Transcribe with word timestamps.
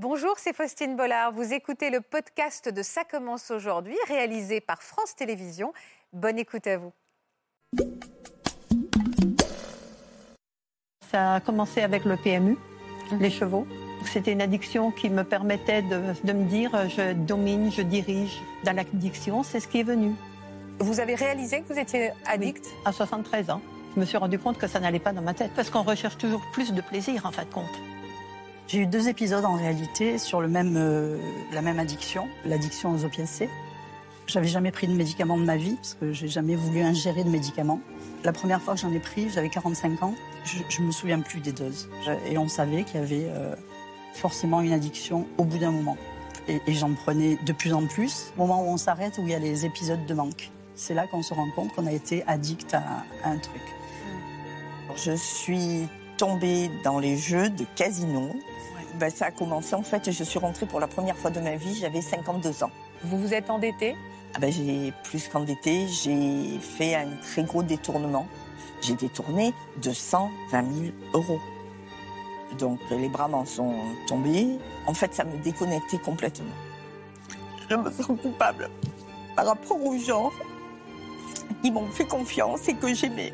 Bonjour, 0.00 0.34
c'est 0.36 0.54
Faustine 0.54 0.94
Bollard. 0.94 1.32
Vous 1.32 1.52
écoutez 1.52 1.90
le 1.90 2.00
podcast 2.00 2.68
de 2.68 2.82
Ça 2.84 3.02
commence 3.02 3.50
aujourd'hui, 3.50 3.96
réalisé 4.06 4.60
par 4.60 4.80
France 4.80 5.16
Télévisions. 5.16 5.72
Bonne 6.12 6.38
écoute 6.38 6.68
à 6.68 6.76
vous. 6.78 6.92
Ça 11.10 11.34
a 11.34 11.40
commencé 11.40 11.80
avec 11.80 12.04
le 12.04 12.16
PMU, 12.16 12.56
les 13.18 13.28
chevaux. 13.28 13.66
C'était 14.04 14.30
une 14.30 14.40
addiction 14.40 14.92
qui 14.92 15.10
me 15.10 15.24
permettait 15.24 15.82
de, 15.82 16.00
de 16.22 16.32
me 16.32 16.44
dire 16.44 16.70
je 16.88 17.14
domine, 17.14 17.72
je 17.72 17.82
dirige. 17.82 18.40
Dans 18.62 18.76
l'addiction, 18.76 19.42
c'est 19.42 19.58
ce 19.58 19.66
qui 19.66 19.80
est 19.80 19.82
venu. 19.82 20.14
Vous 20.78 21.00
avez 21.00 21.16
réalisé 21.16 21.62
que 21.62 21.72
vous 21.72 21.78
étiez 21.80 22.12
addict? 22.24 22.64
Oui, 22.64 22.72
À 22.84 22.92
73 22.92 23.50
ans, 23.50 23.60
je 23.96 24.00
me 24.00 24.04
suis 24.04 24.16
rendu 24.16 24.38
compte 24.38 24.58
que 24.58 24.68
ça 24.68 24.78
n'allait 24.78 25.00
pas 25.00 25.12
dans 25.12 25.22
ma 25.22 25.34
tête. 25.34 25.50
Parce 25.56 25.70
qu'on 25.70 25.82
recherche 25.82 26.18
toujours 26.18 26.42
plus 26.52 26.72
de 26.72 26.82
plaisir, 26.82 27.26
en 27.26 27.32
fin 27.32 27.42
de 27.42 27.52
compte. 27.52 27.66
J'ai 28.68 28.80
eu 28.80 28.86
deux 28.86 29.08
épisodes 29.08 29.46
en 29.46 29.54
réalité 29.54 30.18
sur 30.18 30.42
le 30.42 30.48
même, 30.48 30.74
euh, 30.76 31.16
la 31.54 31.62
même 31.62 31.78
addiction, 31.78 32.28
l'addiction 32.44 32.92
aux 32.92 33.02
opiacés. 33.06 33.48
J'avais 34.26 34.46
jamais 34.46 34.70
pris 34.70 34.86
de 34.86 34.92
médicaments 34.92 35.38
de 35.38 35.44
ma 35.44 35.56
vie 35.56 35.76
parce 35.76 35.94
que 35.94 36.12
j'ai 36.12 36.28
jamais 36.28 36.54
voulu 36.54 36.82
ingérer 36.82 37.24
de 37.24 37.30
médicaments. 37.30 37.80
La 38.24 38.32
première 38.34 38.60
fois 38.60 38.74
que 38.74 38.80
j'en 38.80 38.92
ai 38.92 38.98
pris, 38.98 39.30
j'avais 39.30 39.48
45 39.48 40.02
ans. 40.02 40.14
Je, 40.44 40.58
je 40.68 40.82
me 40.82 40.90
souviens 40.90 41.20
plus 41.20 41.40
des 41.40 41.52
doses. 41.52 41.88
Et 42.30 42.36
on 42.36 42.46
savait 42.46 42.84
qu'il 42.84 43.00
y 43.00 43.02
avait 43.02 43.30
euh, 43.30 43.54
forcément 44.12 44.60
une 44.60 44.74
addiction 44.74 45.26
au 45.38 45.44
bout 45.44 45.56
d'un 45.56 45.70
moment. 45.70 45.96
Et, 46.46 46.60
et 46.66 46.74
j'en 46.74 46.92
prenais 46.92 47.38
de 47.46 47.52
plus 47.54 47.72
en 47.72 47.86
plus. 47.86 48.34
Au 48.36 48.42
moment 48.42 48.62
où 48.62 48.66
on 48.66 48.76
s'arrête, 48.76 49.16
où 49.16 49.22
il 49.22 49.30
y 49.30 49.34
a 49.34 49.38
les 49.38 49.64
épisodes 49.64 50.04
de 50.04 50.12
manque. 50.12 50.50
C'est 50.74 50.92
là 50.92 51.06
qu'on 51.06 51.22
se 51.22 51.32
rend 51.32 51.50
compte 51.52 51.72
qu'on 51.74 51.86
a 51.86 51.92
été 51.92 52.22
addict 52.26 52.74
à, 52.74 52.82
à 53.24 53.30
un 53.30 53.38
truc. 53.38 53.62
Je 54.94 55.12
suis 55.12 55.88
tombée 56.18 56.68
dans 56.84 56.98
les 56.98 57.16
jeux 57.16 57.48
de 57.48 57.64
casino. 57.76 58.28
Ben, 58.94 59.10
ça 59.10 59.26
a 59.26 59.30
commencé, 59.30 59.74
en 59.74 59.82
fait, 59.82 60.10
je 60.10 60.24
suis 60.24 60.38
rentrée 60.38 60.66
pour 60.66 60.80
la 60.80 60.86
première 60.86 61.16
fois 61.16 61.30
de 61.30 61.40
ma 61.40 61.56
vie, 61.56 61.74
j'avais 61.74 62.00
52 62.00 62.64
ans. 62.64 62.70
Vous 63.04 63.18
vous 63.18 63.34
êtes 63.34 63.50
endetté 63.50 63.94
Ah 64.34 64.38
ben, 64.40 64.50
j'ai 64.50 64.92
plus 65.04 65.28
qu'endetté, 65.28 65.86
j'ai 65.88 66.58
fait 66.58 66.94
un 66.94 67.08
très 67.22 67.44
gros 67.44 67.62
détournement. 67.62 68.26
J'ai 68.80 68.94
détourné 68.94 69.52
220 69.82 70.30
000 70.50 70.92
euros. 71.14 71.40
Donc 72.58 72.78
les 72.90 73.08
bras 73.08 73.28
m'en 73.28 73.44
sont 73.44 73.74
tombés. 74.06 74.58
En 74.86 74.94
fait, 74.94 75.14
ça 75.14 75.24
me 75.24 75.36
déconnectait 75.38 75.98
complètement. 75.98 76.46
Je 77.68 77.76
me 77.76 77.90
sens 77.90 78.18
coupable 78.20 78.70
par 79.36 79.46
rapport 79.46 79.84
aux 79.84 79.98
gens 79.98 80.30
qui 81.62 81.70
m'ont 81.70 81.88
fait 81.88 82.06
confiance 82.06 82.68
et 82.68 82.74
que 82.74 82.94
j'aimais. 82.94 83.32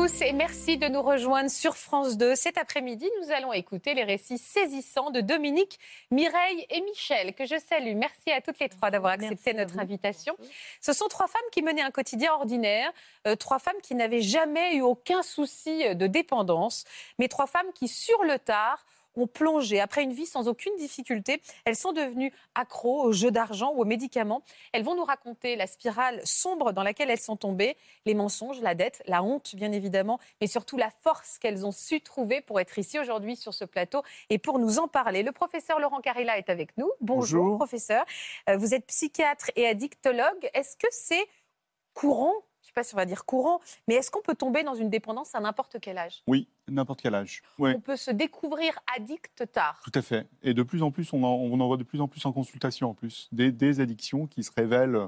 Tous 0.00 0.22
et 0.22 0.32
merci 0.32 0.78
de 0.78 0.86
nous 0.88 1.02
rejoindre 1.02 1.50
sur 1.50 1.76
France 1.76 2.16
2. 2.16 2.34
Cet 2.34 2.56
après-midi, 2.56 3.06
nous 3.20 3.32
allons 3.32 3.52
écouter 3.52 3.92
les 3.92 4.02
récits 4.02 4.38
saisissants 4.38 5.10
de 5.10 5.20
Dominique, 5.20 5.78
Mireille 6.10 6.64
et 6.70 6.80
Michel, 6.80 7.34
que 7.34 7.44
je 7.44 7.56
salue. 7.58 7.94
Merci 7.94 8.30
à 8.30 8.40
toutes 8.40 8.58
les 8.60 8.70
trois 8.70 8.90
d'avoir 8.90 9.12
accepté 9.12 9.52
notre 9.52 9.78
invitation. 9.78 10.34
Ce 10.80 10.94
sont 10.94 11.06
trois 11.08 11.26
femmes 11.26 11.42
qui 11.52 11.60
menaient 11.60 11.82
un 11.82 11.90
quotidien 11.90 12.32
ordinaire, 12.32 12.90
euh, 13.26 13.36
trois 13.36 13.58
femmes 13.58 13.80
qui 13.82 13.94
n'avaient 13.94 14.22
jamais 14.22 14.76
eu 14.76 14.80
aucun 14.80 15.22
souci 15.22 15.86
euh, 15.86 15.92
de 15.92 16.06
dépendance, 16.06 16.84
mais 17.18 17.28
trois 17.28 17.46
femmes 17.46 17.70
qui, 17.74 17.86
sur 17.86 18.24
le 18.24 18.38
tard, 18.38 18.86
ont 19.16 19.26
plongé. 19.26 19.80
Après 19.80 20.02
une 20.02 20.12
vie 20.12 20.26
sans 20.26 20.48
aucune 20.48 20.74
difficulté, 20.76 21.40
elles 21.64 21.76
sont 21.76 21.92
devenues 21.92 22.32
accros 22.54 23.02
aux 23.02 23.12
jeux 23.12 23.30
d'argent 23.30 23.72
ou 23.74 23.82
aux 23.82 23.84
médicaments. 23.84 24.42
Elles 24.72 24.82
vont 24.84 24.94
nous 24.94 25.04
raconter 25.04 25.56
la 25.56 25.66
spirale 25.66 26.20
sombre 26.24 26.72
dans 26.72 26.82
laquelle 26.82 27.10
elles 27.10 27.20
sont 27.20 27.36
tombées, 27.36 27.76
les 28.06 28.14
mensonges, 28.14 28.60
la 28.60 28.74
dette, 28.74 29.02
la 29.06 29.22
honte, 29.22 29.54
bien 29.54 29.72
évidemment, 29.72 30.18
mais 30.40 30.46
surtout 30.46 30.76
la 30.76 30.90
force 31.02 31.38
qu'elles 31.38 31.66
ont 31.66 31.72
su 31.72 32.00
trouver 32.00 32.40
pour 32.40 32.60
être 32.60 32.78
ici 32.78 32.98
aujourd'hui 32.98 33.36
sur 33.36 33.54
ce 33.54 33.64
plateau 33.64 34.02
et 34.28 34.38
pour 34.38 34.58
nous 34.58 34.78
en 34.78 34.88
parler. 34.88 35.22
Le 35.22 35.32
professeur 35.32 35.80
Laurent 35.80 36.00
Carilla 36.00 36.38
est 36.38 36.50
avec 36.50 36.76
nous. 36.76 36.90
Bonjour, 37.00 37.42
Bonjour. 37.44 37.56
professeur. 37.56 38.04
Euh, 38.48 38.56
vous 38.56 38.74
êtes 38.74 38.86
psychiatre 38.86 39.50
et 39.56 39.66
addictologue. 39.66 40.50
Est-ce 40.54 40.76
que 40.76 40.86
c'est 40.90 41.26
courant 41.94 42.34
sais 42.70 42.74
pas 42.74 42.84
si 42.84 42.94
on 42.94 42.98
va 42.98 43.04
dire 43.06 43.24
courant, 43.24 43.60
mais 43.88 43.94
est-ce 43.96 44.10
qu'on 44.10 44.22
peut 44.22 44.34
tomber 44.34 44.62
dans 44.62 44.74
une 44.74 44.90
dépendance 44.90 45.34
à 45.34 45.40
n'importe 45.40 45.78
quel 45.80 45.98
âge? 45.98 46.22
Oui, 46.26 46.48
n'importe 46.68 47.00
quel 47.02 47.14
âge. 47.14 47.42
Ouais, 47.58 47.74
On 47.76 47.80
peut 47.80 47.96
se 47.96 48.10
découvrir 48.10 48.78
addict 48.96 49.50
tard. 49.52 49.80
tout 49.84 49.92
à 49.94 50.02
fait. 50.02 50.26
Et 50.42 50.54
de 50.54 50.62
plus 50.62 50.82
en 50.82 50.90
plus, 50.90 51.12
on 51.12 51.22
en, 51.22 51.28
on 51.34 51.58
en 51.60 51.66
voit 51.66 51.76
de 51.76 51.82
plus 51.84 52.00
en 52.00 52.08
plus 52.08 52.24
en 52.26 52.32
consultation 52.32 52.90
en 52.90 52.94
plus. 52.94 53.28
Des, 53.32 53.52
des 53.52 53.80
addictions 53.80 54.26
qui 54.26 54.42
se 54.42 54.50
révèlent 54.56 54.98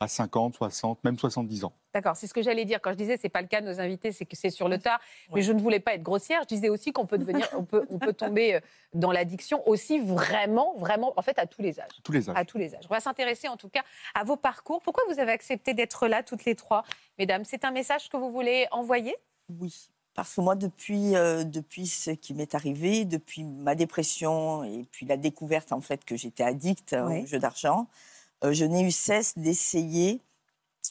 à 0.00 0.08
50, 0.08 0.56
60, 0.56 1.02
même 1.04 1.18
70 1.18 1.64
ans. 1.64 1.72
D'accord, 1.94 2.16
c'est 2.16 2.26
ce 2.26 2.34
que 2.34 2.42
j'allais 2.42 2.66
dire 2.66 2.80
quand 2.82 2.90
je 2.90 2.96
disais 2.96 3.16
c'est 3.16 3.30
pas 3.30 3.40
le 3.40 3.48
cas 3.48 3.62
de 3.62 3.66
nos 3.66 3.80
invités, 3.80 4.12
c'est 4.12 4.26
que 4.26 4.36
c'est 4.36 4.50
sur 4.50 4.68
le 4.68 4.78
tard. 4.78 5.00
Mais 5.34 5.40
je 5.42 5.52
ne 5.52 5.60
voulais 5.60 5.80
pas 5.80 5.94
être 5.94 6.02
grossière. 6.02 6.42
Je 6.42 6.54
disais 6.54 6.68
aussi 6.68 6.92
qu'on 6.92 7.06
peut 7.06 7.16
devenir, 7.16 7.48
on 7.56 7.64
peut, 7.64 7.86
on 7.88 7.98
peut 7.98 8.12
tomber 8.12 8.54
euh, 8.56 8.60
dans 8.92 9.10
l'addiction 9.12 9.66
aussi 9.66 9.98
vraiment, 9.98 10.74
vraiment, 10.76 11.14
en 11.16 11.22
fait, 11.22 11.38
à 11.38 11.46
tous 11.46 11.62
les 11.62 11.80
âges. 11.80 11.88
Tous 12.04 12.12
les 12.12 12.28
âges. 12.28 12.36
À 12.36 12.44
tous 12.44 12.58
les 12.58 12.74
âges. 12.74 12.84
On 12.90 12.94
va 12.94 13.00
s'intéresser 13.00 13.48
en 13.48 13.56
tout 13.56 13.70
cas 13.70 13.82
à 14.14 14.24
vos 14.24 14.36
parcours. 14.36 14.82
Pourquoi 14.82 15.04
vous 15.10 15.18
avez 15.18 15.32
accepté 15.32 15.72
d'être 15.72 16.06
là 16.08 16.22
toutes 16.22 16.44
les 16.44 16.54
trois, 16.54 16.84
mesdames? 17.18 17.44
C'est 17.44 17.64
un 17.64 17.70
message 17.70 18.10
que 18.10 18.16
vous 18.18 18.30
voulez 18.30 18.66
envoyer? 18.72 19.16
Oui, 19.48 19.88
parce 20.12 20.34
que 20.34 20.40
moi, 20.40 20.56
depuis, 20.56 21.14
euh, 21.14 21.44
depuis 21.44 21.86
ce 21.86 22.10
qui 22.10 22.34
m'est 22.34 22.54
arrivé, 22.54 23.04
depuis 23.04 23.44
ma 23.44 23.74
dépression 23.74 24.64
et 24.64 24.84
puis 24.90 25.06
la 25.06 25.16
découverte 25.16 25.72
en 25.72 25.80
fait 25.80 26.04
que 26.04 26.16
j'étais 26.16 26.42
addict 26.42 26.92
euh, 26.92 27.06
Oui. 27.06 27.22
aux 27.22 27.26
jeux 27.26 27.38
d'argent, 27.38 27.80
euh, 27.82 28.15
je 28.42 28.64
n'ai 28.64 28.82
eu 28.82 28.90
cesse 28.90 29.36
d'essayer 29.38 30.20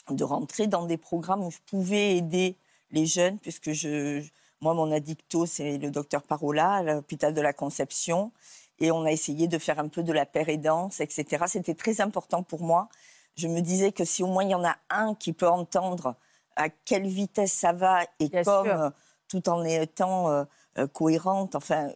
de 0.09 0.23
rentrer 0.23 0.67
dans 0.67 0.85
des 0.85 0.97
programmes 0.97 1.43
où 1.43 1.51
je 1.51 1.59
pouvais 1.65 2.17
aider 2.17 2.57
les 2.91 3.05
jeunes, 3.05 3.39
puisque 3.39 3.71
je, 3.71 4.23
moi, 4.61 4.73
mon 4.73 4.91
addicto, 4.91 5.45
c'est 5.45 5.77
le 5.77 5.89
docteur 5.91 6.23
Parola 6.23 6.73
à 6.73 6.83
l'hôpital 6.83 7.33
de 7.33 7.41
la 7.41 7.53
Conception. 7.53 8.31
Et 8.79 8.91
on 8.91 9.05
a 9.05 9.11
essayé 9.11 9.47
de 9.47 9.57
faire 9.57 9.79
un 9.79 9.87
peu 9.87 10.03
de 10.03 10.11
la 10.11 10.25
paire 10.25 10.49
aidance, 10.49 10.99
etc. 10.99 11.45
C'était 11.47 11.75
très 11.75 12.01
important 12.01 12.43
pour 12.43 12.61
moi. 12.61 12.89
Je 13.37 13.47
me 13.47 13.61
disais 13.61 13.91
que 13.91 14.03
si 14.05 14.21
au 14.23 14.27
moins 14.27 14.43
il 14.43 14.49
y 14.49 14.55
en 14.55 14.65
a 14.65 14.75
un 14.89 15.15
qui 15.15 15.31
peut 15.33 15.47
entendre 15.47 16.15
à 16.57 16.69
quelle 16.69 17.07
vitesse 17.07 17.53
ça 17.53 17.71
va 17.73 18.03
et 18.19 18.27
Bien 18.29 18.43
comme 18.43 18.65
sûr. 18.65 18.81
euh, 18.81 18.89
tout 19.27 19.47
en 19.49 19.63
étant 19.63 20.29
euh, 20.29 20.43
euh, 20.77 20.87
cohérente, 20.87 21.55
enfin 21.55 21.89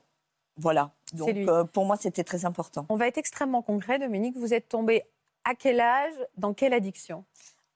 voilà. 0.58 0.92
Donc 1.14 1.30
euh, 1.30 1.64
pour 1.66 1.86
moi 1.86 1.98
c'était 1.98 2.24
très 2.24 2.46
important. 2.46 2.86
On 2.90 2.96
va 2.96 3.08
être 3.08 3.18
extrêmement 3.18 3.62
concret, 3.62 4.00
Dominique. 4.00 4.38
Vous 4.38 4.54
êtes 4.54 4.68
tombée 4.70 5.04
à 5.44 5.56
quel 5.56 5.80
âge 5.80 6.14
Dans 6.38 6.54
quelle 6.54 6.74
addiction? 6.74 7.26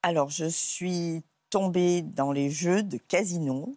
Alors 0.01 0.29
je 0.29 0.45
suis 0.45 1.23
tombée 1.49 2.01
dans 2.01 2.31
les 2.31 2.49
jeux 2.49 2.83
de 2.83 2.97
casino, 2.97 3.75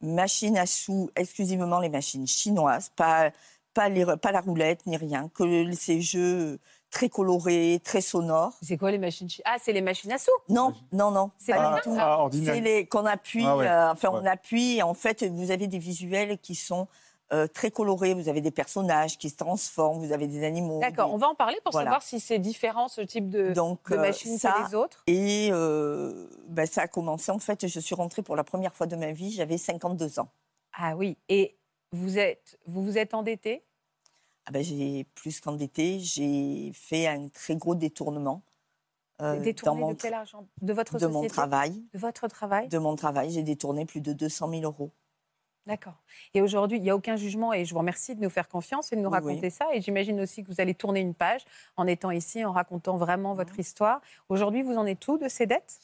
machines 0.00 0.56
à 0.56 0.66
sous, 0.66 1.10
exclusivement 1.16 1.80
les 1.80 1.88
machines 1.88 2.26
chinoises, 2.26 2.90
pas 2.94 3.30
pas 3.74 3.88
les 3.88 4.04
pas 4.20 4.32
la 4.32 4.40
roulette 4.40 4.86
ni 4.86 4.96
rien, 4.96 5.28
que 5.34 5.72
ces 5.74 6.00
jeux 6.00 6.58
très 6.90 7.08
colorés, 7.08 7.80
très 7.84 8.00
sonores. 8.00 8.56
C'est 8.62 8.76
quoi 8.78 8.90
les 8.90 8.98
machines 8.98 9.28
chi- 9.28 9.42
Ah, 9.44 9.56
c'est 9.60 9.72
les 9.72 9.82
machines 9.82 10.10
à 10.12 10.18
sous. 10.18 10.30
Non, 10.48 10.72
non, 10.92 11.10
non, 11.10 11.30
C'est 11.38 11.52
pas. 11.52 11.80
Ah, 11.98 12.18
ordinaire. 12.20 12.54
C'est 12.54 12.60
les 12.60 12.86
qu'on 12.86 13.04
appuie, 13.04 13.44
Ah 13.44 13.56
ouais, 13.56 13.66
euh, 13.66 13.90
enfin 13.92 14.08
on 14.12 14.24
appuie 14.24 14.76
et 14.78 14.82
en 14.82 14.94
fait 14.94 15.22
vous 15.24 15.50
avez 15.50 15.66
des 15.66 15.78
visuels 15.78 16.38
qui 16.38 16.54
sont 16.54 16.88
euh, 17.32 17.46
très 17.46 17.70
colorés. 17.70 18.14
Vous 18.14 18.28
avez 18.28 18.40
des 18.40 18.50
personnages 18.50 19.18
qui 19.18 19.28
se 19.30 19.36
transforment, 19.36 19.98
vous 20.04 20.12
avez 20.12 20.26
des 20.26 20.44
animaux. 20.44 20.80
D'accord, 20.80 21.08
des- 21.08 21.14
on 21.14 21.18
va 21.18 21.28
en 21.28 21.34
parler 21.34 21.58
pour 21.62 21.72
Voilà. 21.72 21.86
savoir 21.90 22.02
si 22.02 22.20
c'est 22.20 22.38
différent 22.38 22.88
ce 22.88 23.00
type 23.00 23.28
de, 23.28 23.52
Donc 23.52 23.90
de 23.90 23.96
euh, 23.96 24.00
machines 24.00 24.38
ça, 24.38 24.52
que 24.52 24.68
les 24.68 24.74
autres. 24.74 25.02
Et 25.06 25.48
euh, 25.52 26.28
ben, 26.48 26.66
ça 26.66 26.82
a 26.82 26.88
commencé 26.88 27.30
en 27.30 27.38
fait. 27.38 27.66
Je 27.66 27.80
suis 27.80 27.94
rentrée 27.94 28.22
pour 28.22 28.36
la 28.36 28.44
première 28.44 28.74
fois 28.74 28.86
de 28.86 28.96
ma 28.96 29.12
vie. 29.12 29.30
J'avais 29.32 29.58
52 29.58 30.18
ans. 30.20 30.28
Ah 30.72 30.96
oui, 30.96 31.16
et 31.28 31.56
vous 31.92 32.18
êtes, 32.18 32.58
vous 32.66 32.82
vous 32.84 32.98
êtes 32.98 33.14
endetté 33.14 33.64
Ah 34.46 34.50
ben, 34.50 34.62
j'ai 34.62 35.04
plus 35.14 35.40
qu'endetté. 35.40 35.98
J'ai 36.00 36.70
fait 36.74 37.06
un 37.06 37.28
très 37.28 37.56
gros 37.56 37.74
détournement 37.74 38.42
euh, 39.20 39.34
dans 39.36 39.40
Détourné 39.42 39.80
mon, 39.80 39.88
de 39.88 39.94
quel 39.94 40.14
argent? 40.14 40.46
De 40.62 40.72
votre 40.72 40.94
de 40.94 40.98
société? 41.00 41.18
mon 41.22 41.26
travail. 41.26 41.82
De 41.92 41.98
votre 41.98 42.28
travail? 42.28 42.68
De 42.68 42.78
mon 42.78 42.94
travail, 42.94 43.30
j'ai 43.32 43.42
détourné 43.42 43.84
plus 43.84 44.00
de 44.00 44.12
200 44.12 44.48
000 44.50 44.62
euros. 44.62 44.92
D'accord. 45.68 45.94
Et 46.32 46.40
aujourd'hui, 46.40 46.78
il 46.78 46.82
n'y 46.82 46.88
a 46.88 46.96
aucun 46.96 47.16
jugement 47.16 47.52
et 47.52 47.66
je 47.66 47.72
vous 47.74 47.78
remercie 47.78 48.14
de 48.16 48.22
nous 48.22 48.30
faire 48.30 48.48
confiance 48.48 48.90
et 48.90 48.96
de 48.96 49.02
nous 49.02 49.10
raconter 49.10 49.48
oui. 49.48 49.50
ça. 49.50 49.66
Et 49.74 49.82
j'imagine 49.82 50.18
aussi 50.20 50.42
que 50.42 50.48
vous 50.50 50.60
allez 50.62 50.74
tourner 50.74 51.00
une 51.00 51.14
page 51.14 51.42
en 51.76 51.86
étant 51.86 52.10
ici, 52.10 52.42
en 52.42 52.52
racontant 52.52 52.96
vraiment 52.96 53.34
votre 53.34 53.52
Mhm. 53.52 53.60
histoire. 53.60 54.00
Aujourd'hui, 54.30 54.62
vous 54.62 54.76
en 54.76 54.86
êtes 54.86 54.98
tout 54.98 55.18
de 55.18 55.28
ces 55.28 55.46
dettes? 55.46 55.78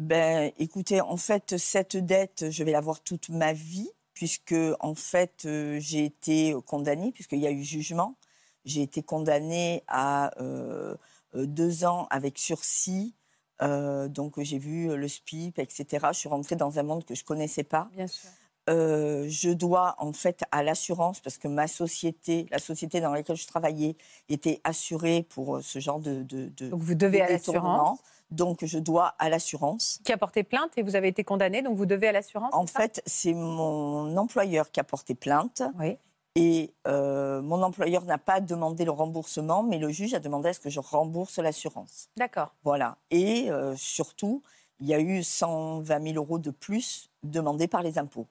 Ben, 0.00 0.50
écoutez, 0.58 1.00
en 1.00 1.16
fait, 1.16 1.56
cette 1.56 1.96
dette, 1.96 2.50
je 2.50 2.64
vais 2.64 2.72
l'avoir 2.72 3.00
toute 3.00 3.28
ma 3.28 3.52
vie, 3.52 3.90
puisque 4.12 4.56
en 4.80 4.94
fait, 4.96 5.44
euh, 5.44 5.78
j'ai 5.80 6.04
été 6.04 6.54
condamnée, 6.66 7.12
puisqu'il 7.12 7.38
y 7.38 7.46
a 7.46 7.52
eu 7.52 7.62
jugement. 7.62 8.16
J'ai 8.64 8.82
été 8.82 9.02
condamnée 9.04 9.84
à 9.86 10.32
euh, 10.42 10.96
euh, 11.36 11.46
deux 11.46 11.84
ans 11.84 12.08
avec 12.10 12.38
sursis. 12.38 13.14
Euh, 13.62 14.08
donc, 14.08 14.40
j'ai 14.40 14.58
vu 14.58 14.96
le 14.96 15.08
SPIP, 15.08 15.58
etc. 15.60 16.08
Je 16.12 16.18
suis 16.18 16.28
rentrée 16.28 16.56
dans 16.56 16.78
un 16.78 16.82
monde 16.82 17.04
que 17.04 17.14
je 17.14 17.24
connaissais 17.24 17.64
pas. 17.64 17.88
Bien 17.92 18.08
sûr. 18.08 18.28
Euh, 18.68 19.26
je 19.28 19.50
dois 19.50 19.94
en 19.98 20.12
fait 20.12 20.42
à 20.52 20.62
l'assurance, 20.62 21.20
parce 21.20 21.38
que 21.38 21.48
ma 21.48 21.66
société, 21.66 22.46
la 22.50 22.58
société 22.58 23.00
dans 23.00 23.12
laquelle 23.12 23.36
je 23.36 23.46
travaillais, 23.46 23.96
était 24.28 24.60
assurée 24.64 25.26
pour 25.28 25.56
euh, 25.56 25.62
ce 25.62 25.78
genre 25.78 26.00
de. 26.00 26.22
de, 26.22 26.50
de 26.56 26.68
donc 26.68 26.82
vous 26.82 26.94
devez 26.94 27.18
de 27.18 27.24
à 27.24 27.28
l'assurance. 27.28 27.98
Donc 28.30 28.64
je 28.64 28.78
dois 28.78 29.14
à 29.18 29.30
l'assurance. 29.30 30.00
Qui 30.04 30.12
a 30.12 30.18
porté 30.18 30.42
plainte 30.42 30.70
et 30.76 30.82
vous 30.82 30.96
avez 30.96 31.08
été 31.08 31.24
condamné, 31.24 31.62
donc 31.62 31.76
vous 31.76 31.86
devez 31.86 32.08
à 32.08 32.12
l'assurance 32.12 32.52
En 32.52 32.66
fait, 32.66 33.02
c'est 33.06 33.32
mon 33.32 34.16
employeur 34.18 34.70
qui 34.70 34.80
a 34.80 34.84
porté 34.84 35.14
plainte. 35.14 35.62
Oui. 35.78 35.96
Et 36.34 36.72
euh, 36.86 37.42
mon 37.42 37.62
employeur 37.62 38.04
n'a 38.04 38.18
pas 38.18 38.40
demandé 38.40 38.84
le 38.84 38.92
remboursement, 38.92 39.64
mais 39.64 39.78
le 39.78 39.88
juge 39.88 40.14
a 40.14 40.20
demandé 40.20 40.50
à 40.50 40.52
ce 40.52 40.60
que 40.60 40.70
je 40.70 40.78
rembourse 40.78 41.38
l'assurance. 41.38 42.10
D'accord. 42.16 42.54
Voilà. 42.62 42.96
Et 43.10 43.50
euh, 43.50 43.74
surtout, 43.76 44.42
il 44.78 44.86
y 44.86 44.94
a 44.94 45.00
eu 45.00 45.24
120 45.24 46.00
000 46.00 46.14
euros 46.14 46.38
de 46.38 46.50
plus 46.50 47.10
demandés 47.24 47.66
par 47.66 47.82
les 47.82 47.98
impôts. 47.98 48.28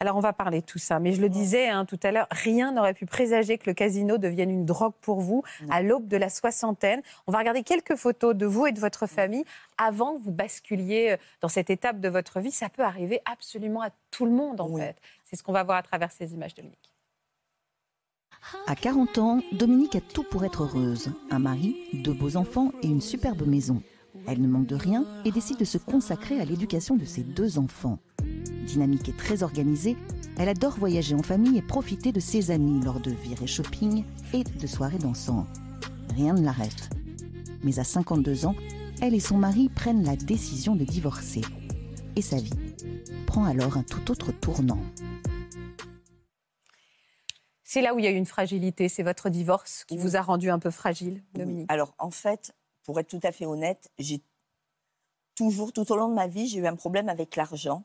Alors 0.00 0.16
on 0.16 0.20
va 0.20 0.34
parler 0.34 0.60
de 0.60 0.66
tout 0.66 0.78
ça, 0.78 0.98
mais 1.00 1.12
je 1.14 1.22
le 1.22 1.30
disais 1.30 1.68
hein, 1.68 1.86
tout 1.86 1.98
à 2.02 2.12
l'heure, 2.12 2.26
rien 2.30 2.70
n'aurait 2.72 2.92
pu 2.92 3.06
présager 3.06 3.56
que 3.56 3.64
le 3.70 3.72
casino 3.72 4.18
devienne 4.18 4.50
une 4.50 4.66
drogue 4.66 4.92
pour 5.00 5.20
vous 5.20 5.42
à 5.70 5.80
l'aube 5.80 6.06
de 6.06 6.18
la 6.18 6.28
soixantaine. 6.28 7.00
On 7.26 7.32
va 7.32 7.38
regarder 7.38 7.62
quelques 7.62 7.96
photos 7.96 8.34
de 8.36 8.44
vous 8.44 8.66
et 8.66 8.72
de 8.72 8.78
votre 8.80 9.06
famille 9.06 9.44
avant 9.78 10.18
que 10.18 10.22
vous 10.22 10.32
basculiez 10.32 11.12
euh, 11.12 11.16
dans 11.40 11.48
cette 11.48 11.70
étape 11.70 11.98
de 12.00 12.10
votre 12.10 12.40
vie. 12.40 12.50
Ça 12.50 12.68
peut 12.68 12.82
arriver 12.84 13.20
absolument 13.24 13.80
à 13.80 13.88
tout 14.10 14.26
le 14.26 14.32
monde 14.32 14.60
en 14.60 14.68
Oui. 14.68 14.82
fait. 14.82 14.96
C'est 15.24 15.36
ce 15.36 15.42
qu'on 15.42 15.52
va 15.52 15.64
voir 15.64 15.78
à 15.78 15.82
travers 15.82 16.12
ces 16.12 16.34
images, 16.34 16.54
Dominique. 16.54 16.92
À 18.66 18.74
40 18.76 19.16
ans, 19.18 19.40
Dominique 19.52 19.96
a 19.96 20.00
tout 20.02 20.24
pour 20.24 20.44
être 20.44 20.64
heureuse. 20.64 21.10
Un 21.30 21.38
mari, 21.38 21.74
deux 21.94 22.12
beaux 22.12 22.36
enfants 22.36 22.70
et 22.82 22.86
une 22.86 23.00
superbe 23.00 23.46
maison. 23.46 23.82
Elle 24.26 24.40
ne 24.42 24.48
manque 24.48 24.66
de 24.66 24.74
rien 24.74 25.04
et 25.24 25.30
décide 25.30 25.58
de 25.58 25.64
se 25.64 25.78
consacrer 25.78 26.40
à 26.40 26.44
l'éducation 26.44 26.96
de 26.96 27.04
ses 27.04 27.22
deux 27.22 27.58
enfants. 27.58 27.98
Dynamique 28.66 29.08
et 29.08 29.12
très 29.12 29.42
organisée, 29.42 29.96
elle 30.38 30.48
adore 30.48 30.76
voyager 30.78 31.14
en 31.14 31.22
famille 31.22 31.56
et 31.58 31.62
profiter 31.62 32.10
de 32.12 32.20
ses 32.20 32.50
amis 32.50 32.82
lors 32.82 33.00
de 33.00 33.10
virées 33.12 33.46
shopping 33.46 34.04
et 34.34 34.42
de 34.42 34.66
soirées 34.66 34.98
dansantes. 34.98 35.46
Rien 36.14 36.34
ne 36.34 36.42
l'arrête. 36.44 36.90
Mais 37.62 37.78
à 37.78 37.84
52 37.84 38.46
ans, 38.46 38.54
elle 39.00 39.14
et 39.14 39.20
son 39.20 39.36
mari 39.38 39.68
prennent 39.68 40.04
la 40.04 40.16
décision 40.16 40.74
de 40.74 40.84
divorcer. 40.84 41.42
Et 42.16 42.22
sa 42.22 42.36
vie 42.38 42.50
prend 43.26 43.44
alors 43.44 43.76
un 43.76 43.82
tout 43.82 44.10
autre 44.10 44.32
tournant. 44.32 44.80
C'est 47.62 47.82
là 47.82 47.94
où 47.94 47.98
il 47.98 48.04
y 48.04 48.08
a 48.08 48.12
eu 48.12 48.16
une 48.16 48.26
fragilité. 48.26 48.88
C'est 48.88 49.02
votre 49.02 49.28
divorce 49.28 49.84
qui 49.84 49.96
Oui. 49.96 50.00
vous 50.02 50.16
a 50.16 50.22
rendu 50.22 50.50
un 50.50 50.58
peu 50.58 50.70
fragile, 50.70 51.22
Oui. 51.34 51.40
Dominique. 51.40 51.66
Alors, 51.70 51.94
en 51.98 52.10
fait, 52.10 52.54
pour 52.86 52.98
être 53.00 53.08
tout 53.08 53.20
à 53.24 53.32
fait 53.32 53.44
honnête, 53.46 53.90
j'ai 53.98 54.22
toujours, 55.34 55.72
tout 55.72 55.90
au 55.92 55.96
long 55.96 56.08
de 56.08 56.14
ma 56.14 56.28
vie, 56.28 56.46
j'ai 56.46 56.60
eu 56.60 56.66
un 56.66 56.76
problème 56.76 57.08
avec 57.08 57.36
l'argent 57.36 57.82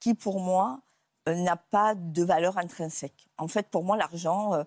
qui, 0.00 0.14
pour 0.14 0.40
moi, 0.40 0.80
euh, 1.28 1.34
n'a 1.34 1.56
pas 1.56 1.94
de 1.94 2.24
valeur 2.24 2.58
intrinsèque. 2.58 3.28
En 3.38 3.46
fait, 3.48 3.68
pour 3.68 3.84
moi, 3.84 3.96
l'argent, 3.96 4.54
euh, 4.54 4.64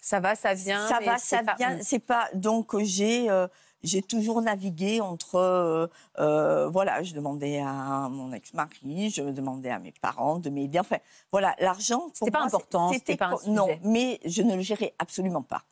Ça 0.00 0.20
va, 0.20 0.34
ça 0.36 0.54
vient. 0.54 0.86
ça 0.88 1.00
va, 1.00 1.18
ça 1.18 1.42
pas- 1.42 1.54
vient. 1.56 1.78
C'est 1.82 1.98
pas. 1.98 2.28
Donc, 2.34 2.74
euh, 2.74 2.80
j'ai. 2.84 3.28
euh, 3.28 3.48
j'ai 3.82 4.00
toujours 4.00 4.40
navigué 4.40 5.02
entre, 5.02 5.90
voilà, 6.16 7.02
je 7.02 7.12
demandais 7.12 7.58
à 7.60 8.08
mon 8.10 8.32
ex-mari, 8.32 9.10
je 9.10 9.20
demandais 9.24 9.68
à 9.68 9.78
mes 9.78 9.92
parents 9.92 10.38
de 10.38 10.48
m'aider. 10.48 10.78
Enfin, 10.78 10.96
voilà, 11.30 11.54
l'argent. 11.58 12.08
C'était 12.14 12.30
pas 12.30 12.38
moi, 12.38 12.46
important, 12.46 12.90
c'était 12.94 13.14
pas 13.18 13.26
un 13.26 13.50
Non, 13.50 13.68
mais 13.82 14.20
je 14.24 14.40
ne 14.40 14.56
le 14.56 14.62
gérais 14.62 14.94
absolument 14.98 15.42
pas. 15.42 15.64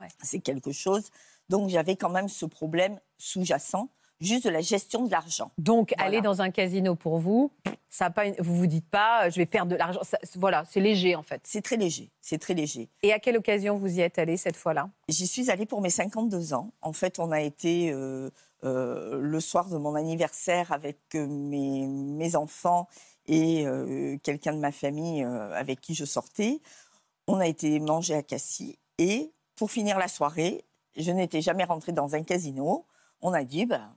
Ouais. 0.00 0.08
C'est 0.22 0.38
quelque 0.38 0.72
chose. 0.72 1.10
Donc, 1.48 1.68
j'avais 1.68 1.96
quand 1.96 2.10
même 2.10 2.28
ce 2.28 2.46
problème 2.46 2.98
sous-jacent, 3.18 3.88
juste 4.20 4.44
de 4.44 4.50
la 4.50 4.60
gestion 4.60 5.04
de 5.04 5.10
l'argent. 5.10 5.50
Donc, 5.58 5.94
Voilà. 5.96 6.08
aller 6.08 6.20
dans 6.20 6.42
un 6.42 6.50
casino 6.50 6.94
pour 6.94 7.18
vous, 7.18 7.50
ça 7.88 8.06
a 8.06 8.10
pas 8.10 8.26
une- 8.26 8.34
vous 8.38 8.54
vous 8.56 8.66
dites 8.66 8.88
pas, 8.90 9.26
euh, 9.26 9.30
je 9.30 9.36
vais 9.36 9.46
perdre 9.46 9.70
de 9.72 9.76
l'argent. 9.76 10.00
Ça- 10.02 10.18
Voilà, 10.36 10.64
c'est 10.68 10.80
léger 10.80 11.14
en 11.16 11.22
fait. 11.22 11.40
C'est 11.44 11.62
très 11.62 11.76
léger, 11.76 12.10
c'est 12.20 12.38
très 12.38 12.52
léger. 12.54 12.90
Et 13.02 13.12
à 13.12 13.18
quelle 13.18 13.36
occasion 13.38 13.78
vous 13.78 13.96
y 13.96 14.00
êtes 14.00 14.18
allé 14.18 14.36
cette 14.36 14.56
fois-là? 14.56 14.90
J'y 15.08 15.26
suis 15.26 15.50
allée 15.50 15.66
pour 15.66 15.80
mes 15.80 15.88
52 15.90 16.52
ans. 16.52 16.72
En 16.82 16.92
fait, 16.92 17.18
on 17.18 17.30
a 17.32 17.40
été 17.40 17.90
euh, 17.92 18.30
euh, 18.64 19.18
le 19.20 19.40
soir 19.40 19.68
de 19.70 19.78
mon 19.78 19.94
anniversaire 19.94 20.72
avec 20.72 20.98
mes, 21.14 21.86
mes 21.86 22.36
enfants 22.36 22.88
et 23.26 23.66
euh, 23.66 24.18
quelqu'un 24.22 24.52
de 24.52 24.58
ma 24.58 24.72
famille 24.72 25.22
avec 25.22 25.80
qui 25.80 25.94
je 25.94 26.04
sortais. 26.04 26.60
On 27.28 27.38
a 27.38 27.46
été 27.46 27.78
manger 27.78 28.14
à 28.16 28.22
Cassis 28.22 28.76
et 28.98 29.30
pour 29.54 29.70
finir 29.70 29.98
la 29.98 30.08
soirée, 30.08 30.64
je 30.96 31.10
n'étais 31.12 31.40
jamais 31.40 31.64
rentrée 31.64 31.92
dans 31.92 32.14
un 32.14 32.22
casino. 32.22 32.86
On 33.20 33.32
a 33.32 33.44
dit, 33.44 33.66
ben, 33.66 33.94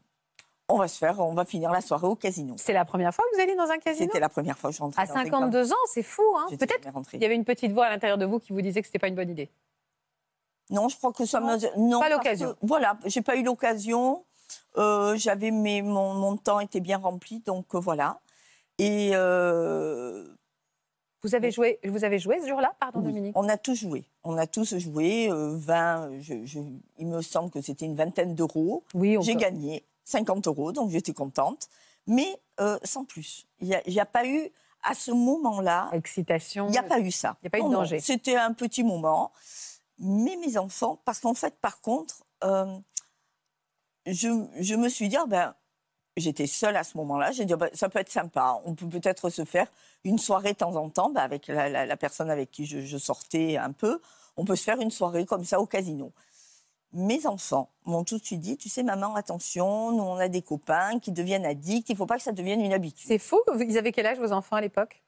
on 0.68 0.78
va 0.78 0.88
se 0.88 0.98
faire, 0.98 1.20
on 1.20 1.34
va 1.34 1.46
finir 1.46 1.72
la 1.72 1.82
soirée 1.82 2.08
au 2.08 2.16
casino. 2.16 2.56
C'est 2.58 2.74
la 2.74 2.86
première 2.86 3.14
fois 3.14 3.26
que 3.30 3.36
vous 3.36 3.42
allez 3.42 3.56
dans 3.56 3.70
un 3.70 3.78
casino? 3.78 4.06
C'était 4.06 4.20
la 4.20 4.30
première 4.30 4.58
fois 4.58 4.70
que 4.70 4.76
je 4.76 4.82
rentrais 4.82 5.02
À 5.02 5.06
dans 5.06 5.16
un 5.16 5.24
52 5.24 5.74
ans, 5.74 5.76
c'est 5.88 6.04
fou. 6.04 6.24
Hein 6.38 6.48
Peut-être 6.50 6.88
il 7.14 7.22
y 7.22 7.26
avait 7.26 7.36
une 7.36 7.46
petite 7.46 7.72
voix 7.72 7.86
à 7.86 7.90
l'intérieur 7.90 8.18
de 8.18 8.26
vous 8.26 8.40
qui 8.40 8.54
vous 8.54 8.62
disait 8.62 8.82
que 8.82 8.88
c'était 8.88 9.00
pas 9.00 9.08
une 9.08 9.16
bonne 9.16 9.30
idée. 9.30 9.50
Non, 10.70 10.88
je 10.88 10.96
crois 10.98 11.12
que 11.12 11.26
ça. 11.26 11.42
Non, 11.78 12.00
pas 12.00 12.10
l'occasion. 12.10 12.56
Voilà, 12.62 12.98
j'ai 13.06 13.22
pas 13.22 13.36
eu 13.36 13.44
l'occasion. 13.44 14.24
Euh, 14.78 15.16
j'avais 15.18 15.52
mes, 15.52 15.82
mon, 15.82 16.14
mon 16.14 16.38
temps 16.38 16.60
était 16.60 16.80
bien 16.80 16.98
rempli, 16.98 17.40
donc 17.40 17.76
euh, 17.76 17.80
voilà. 17.80 18.20
Et 18.78 19.12
euh, 19.14 20.26
Vous 21.24 21.36
avez 21.36 21.52
joué, 21.52 21.80
vous 21.84 22.04
avez 22.04 22.18
joué 22.20 22.40
ce 22.42 22.48
jour-là, 22.48 22.74
pardon 22.80 23.00
oui, 23.02 23.08
Dominique. 23.08 23.38
on 23.38 23.48
a 23.48 23.58
tous 23.58 23.76
joué. 23.76 24.06
On 24.24 24.38
a 24.38 24.48
tous 24.48 24.76
joué. 24.78 25.30
euh, 25.32 25.56
20, 25.56 26.20
je- 26.20 26.46
je- 26.46 26.60
il 26.98 27.08
me 27.08 27.22
semble 27.22 27.52
que 27.52 27.62
c'était 27.62 27.86
une 27.86 27.96
vingtaine 27.96 28.34
d'euros. 28.34 28.84
Oui, 28.96 29.18
J'ai 29.22 29.36
gagné 29.36 29.86
50 30.04 30.48
euros, 30.48 30.72
donc 30.72 30.90
j'étais 30.90 31.14
contente. 31.14 31.68
Mais 32.08 32.40
euh, 32.60 32.80
sans 32.84 33.06
plus. 33.06 33.46
Il 33.60 33.68
n'y 33.88 34.00
a, 34.00 34.06
pas 34.06 34.26
eu, 34.26 34.50
à 34.84 34.96
ce 34.96 35.12
moment-là, 35.12 35.90
Excitation. 35.94 36.68
il 36.68 36.72
n'y 36.72 36.78
a 36.80 36.84
pas 36.84 37.00
eu 37.00 37.12
ça. 37.12 37.38
Il 37.42 37.46
y 37.46 37.48
a 37.48 37.50
pas 37.52 37.60
eu 37.60 37.64
de 37.64 37.68
Non, 37.68 37.74
danger. 37.82 38.00
C'était 38.00 38.36
un 38.36 38.54
petit 38.54 38.84
moment. 38.84 39.32
Mais 40.00 40.36
mes 40.38 40.58
enfants, 40.58 41.00
parce 41.06 41.20
qu'en 41.20 41.36
fait, 41.36 41.54
par 41.62 41.80
contre, 41.82 42.24
euh, 42.44 42.66
je, 44.08 44.30
je 44.60 44.76
me 44.76 44.90
suis 44.90 45.08
dit, 45.10 45.18
ah 45.18 45.26
ben, 45.28 45.54
j'étais 46.18 46.48
seule 46.48 46.75
à 46.75 46.84
ce 46.84 46.98
moment-là. 46.98 47.31
J'ai 47.31 47.46
dit, 47.46 47.54
ah 47.54 47.58
ben, 47.58 47.69
ça 47.74 47.90
peut 47.90 48.00
être 48.00 48.12
sympa. 48.12 48.60
On 48.66 48.75
peut 48.75 48.88
peut-être 48.88 49.30
se 49.30 49.46
faire 49.46 49.68
une 50.04 50.18
soirée 50.18 50.54
de 50.54 50.58
temps 50.58 50.75
en 50.75 50.90
temps 50.90 51.10
ben, 51.10 51.22
avec 51.22 51.48
la 51.48 51.98
personne 51.98 52.30
avec 52.30 52.52
qui 52.52 52.66
je, 52.66 52.81
je 52.81 52.98
sortais 52.98 53.58
un 53.58 53.72
peu. 53.72 54.02
On 54.38 54.46
peut 54.46 54.56
se 54.56 54.63
faire 54.63 54.80
une 54.80 54.92
soirée 54.92 55.25
comme 55.25 55.44
ça 55.44 55.60
au 55.60 55.66
casino. 55.66 56.12
Mes 56.94 57.25
enfants 57.25 57.69
m'ont 57.86 58.04
tout 58.04 58.18
de 58.18 58.25
suite 58.25 58.42
dit, 58.42 58.58
tu 58.58 58.68
sais, 58.68 58.84
maman, 58.84 59.16
attention, 59.16 59.92
nous, 59.94 60.04
on 60.04 60.18
a 60.18 60.28
des 60.28 60.42
copains 60.42 61.00
qui 61.00 61.12
deviennent 61.12 61.46
addicts. 61.46 61.88
Il 61.90 61.94
ne 61.94 61.98
faut 61.98 62.06
pas 62.06 62.18
que 62.18 62.24
ça 62.24 62.34
devienne 62.34 62.60
une 62.60 62.74
habitude. 62.74 63.08
C'est 63.08 63.18
fou. 63.18 63.40
Ils 63.60 63.78
avaient 63.78 63.94
quel 63.94 64.06
âge 64.06 64.19
vos 64.19 64.34
enfants 64.34 64.58
à 64.58 64.62
l'époque? 64.62 65.02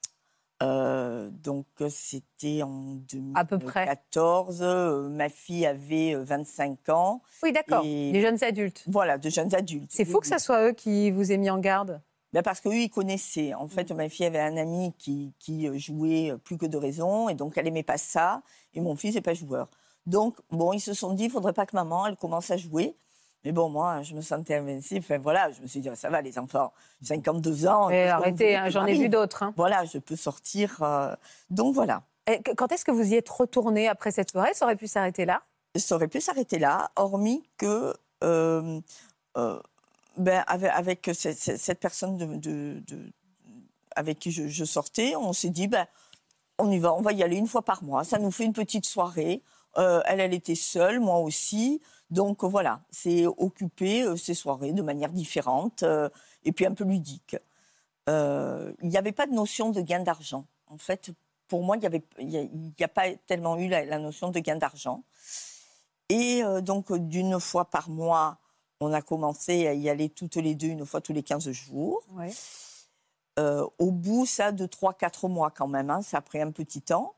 Euh, 0.64 1.28
donc 1.30 1.66
euh, 1.80 1.88
c'était 1.90 2.62
en 2.62 2.98
À 3.34 3.44
peu 3.44 3.58
près. 3.58 3.84
2014. 3.84 4.62
euh, 4.62 5.08
ma 5.08 5.28
fille 5.28 5.66
avait 5.66 6.14
euh, 6.14 6.24
25 6.24 6.88
ans. 6.88 7.22
Oui, 7.42 7.52
d'accord. 7.52 7.82
Et- 7.84 8.12
Les 8.12 8.20
jeunes 8.22 8.42
adultes. 8.42 8.84
Voilà, 8.86 9.18
de 9.18 9.28
jeunes 9.28 9.54
adultes. 9.54 9.90
C'est 9.92 10.04
fou 10.04 10.20
que 10.20 10.26
ça 10.26 10.38
soit 10.38 10.68
eux 10.68 10.72
qui 10.72 11.10
vous 11.10 11.30
aient 11.32 11.36
mis 11.36 11.50
en 11.50 11.58
garde. 11.58 12.00
Ben 12.32 12.42
parce 12.42 12.60
qu'eux, 12.60 12.74
ils 12.74 12.90
connaissaient. 12.90 13.54
En 13.54 13.68
fait, 13.68 13.92
ma 13.92 14.08
fille 14.08 14.26
avait 14.26 14.40
un 14.40 14.56
ami 14.56 14.92
qui, 14.98 15.32
qui 15.38 15.78
jouait 15.78 16.32
plus 16.42 16.58
que 16.58 16.66
de 16.66 16.76
raison, 16.76 17.28
et 17.28 17.34
donc 17.34 17.56
elle 17.56 17.68
aimait 17.68 17.84
pas 17.84 17.98
ça. 17.98 18.42
Et 18.72 18.80
mon 18.80 18.96
fils 18.96 19.14
n'est 19.14 19.20
pas 19.20 19.34
joueur. 19.34 19.68
Donc, 20.06 20.36
bon, 20.50 20.72
ils 20.72 20.80
se 20.80 20.94
sont 20.94 21.12
dit, 21.12 21.24
il 21.24 21.30
faudrait 21.30 21.52
pas 21.52 21.64
que 21.64 21.76
maman, 21.76 22.06
elle 22.06 22.16
commence 22.16 22.50
à 22.50 22.56
jouer. 22.56 22.96
Mais 23.44 23.52
bon, 23.52 23.68
moi, 23.68 24.02
je 24.02 24.14
me 24.14 24.20
sentais 24.22 24.54
invincible. 24.54 25.00
Enfin, 25.04 25.18
voilà, 25.18 25.50
je 25.52 25.60
me 25.60 25.66
suis 25.66 25.80
dit, 25.80 25.88
ah, 25.88 25.96
ça 25.96 26.08
va, 26.10 26.22
les 26.22 26.38
enfants, 26.38 26.72
52 27.02 27.66
ans. 27.66 27.88
Mais 27.88 27.94
qu'est-ce 28.04 28.10
que 28.12 28.16
vous 28.16 28.22
arrêtez, 28.22 28.56
hein, 28.56 28.68
j'en 28.70 28.86
ai 28.86 28.94
vu 28.94 29.08
d'autres. 29.08 29.42
hein. 29.42 29.52
Voilà, 29.56 29.84
je 29.84 29.98
peux 29.98 30.16
sortir. 30.16 30.78
euh, 30.82 31.14
Donc, 31.50 31.74
voilà. 31.74 32.02
Et 32.26 32.40
Quand 32.56 32.72
est-ce 32.72 32.84
que 32.86 32.90
vous 32.90 33.12
y 33.12 33.14
êtes 33.16 33.28
retourné 33.28 33.86
après 33.88 34.10
cette 34.10 34.30
soirée? 34.30 34.54
Ça 34.54 34.64
aurait 34.64 34.76
pu 34.76 34.86
s'arrêter 34.86 35.26
là? 35.26 35.42
Ça 35.76 35.96
aurait 35.96 36.08
pu 36.08 36.20
s'arrêter 36.20 36.58
là, 36.58 36.90
hormis 36.96 37.42
que, 37.58 37.92
euh, 38.22 38.80
euh, 39.36 39.60
ben, 40.16 40.42
avec, 40.46 40.70
avec 40.72 41.10
ce- 41.12 41.32
ce- 41.34 41.56
cette 41.56 41.80
personne 41.80 42.16
de, 42.16 42.24
de- 42.36 42.80
de- 42.86 43.12
avec 43.96 44.18
qui 44.20 44.30
je, 44.30 44.46
je 44.48 44.64
sortais, 44.64 45.16
on 45.16 45.32
s'est 45.32 45.50
dit, 45.50 45.68
ben, 45.68 45.86
on 46.58 46.70
y 46.70 46.78
va, 46.78 46.94
on 46.94 47.00
va 47.02 47.12
y 47.12 47.22
aller 47.22 47.36
une 47.36 47.48
fois 47.48 47.62
par 47.62 47.82
mois. 47.82 48.04
Ça 48.04 48.18
nous 48.18 48.30
fait 48.30 48.44
une 48.44 48.52
petite 48.52 48.86
soirée. 48.86 49.42
Euh, 49.76 50.00
elle, 50.06 50.20
elle 50.20 50.32
était 50.34 50.54
seule, 50.54 51.00
moi 51.00 51.18
aussi. 51.18 51.82
Donc 52.10 52.44
voilà, 52.44 52.80
c'est 52.90 53.26
occuper 53.26 54.02
euh, 54.02 54.16
ces 54.16 54.34
soirées 54.34 54.72
de 54.72 54.82
manière 54.82 55.10
différente 55.10 55.82
euh, 55.82 56.08
et 56.44 56.52
puis 56.52 56.66
un 56.66 56.74
peu 56.74 56.84
ludique. 56.84 57.36
Euh, 58.08 58.72
Il 58.82 58.88
n'y 58.88 58.96
avait 58.96 59.12
pas 59.12 59.26
de 59.26 59.32
notion 59.32 59.70
de 59.70 59.80
gain 59.80 60.00
d'argent. 60.00 60.46
En 60.66 60.78
fait, 60.78 61.10
pour 61.48 61.62
moi, 61.62 61.76
il 61.76 62.02
n'y 62.18 62.84
a, 62.84 62.88
pas 62.88 63.14
tellement 63.26 63.56
eu 63.56 63.68
la, 63.68 63.84
la 63.84 63.98
notion 63.98 64.30
de 64.30 64.38
gain 64.40 64.56
d'argent. 64.56 65.02
Et 66.08 66.42
euh, 66.42 66.60
donc, 66.60 66.92
d'une 66.92 67.40
fois 67.40 67.64
par 67.64 67.88
mois, 67.88 68.38
on 68.80 68.92
a 68.92 69.02
commencé 69.02 69.66
à 69.66 69.74
y 69.74 69.88
aller 69.88 70.08
toutes 70.08 70.36
les 70.36 70.54
deux, 70.54 70.68
une 70.68 70.84
fois 70.84 71.00
tous 71.00 71.12
les 71.12 71.22
15 71.22 71.50
jours. 71.50 72.02
Euh, 73.38 73.66
au 73.78 73.90
bout, 73.90 74.26
ça, 74.26 74.52
de 74.52 74.66
3-4 74.66 75.28
mois 75.28 75.50
quand 75.50 75.66
même, 75.66 75.90
hein, 75.90 76.02
ça 76.02 76.18
a 76.18 76.20
pris 76.20 76.40
un 76.40 76.50
petit 76.50 76.82
temps. 76.82 77.14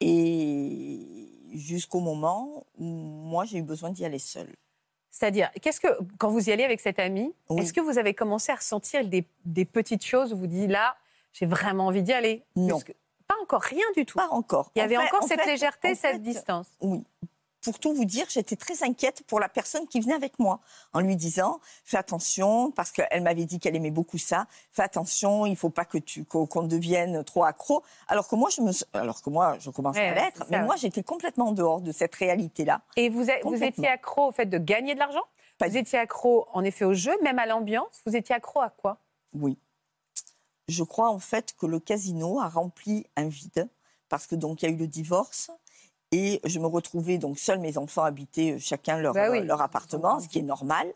Et 0.00 1.06
jusqu'au 1.52 2.00
moment 2.00 2.64
où 2.78 2.84
moi, 2.84 3.44
j'ai 3.44 3.58
eu 3.58 3.62
besoin 3.62 3.90
d'y 3.90 4.04
aller 4.04 4.18
seule. 4.18 4.54
C'est-à-dire, 5.10 5.50
qu'est-ce 5.60 5.80
que 5.80 5.88
quand 6.18 6.30
vous 6.30 6.48
y 6.48 6.52
allez 6.52 6.64
avec 6.64 6.80
cet 6.80 6.98
ami, 6.98 7.34
Oui. 7.48 7.62
est-ce 7.62 7.72
que 7.72 7.80
vous 7.80 7.98
avez 7.98 8.14
commencé 8.14 8.52
à 8.52 8.54
ressentir 8.56 9.04
des, 9.06 9.26
des 9.44 9.64
petites 9.64 10.04
choses 10.04 10.32
où 10.32 10.36
vous 10.36 10.46
dites 10.46 10.70
là, 10.70 10.96
j'ai 11.32 11.46
vraiment 11.46 11.86
envie 11.86 12.02
d'y 12.02 12.12
aller? 12.12 12.44
Non. 12.56 12.78
Pas 13.26 13.34
encore, 13.42 13.62
rien 13.62 13.84
du 13.96 14.04
tout. 14.06 14.18
Pas 14.18 14.28
encore. 14.30 14.70
Il 14.74 14.78
y 14.78 14.82
En 14.82 14.84
avait 14.86 14.96
fait- 14.96 15.02
encore 15.02 15.22
en 15.24 15.26
cette 15.26 15.40
fait- 15.40 15.50
légèreté, 15.52 15.88
en 15.90 15.94
cette 15.94 16.12
fait, 16.12 16.18
distance. 16.18 16.66
Oui. 16.80 17.04
Pour 17.62 17.78
tout 17.78 17.92
vous 17.92 18.04
dire, 18.06 18.26
j'étais 18.30 18.56
très 18.56 18.82
inquiète 18.82 19.22
pour 19.26 19.38
la 19.38 19.48
personne 19.48 19.86
qui 19.86 20.00
venait 20.00 20.14
avec 20.14 20.38
moi, 20.38 20.60
en 20.92 21.00
lui 21.00 21.16
disant 21.16 21.60
fais 21.84 21.98
attention, 21.98 22.70
parce 22.70 22.90
qu'elle 22.90 23.22
m'avait 23.22 23.44
dit 23.44 23.58
qu'elle 23.58 23.76
aimait 23.76 23.90
beaucoup 23.90 24.18
ça. 24.18 24.46
Fais 24.72 24.82
attention, 24.82 25.44
il 25.44 25.56
faut 25.56 25.70
pas 25.70 25.84
que 25.84 25.98
tu 25.98 26.24
qu'on 26.24 26.62
devienne 26.62 27.22
trop 27.24 27.44
accro. 27.44 27.82
Alors 28.08 28.28
que 28.28 28.36
moi, 28.36 28.48
je 28.50 28.62
me, 28.62 28.72
alors 28.94 29.20
que 29.22 29.30
moi, 29.30 29.58
je 29.58 29.70
commençais 29.70 30.00
Ouais, 30.00 30.08
à 30.08 30.14
l'être, 30.14 30.44
mais 30.50 30.62
moi, 30.62 30.76
j'étais 30.76 31.02
complètement 31.02 31.48
en 31.48 31.52
dehors 31.52 31.80
de 31.80 31.92
cette 31.92 32.14
réalité-là. 32.14 32.82
Et 32.96 33.08
vous, 33.08 33.26
vous 33.44 33.62
étiez 33.62 33.88
accro 33.88 34.28
au 34.28 34.32
fait 34.32 34.46
de 34.46 34.58
gagner 34.58 34.94
de 34.94 34.98
l'argent? 34.98 35.24
Pas 35.58 35.68
Vous 35.68 35.76
étiez 35.76 35.98
accro, 35.98 36.46
en 36.52 36.64
effet, 36.64 36.86
au 36.86 36.94
jeu, 36.94 37.12
même 37.22 37.38
à 37.38 37.44
l'ambiance? 37.44 38.00
Vous 38.06 38.16
étiez 38.16 38.34
accro 38.34 38.60
à 38.60 38.70
quoi? 38.70 38.98
Oui. 39.34 39.58
Je 40.68 40.84
crois 40.84 41.10
en 41.10 41.18
fait 41.18 41.54
que 41.58 41.66
le 41.66 41.80
casino 41.80 42.40
a 42.40 42.48
rempli 42.48 43.04
un 43.16 43.28
vide 43.28 43.68
parce 44.08 44.26
que 44.26 44.36
donc 44.36 44.62
il 44.62 44.66
y 44.66 44.68
a 44.68 44.72
eu 44.72 44.78
le 44.78 44.86
divorce 44.86 45.50
et 46.12 46.40
je 46.44 46.58
me 46.58 46.66
retrouvais 46.66 47.18
donc 47.18 47.38
seule, 47.38 47.60
mes 47.60 47.78
enfants 47.78 48.02
habitaient 48.02 48.52
euh, 48.52 48.58
chacun 48.58 48.98
leur, 48.98 49.14
Bah 49.14 49.30
oui, 49.30 49.38
euh, 49.38 49.44
leur 49.44 49.60
appartement, 49.60 50.20
ce 50.20 50.28
qui 50.28 50.38
est 50.38 50.42
normal. 50.42 50.92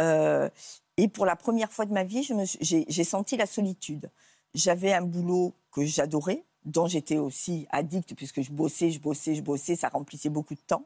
Euh, 0.00 0.48
et 0.96 1.08
pour 1.08 1.26
la 1.26 1.36
première 1.36 1.72
fois 1.72 1.84
de 1.84 1.92
ma 1.92 2.04
vie, 2.04 2.26
j'ai 2.60 2.84
j'ai 2.88 3.04
senti 3.04 3.36
la 3.36 3.46
solitude. 3.46 4.10
J'avais 4.54 4.92
un 4.92 5.02
boulot 5.02 5.52
que 5.70 5.84
j'adorais, 5.84 6.44
dont 6.64 6.86
j'étais 6.86 7.18
aussi 7.18 7.66
addict 7.70 8.14
puisque 8.14 8.42
je 8.42 8.50
bossais, 8.50 8.90
je 8.90 9.00
bossais, 9.00 9.34
je 9.34 9.42
bossais, 9.42 9.76
ça 9.76 9.88
remplissait 9.88 10.28
beaucoup 10.28 10.54
de 10.54 10.60
temps. 10.60 10.84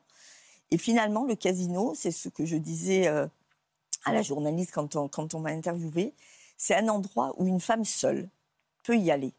Et 0.70 0.78
finalement, 0.78 1.24
le 1.24 1.34
casino, 1.34 1.92
c'est 1.94 2.10
ce 2.10 2.28
que 2.28 2.46
je 2.46 2.56
disais 2.56 3.06
euh, 3.06 3.26
à 4.04 4.12
la 4.12 4.22
journaliste 4.22 4.72
quand 4.72 4.96
on, 4.96 5.08
quand 5.08 5.34
on 5.34 5.40
m'a 5.40 5.50
interviewée, 5.50 6.14
c'est 6.56 6.74
un 6.74 6.88
endroit 6.88 7.34
où 7.38 7.46
une 7.46 7.60
femme 7.60 7.84
seule 7.84 8.28
peut 8.82 8.96
y 8.96 9.10
aller, 9.10 9.32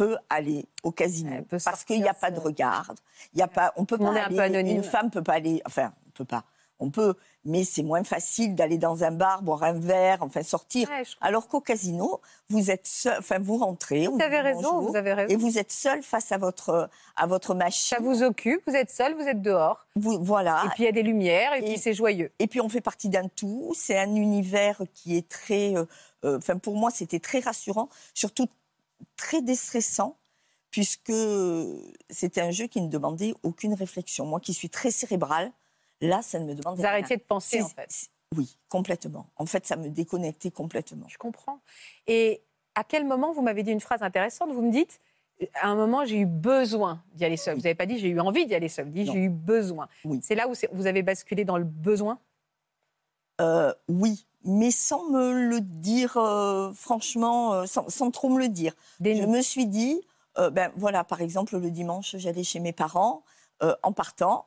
peut 0.00 0.16
aller 0.30 0.64
au 0.82 0.92
casino, 0.92 1.30
parce 1.62 1.84
qu'il 1.84 2.00
n'y 2.00 2.08
a 2.08 2.14
pas 2.14 2.30
de 2.30 2.40
regard, 2.40 2.94
il 3.34 3.38
y 3.38 3.42
a 3.42 3.48
pas, 3.48 3.74
on 3.76 3.84
peut 3.84 3.98
pas 3.98 4.04
monde 4.04 4.16
est 4.16 4.20
un 4.20 4.24
aller, 4.24 4.36
peu 4.36 4.42
anonyme. 4.42 4.76
une 4.78 4.82
femme 4.82 5.10
peut 5.10 5.22
pas 5.22 5.34
aller, 5.34 5.60
enfin, 5.66 5.92
on 6.06 6.10
peut 6.12 6.24
pas, 6.24 6.44
on 6.78 6.88
peut, 6.90 7.12
mais 7.44 7.64
c'est 7.64 7.82
moins 7.82 8.02
facile 8.02 8.54
d'aller 8.54 8.78
dans 8.78 9.04
un 9.04 9.10
bar, 9.10 9.42
boire 9.42 9.62
un 9.62 9.74
verre, 9.74 10.22
enfin 10.22 10.42
sortir. 10.42 10.88
Ouais, 10.88 11.02
Alors 11.20 11.48
qu'au 11.48 11.60
casino, 11.60 12.22
vous 12.48 12.70
êtes 12.70 12.86
seul, 12.86 13.16
enfin 13.18 13.38
vous 13.38 13.58
rentrez, 13.58 14.06
Vous 14.06 14.18
avez 14.22 14.40
raison, 14.40 14.60
bonjour, 14.72 14.90
vous 14.92 14.96
avez 14.96 15.12
raison. 15.12 15.34
et 15.34 15.36
vous 15.36 15.58
êtes 15.58 15.70
seul 15.72 16.02
face 16.02 16.32
à 16.32 16.38
votre 16.38 16.88
à 17.16 17.26
votre 17.26 17.54
machine. 17.54 17.98
Ça 17.98 18.02
vous 18.02 18.22
occupe, 18.22 18.62
vous 18.66 18.74
êtes 18.76 18.90
seul, 18.90 19.14
vous 19.14 19.28
êtes 19.28 19.42
dehors. 19.42 19.86
Vous- 19.96 20.24
voilà. 20.24 20.62
Et 20.64 20.68
puis 20.70 20.84
il 20.84 20.86
y 20.86 20.88
a 20.88 20.92
des 20.92 21.02
lumières, 21.02 21.52
et, 21.52 21.58
Et- 21.58 21.62
puis 21.64 21.78
c'est 21.78 21.92
joyeux. 21.92 22.32
Et 22.38 22.46
puis 22.46 22.62
on 22.62 22.70
fait 22.70 22.80
partie 22.80 23.10
d'un 23.10 23.28
tout. 23.28 23.72
C'est 23.76 23.98
un 23.98 24.14
univers 24.14 24.80
qui 24.94 25.18
est 25.18 25.28
très. 25.28 25.76
euh, 25.76 25.84
euh, 26.24 26.38
Enfin, 26.38 26.56
pour 26.58 26.76
moi, 26.76 26.90
c'était 26.90 27.18
très 27.20 27.40
rassurant, 27.40 27.88
surtout 28.14 28.46
très 29.16 29.42
déstressant, 29.42 30.16
puisque 30.70 31.12
c'était 32.08 32.40
un 32.40 32.50
jeu 32.50 32.66
qui 32.66 32.80
ne 32.80 32.88
demandait 32.88 33.34
aucune 33.42 33.74
réflexion. 33.74 34.26
Moi, 34.26 34.40
qui 34.40 34.54
suis 34.54 34.70
très 34.70 34.90
cérébrale, 34.90 35.50
là, 36.00 36.22
ça 36.22 36.38
ne 36.38 36.44
me 36.46 36.54
demandait 36.54 36.76
Vous 36.76 36.82
rien. 36.82 36.90
arrêtiez 36.92 37.16
de 37.16 37.22
penser, 37.22 37.62
en 37.62 37.68
fait. 37.68 38.08
Oui, 38.36 38.56
complètement. 38.68 39.26
En 39.36 39.46
fait, 39.46 39.66
ça 39.66 39.76
me 39.76 39.88
déconnectait 39.88 40.52
complètement. 40.52 41.08
Je 41.08 41.18
comprends. 41.18 41.60
Et 42.06 42.42
à 42.76 42.84
quel 42.84 43.04
moment, 43.04 43.32
vous 43.32 43.42
m'avez 43.42 43.64
dit 43.64 43.72
une 43.72 43.80
phrase 43.80 44.02
intéressante, 44.02 44.52
vous 44.52 44.62
me 44.62 44.70
dites, 44.70 45.00
à 45.54 45.68
un 45.68 45.74
moment, 45.74 46.04
j'ai 46.04 46.18
eu 46.18 46.26
besoin 46.26 47.02
d'y 47.14 47.24
aller 47.24 47.36
seul. 47.36 47.56
Vous 47.56 47.62
n'avez 47.62 47.74
pas 47.74 47.86
dit, 47.86 47.98
j'ai 47.98 48.08
eu 48.08 48.20
envie 48.20 48.46
d'y 48.46 48.54
aller 48.54 48.68
seul, 48.68 48.84
vous 48.86 48.92
dites, 48.92 49.10
j'ai 49.10 49.18
eu 49.18 49.30
besoin. 49.30 49.88
Oui. 50.04 50.20
C'est 50.22 50.34
là 50.34 50.48
où 50.48 50.52
vous 50.72 50.86
avez 50.86 51.02
basculé 51.02 51.44
dans 51.44 51.58
le 51.58 51.64
besoin? 51.64 52.20
Euh, 53.40 53.72
oui, 53.88 54.26
mais 54.44 54.70
sans 54.70 55.08
me 55.10 55.32
le 55.32 55.60
dire 55.60 56.16
euh, 56.16 56.72
franchement, 56.72 57.52
euh, 57.54 57.66
sans, 57.66 57.88
sans 57.88 58.10
trop 58.10 58.28
me 58.30 58.38
le 58.38 58.48
dire. 58.48 58.74
Des 59.00 59.16
Je 59.16 59.26
me 59.26 59.42
suis 59.42 59.66
dit, 59.66 60.00
euh, 60.38 60.50
ben 60.50 60.72
voilà, 60.76 61.04
par 61.04 61.20
exemple, 61.20 61.58
le 61.58 61.70
dimanche, 61.70 62.16
j'allais 62.18 62.44
chez 62.44 62.60
mes 62.60 62.72
parents. 62.72 63.22
euh, 63.62 63.74
en 63.82 63.92
partant, 63.92 64.46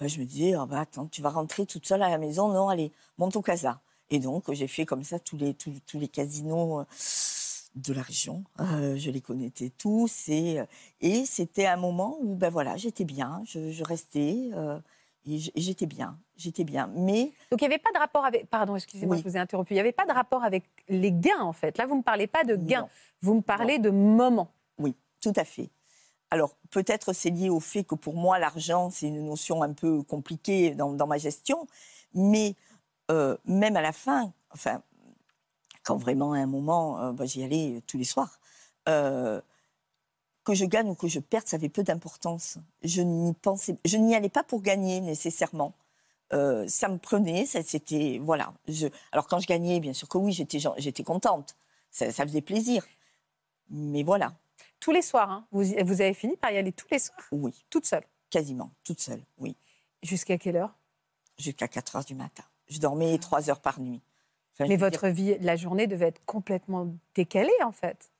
ben, 0.00 0.08
je 0.08 0.18
me 0.20 0.24
disais, 0.24 0.54
ah, 0.54 0.66
ben, 0.66 0.78
attends, 0.78 1.06
tu 1.06 1.22
vas 1.22 1.30
rentrer 1.30 1.66
toute 1.66 1.86
seule 1.86 2.02
à 2.02 2.08
la 2.10 2.18
maison? 2.18 2.48
Non, 2.48 2.68
allez, 2.68 2.92
monte 3.18 3.36
au 3.36 3.42
casa. 3.42 3.80
Et 4.10 4.18
donc, 4.18 4.50
j'ai 4.52 4.68
fait 4.68 4.86
comme 4.86 5.04
ça 5.04 5.18
tous 5.18 5.36
les, 5.36 5.54
tous, 5.54 5.72
tous 5.86 5.98
les 5.98 6.08
casinos 6.08 6.84
de 7.74 7.92
la 7.94 8.02
région. 8.02 8.44
Je 8.58 9.10
les 9.10 9.20
connaissais 9.20 9.70
tous. 9.70 10.28
Et, 10.28 10.60
et 11.00 11.24
c'était 11.26 11.66
un 11.66 11.76
moment 11.76 12.18
où, 12.20 12.34
ben 12.34 12.50
voilà, 12.50 12.76
j'étais 12.76 13.04
bien, 13.04 13.42
je, 13.46 13.70
je 13.70 13.84
restais. 13.84 14.50
Et 15.24 15.38
j'étais 15.54 15.86
bien, 15.86 16.18
j'étais 16.36 16.64
bien. 16.64 16.90
Mais 16.94 17.32
Donc 17.50 17.60
il 17.60 17.68
n'y 17.68 17.74
avait 17.74 17.78
pas 17.82 17.92
de 17.94 17.98
rapport 17.98 18.24
avec. 18.24 18.48
Pardon, 18.50 18.74
excusez-moi, 18.76 19.16
Oui. 19.16 19.22
je 19.24 19.28
vous 19.28 19.36
ai 19.36 19.40
interrompu. 19.40 19.72
Il 19.72 19.76
n'y 19.76 19.80
avait 19.80 19.92
pas 19.92 20.06
de 20.06 20.12
rapport 20.12 20.42
avec 20.44 20.64
les 20.88 21.12
gains, 21.12 21.40
en 21.40 21.52
fait. 21.52 21.78
Là, 21.78 21.86
vous 21.86 21.94
ne 21.94 21.98
me 21.98 22.02
parlez 22.02 22.26
pas 22.26 22.44
de 22.44 22.56
gains. 22.56 22.82
Non. 22.82 22.88
Vous 23.20 23.34
me 23.34 23.40
parlez 23.42 23.78
de 23.78 23.90
moments. 23.90 24.52
Oui, 24.78 24.96
tout 25.20 25.32
à 25.36 25.44
fait. 25.44 25.70
Alors, 26.30 26.56
peut-être 26.70 27.12
c'est 27.12 27.30
lié 27.30 27.50
au 27.50 27.60
fait 27.60 27.84
que 27.84 27.94
pour 27.94 28.14
moi, 28.14 28.38
l'argent, 28.38 28.90
c'est 28.90 29.06
une 29.08 29.24
notion 29.26 29.62
un 29.62 29.72
peu 29.74 30.02
compliquée 30.02 30.70
dans, 30.74 30.92
dans 30.92 31.06
ma 31.06 31.18
gestion, 31.18 31.66
mais 32.14 32.56
euh, 33.10 33.36
même 33.44 33.76
à 33.76 33.82
la 33.82 33.92
fin, 33.92 34.32
enfin, 34.50 34.82
quand 35.84 35.96
vraiment 35.96 36.32
à 36.32 36.38
un 36.38 36.46
moment, 36.46 37.00
euh, 37.00 37.12
bah, 37.12 37.26
j'y 37.26 37.44
allais 37.44 37.82
tous 37.86 37.98
les 37.98 38.04
soirs, 38.04 38.40
euh, 38.88 39.40
que 40.44 40.54
je 40.54 40.64
gagne 40.64 40.88
ou 40.90 40.94
que 40.94 41.08
je 41.08 41.20
perde, 41.20 41.46
ça 41.46 41.56
avait 41.56 41.68
peu 41.68 41.82
d'importance. 41.82 42.58
Je 42.82 43.02
n'y 43.02 43.32
pensais, 43.34 43.76
je 43.84 43.96
n'y 43.96 44.14
allais 44.14 44.28
pas 44.28 44.42
pour 44.42 44.62
gagner 44.62 45.00
nécessairement. 45.00 45.74
Euh, 46.32 46.66
ça 46.66 46.88
me 46.88 46.98
prenait, 46.98 47.44
ça, 47.46 47.62
c'était 47.62 48.18
voilà. 48.22 48.54
Je, 48.66 48.88
alors 49.12 49.26
quand 49.26 49.38
je 49.38 49.46
gagnais, 49.46 49.80
bien 49.80 49.92
sûr 49.92 50.08
que 50.08 50.18
oui, 50.18 50.32
j'étais, 50.32 50.58
j'étais 50.78 51.04
contente, 51.04 51.56
ça, 51.90 52.10
ça 52.10 52.24
faisait 52.24 52.40
plaisir. 52.40 52.86
Mais 53.70 54.02
voilà, 54.02 54.34
Tous 54.80 54.90
les 54.90 55.02
soirs, 55.02 55.30
hein. 55.30 55.46
vous, 55.52 55.62
vous 55.62 56.00
avez 56.00 56.14
fini 56.14 56.36
par 56.36 56.50
y 56.50 56.58
aller 56.58 56.72
tous 56.72 56.86
les 56.90 56.98
soirs, 56.98 57.26
oui. 57.30 57.64
toute 57.70 57.86
seule? 57.86 58.04
Quasiment, 58.30 58.70
toute 58.82 59.00
seule, 59.00 59.22
oui. 59.38 59.54
Jusqu'à 60.02 60.38
quelle 60.38 60.56
heure? 60.56 60.74
Jusqu'à 61.38 61.68
4 61.68 61.96
heures 61.96 62.04
du 62.04 62.14
matin. 62.14 62.44
Je 62.68 62.78
dormais 62.78 63.16
3 63.18 63.50
heures 63.50 63.60
par 63.60 63.80
nuit. 63.80 64.00
Enfin, 64.54 64.66
Mais 64.68 64.76
votre 64.76 65.08
vie, 65.08 65.36
la 65.40 65.56
journée 65.56 65.86
devait 65.86 66.08
être 66.08 66.24
complètement 66.26 66.94
décalée, 67.14 67.52
en 67.64 67.72
fait. 67.72 68.10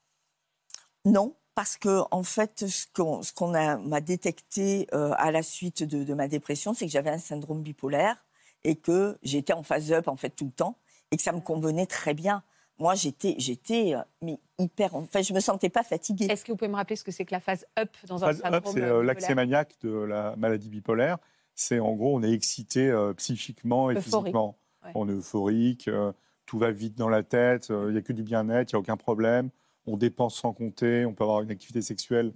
Non, 1.05 1.35
parce 1.54 1.76
que, 1.76 2.02
en 2.11 2.23
fait, 2.23 2.66
ce 2.66 2.87
qu'on 3.35 3.49
m'a 3.49 4.00
détecté 4.00 4.87
euh, 4.94 5.12
à 5.16 5.30
la 5.30 5.42
suite 5.42 5.82
de, 5.82 6.04
de 6.04 6.14
ma 6.14 6.28
dépression, 6.28 6.75
c'est 6.75 6.87
que 6.87 6.92
j'avais 6.92 7.11
un 7.11 7.18
syndrome 7.18 7.62
bipolaire 7.62 8.25
et 8.64 8.76
que 8.76 9.18
j'étais 9.23 9.52
en 9.52 9.62
phase 9.62 9.92
up, 9.92 10.09
en 10.09 10.16
fait, 10.16 10.30
tout 10.30 10.47
le 10.47 10.52
temps 10.52 10.76
et 11.11 11.16
que 11.16 11.23
ça 11.23 11.32
me 11.32 11.40
convenait 11.40 11.87
très 11.87 12.14
bien. 12.14 12.42
Moi, 12.78 12.94
j'étais, 12.94 13.35
j'étais, 13.38 13.94
euh, 13.94 14.00
mais 14.23 14.38
hyper. 14.59 14.94
Enfin, 14.94 15.23
je 15.23 15.32
me 15.35 15.40
sentais 15.40 15.68
pas 15.68 15.82
fatiguée. 15.82 16.26
Est-ce 16.30 16.44
que 16.44 16.52
vous 16.52 16.56
pouvez 16.56 16.71
me 16.71 16.76
rappeler 16.76 16.97
ce 16.97 17.04
que 17.04 17.12
c'est 17.12 17.25
que 17.25 17.35
la 17.35 17.40
phase 17.40 17.66
up 17.78 17.90
dans 18.06 18.25
un 18.25 18.28
Phase 18.28 18.40
up, 18.44 18.52
syndrome 18.52 18.75
c'est 18.75 18.82
euh, 18.82 19.02
l'accès 19.02 19.35
maniaque 19.35 19.75
de 19.82 19.90
la 19.90 20.35
maladie 20.37 20.68
bipolaire. 20.71 21.18
C'est 21.54 21.80
en 21.80 21.92
gros, 21.92 22.16
on 22.16 22.23
est 22.23 22.32
excité 22.32 22.88
euh, 22.88 23.12
psychiquement 23.12 23.90
et 23.90 23.94
Euphorique. 23.94 24.25
physiquement. 24.25 24.56
Ouais. 24.85 24.92
On 24.94 25.09
est 25.09 25.12
euphorique, 25.12 25.88
euh, 25.88 26.12
tout 26.47 26.59
va 26.59 26.71
vite 26.71 26.97
dans 26.97 27.09
la 27.09 27.23
tête, 27.23 27.71
euh, 27.71 27.87
il 27.88 27.92
n'y 27.92 27.99
a 27.99 28.02
que 28.02 28.12
du 28.12 28.23
bien-être, 28.23 28.73
il 28.73 28.75
n'y 28.75 28.78
a 28.78 28.80
aucun 28.80 28.97
problème. 28.97 29.50
On 29.87 29.97
dépense 29.97 30.37
sans 30.37 30.53
compter, 30.53 31.05
on 31.07 31.15
peut 31.15 31.25
avoir 31.25 31.41
une 31.43 31.51
activité 31.51 31.83
sexuelle 31.83 32.33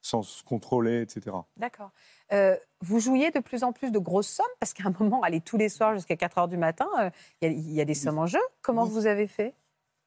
sans 0.00 0.22
se 0.22 0.42
contrôler, 0.44 1.02
etc. 1.02 1.36
D'accord. 1.56 1.90
Euh, 2.32 2.56
vous 2.80 3.00
jouiez 3.00 3.30
de 3.30 3.40
plus 3.40 3.64
en 3.64 3.72
plus 3.72 3.90
de 3.90 3.98
grosses 3.98 4.28
sommes 4.28 4.46
parce 4.60 4.72
qu'à 4.72 4.84
un 4.88 4.94
moment, 4.98 5.22
aller 5.22 5.40
tous 5.40 5.56
les 5.56 5.68
soirs 5.68 5.94
jusqu'à 5.94 6.16
4 6.16 6.38
heures 6.38 6.48
du 6.48 6.56
matin, 6.56 6.88
euh, 7.00 7.10
il 7.42 7.48
y, 7.48 7.50
a- 7.50 7.54
il 7.54 7.72
y 7.72 7.80
a 7.80 7.84
des 7.84 7.94
sommes 7.94 8.18
en 8.18 8.26
jeu. 8.26 8.38
Comment 8.62 8.84
Oui. 8.84 8.90
vous 8.90 9.06
avez 9.06 9.26
fait? 9.26 9.54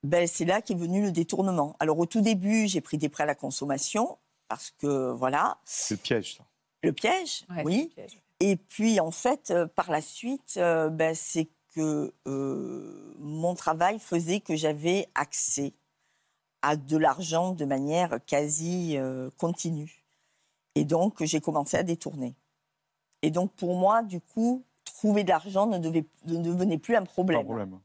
Ben, 0.03 0.25
c'est 0.27 0.45
là 0.45 0.61
qu'est 0.61 0.75
venu 0.75 1.01
le 1.03 1.11
détournement. 1.11 1.75
Alors, 1.79 1.99
au 1.99 2.05
tout 2.05 2.21
début, 2.21 2.67
j'ai 2.67 2.81
pris 2.81 2.97
des 2.97 3.09
prêts 3.09 3.23
à 3.23 3.27
la 3.27 3.35
consommation 3.35 4.17
parce 4.47 4.71
que, 4.71 5.11
voilà, 5.11 5.59
C'est 5.65 5.95
le 5.95 6.01
piège, 6.01 6.37
ça. 6.37 6.43
le 6.83 6.93
piège, 6.93 7.45
Ouais, 7.49 7.63
oui. 7.65 7.91
c'est 7.95 8.01
le 8.01 8.07
piège. 8.07 8.21
Et 8.39 8.55
puis, 8.55 8.99
en 8.99 9.11
fait, 9.11 9.51
euh, 9.51 9.67
par 9.67 9.91
la 9.91 10.01
suite, 10.01 10.55
euh, 10.57 10.89
ben, 10.89 11.13
c'est 11.13 11.49
que 11.75 12.11
euh, 12.27 13.13
mon 13.19 13.53
travail 13.55 13.99
faisait 13.99 14.39
que 14.39 14.55
j'avais 14.55 15.07
accès 15.15 15.73
à 16.61 16.75
de 16.75 16.97
l'argent 16.97 17.51
de 17.53 17.65
manière 17.65 18.19
quasi 18.25 18.97
euh, 18.97 19.29
continue. 19.37 20.03
Et 20.75 20.85
donc, 20.85 21.23
j'ai 21.23 21.41
commencé 21.41 21.77
à 21.77 21.83
détourner. 21.83 22.35
Et 23.21 23.31
donc, 23.31 23.51
pour 23.53 23.75
moi, 23.75 24.03
du 24.03 24.21
coup, 24.21 24.63
trouver 24.85 25.23
de 25.23 25.29
l'argent 25.29 25.65
ne, 25.67 25.77
devait- 25.77 26.05
ne 26.25 26.37
devenait 26.37 26.77
plus 26.77 26.95
un 26.95 27.03
problème. 27.03 27.41
un 27.41 27.43
problème. 27.43 27.79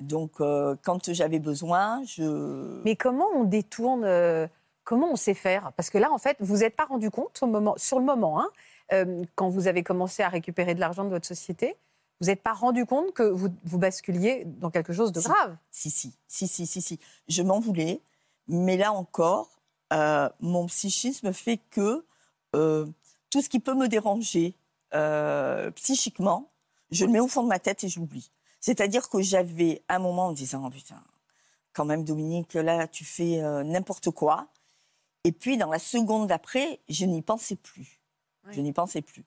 Donc, 0.00 0.40
euh, 0.40 0.76
quand 0.84 1.12
j'avais 1.12 1.38
besoin, 1.40 2.02
je... 2.04 2.80
Mais 2.84 2.94
comment 2.96 3.26
on 3.34 3.44
détourne 3.44 4.04
euh, 4.04 4.46
Comment 4.84 5.10
on 5.12 5.16
sait 5.16 5.34
faire? 5.34 5.72
Parce 5.76 5.90
que 5.90 5.98
là, 5.98 6.10
en 6.12 6.18
fait, 6.18 6.36
vous 6.40 6.58
n'êtes 6.58 6.76
pas 6.76 6.86
rendu 6.86 7.10
compte 7.10 7.38
au 7.42 7.46
moment, 7.46 7.74
sur 7.76 7.98
le 7.98 8.04
moment, 8.06 8.40
hein, 8.40 8.48
euh, 8.92 9.22
quand 9.34 9.48
vous 9.50 9.66
avez 9.68 9.82
commencé 9.82 10.22
à 10.22 10.28
récupérer 10.28 10.74
de 10.74 10.80
l'argent 10.80 11.04
de 11.04 11.10
votre 11.10 11.26
société, 11.26 11.76
vous 12.20 12.26
n'êtes 12.26 12.42
pas 12.42 12.52
rendu 12.52 12.84
compte 12.84 13.12
que 13.12 13.22
vous, 13.22 13.48
vous 13.64 13.78
basculiez 13.78 14.44
dans 14.44 14.70
quelque 14.70 14.92
chose 14.92 15.12
de 15.12 15.20
grave. 15.20 15.56
Si, 15.70 15.90
si, 15.90 16.12
si, 16.26 16.48
si, 16.48 16.66
si, 16.66 16.82
si. 16.82 16.98
Je 17.28 17.42
m'en 17.42 17.60
voulais, 17.60 18.00
mais 18.48 18.76
là 18.76 18.92
encore, 18.92 19.60
euh, 19.92 20.28
mon 20.40 20.66
psychisme 20.66 21.32
fait 21.32 21.58
que 21.70 22.04
euh, 22.56 22.86
tout 23.30 23.40
ce 23.40 23.48
qui 23.48 23.60
peut 23.60 23.74
me 23.74 23.88
déranger 23.88 24.56
euh, 24.94 25.70
psychiquement, 25.72 26.50
je 26.90 27.04
le 27.04 27.12
mets 27.12 27.20
au 27.20 27.28
fond 27.28 27.42
de 27.42 27.48
ma 27.48 27.58
tête 27.58 27.84
et 27.84 27.88
je 27.88 28.00
l'oublie. 28.00 28.30
C'est-à-dire 28.60 29.08
que 29.08 29.22
j'avais 29.22 29.82
un 29.88 30.00
moment 30.00 30.26
en 30.26 30.32
disant, 30.32 30.64
oh, 30.66 30.70
putain, 30.70 31.00
quand 31.72 31.84
même, 31.84 32.04
Dominique, 32.04 32.54
là, 32.54 32.88
tu 32.88 33.04
fais 33.04 33.40
n'importe 33.62 34.10
quoi. 34.10 34.48
Et 35.22 35.30
puis, 35.30 35.56
dans 35.56 35.70
la 35.70 35.78
seconde 35.78 36.26
d'après, 36.26 36.80
je 36.88 37.04
n'y 37.04 37.22
pensais 37.22 37.54
plus. 37.54 38.00
Je 38.50 38.60
n'y 38.60 38.72
pensais 38.72 39.02
plus. 39.02 39.24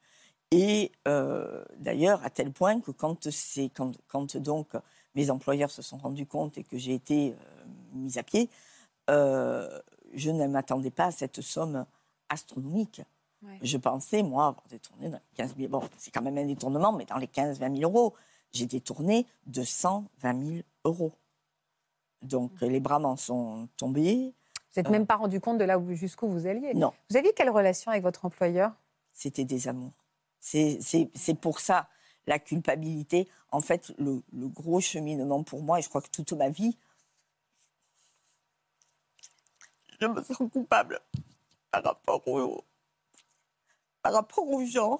Et 0.51 0.91
euh, 1.07 1.63
d'ailleurs, 1.77 2.23
à 2.25 2.29
tel 2.29 2.51
point 2.51 2.81
que 2.81 2.91
quand, 2.91 3.27
quand, 3.73 3.91
quand 4.07 4.37
donc 4.37 4.67
mes 5.15 5.29
employeurs 5.29 5.71
se 5.71 5.81
sont 5.81 5.97
rendus 5.97 6.25
compte 6.25 6.57
et 6.57 6.63
que 6.63 6.77
j'ai 6.77 6.93
été 6.93 7.31
euh, 7.31 7.63
mise 7.93 8.17
à 8.17 8.23
pied, 8.23 8.49
je 9.07 10.31
ne 10.31 10.47
m'attendais 10.47 10.91
pas 10.91 11.07
à 11.07 11.11
cette 11.11 11.41
somme 11.41 11.85
astronomique. 12.29 13.01
Je 13.61 13.77
pensais, 13.77 14.21
moi, 14.23 14.47
avoir 14.47 14.63
détourné 14.69 15.09
dans 15.09 15.17
les 15.17 15.35
15 15.35 15.55
000. 15.57 15.69
Bon, 15.69 15.81
c'est 15.97 16.11
quand 16.11 16.21
même 16.21 16.37
un 16.37 16.45
détournement, 16.45 16.91
mais 16.93 17.05
dans 17.05 17.17
les 17.17 17.27
15-20 17.27 17.77
000 17.77 17.91
euros, 17.91 18.13
j'ai 18.51 18.67
détourné 18.67 19.25
220 19.47 20.45
000 20.47 20.61
euros. 20.85 21.11
Donc, 22.21 22.51
les 22.61 22.79
bras 22.79 22.99
m'en 22.99 23.17
sont 23.17 23.67
tombés. 23.77 24.33
Vous 24.73 24.81
n'êtes 24.81 24.89
même 24.89 25.07
pas 25.07 25.15
rendu 25.15 25.39
compte 25.39 25.57
de 25.57 25.63
là 25.63 25.81
jusqu'où 25.89 26.27
vous 26.27 26.45
alliez 26.45 26.73
Non. 26.75 26.93
Vous 27.09 27.17
aviez 27.17 27.33
quelle 27.33 27.49
relation 27.49 27.91
avec 27.91 28.03
votre 28.03 28.25
employeur? 28.25 28.71
C'était 29.11 29.43
des 29.43 29.67
amours. 29.67 29.91
C'est 30.41 31.39
pour 31.39 31.59
ça 31.59 31.87
la 32.27 32.39
culpabilité. 32.39 33.27
En 33.51 33.61
fait, 33.61 33.93
le, 33.97 34.21
le, 34.33 34.47
gros 34.47 34.81
cheminement 34.81 35.43
pour 35.43 35.61
moi, 35.61 35.79
et 35.79 35.81
je 35.81 35.89
crois 35.89 36.01
que 36.01 36.09
toute 36.09 36.33
ma 36.33 36.49
vie, 36.49 36.77
je 39.99 40.07
me 40.07 40.21
sens 40.23 40.37
coupable 40.51 40.99
par 41.69 41.83
rapport 41.83 42.27
aux, 42.27 42.63
par 44.01 44.13
rapport 44.13 44.47
aux 44.47 44.65
gens 44.65 44.99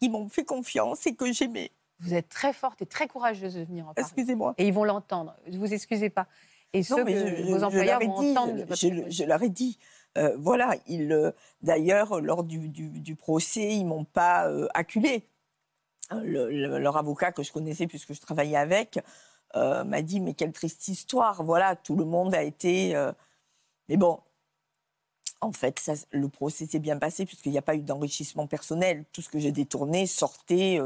qui 0.00 0.08
m'ont 0.08 0.28
fait 0.28 0.44
confiance 0.44 1.06
et 1.06 1.14
que 1.14 1.32
j'aimais. 1.32 1.70
Vous 2.00 2.14
êtes 2.14 2.28
très 2.28 2.52
forte 2.52 2.82
et 2.82 2.86
très 2.86 3.06
courageuse 3.06 3.54
de 3.54 3.64
venir 3.64 3.88
en 3.88 3.94
parler. 3.94 4.06
Excusez-moi. 4.06 4.54
Et 4.58 4.66
ils 4.66 4.74
vont 4.74 4.84
l'entendre. 4.84 5.36
Ne 5.46 5.56
vous 5.56 5.72
excusez 5.72 6.10
pas. 6.10 6.26
Et 6.72 6.82
ceux 6.82 7.04
que 7.04 7.50
vos 7.50 7.62
employeurs 7.62 8.00
vont 8.00 8.32
entendre. 8.32 8.64
Je, 8.74 9.08
je, 9.10 9.24
leur 9.24 9.42
ai 9.42 9.48
dit. 9.48 9.78
Euh, 10.18 10.36
voilà, 10.38 10.76
euh, 10.90 11.32
d'ailleurs, 11.62 12.20
lors 12.20 12.44
du, 12.44 13.16
procès, 13.16 13.74
ils 13.74 13.84
m'ont 13.86 14.04
pas 14.04 14.48
euh, 14.48 14.68
acculé. 14.74 15.26
leur 16.10 16.96
avocat 16.96 17.32
que 17.32 17.42
je 17.42 17.52
connaissais 17.52 17.86
puisque 17.86 18.12
je 18.12 18.20
travaillais 18.20 18.56
avec 18.56 19.00
m'a 19.54 20.02
dit 20.02 20.20
Mais 20.20 20.34
quelle 20.34 20.52
triste 20.52 20.88
histoire. 20.88 21.42
Voilà, 21.44 21.76
tout 21.76 21.96
le 21.96 22.04
monde 22.04 22.34
a 22.34 22.42
été. 22.42 22.94
Mais 23.88 23.96
bon, 23.96 24.20
en 25.40 25.52
fait, 25.52 25.90
le 26.10 26.28
procès 26.28 26.66
s'est 26.66 26.78
bien 26.78 26.98
passé 26.98 27.26
puisqu'il 27.26 27.52
n'y 27.52 27.58
a 27.58 27.62
pas 27.62 27.74
eu 27.74 27.82
d'enrichissement 27.82 28.46
personnel. 28.46 29.04
Tout 29.12 29.22
ce 29.22 29.28
que 29.28 29.38
j'ai 29.38 29.52
détourné 29.52 30.06
sortait 30.06 30.78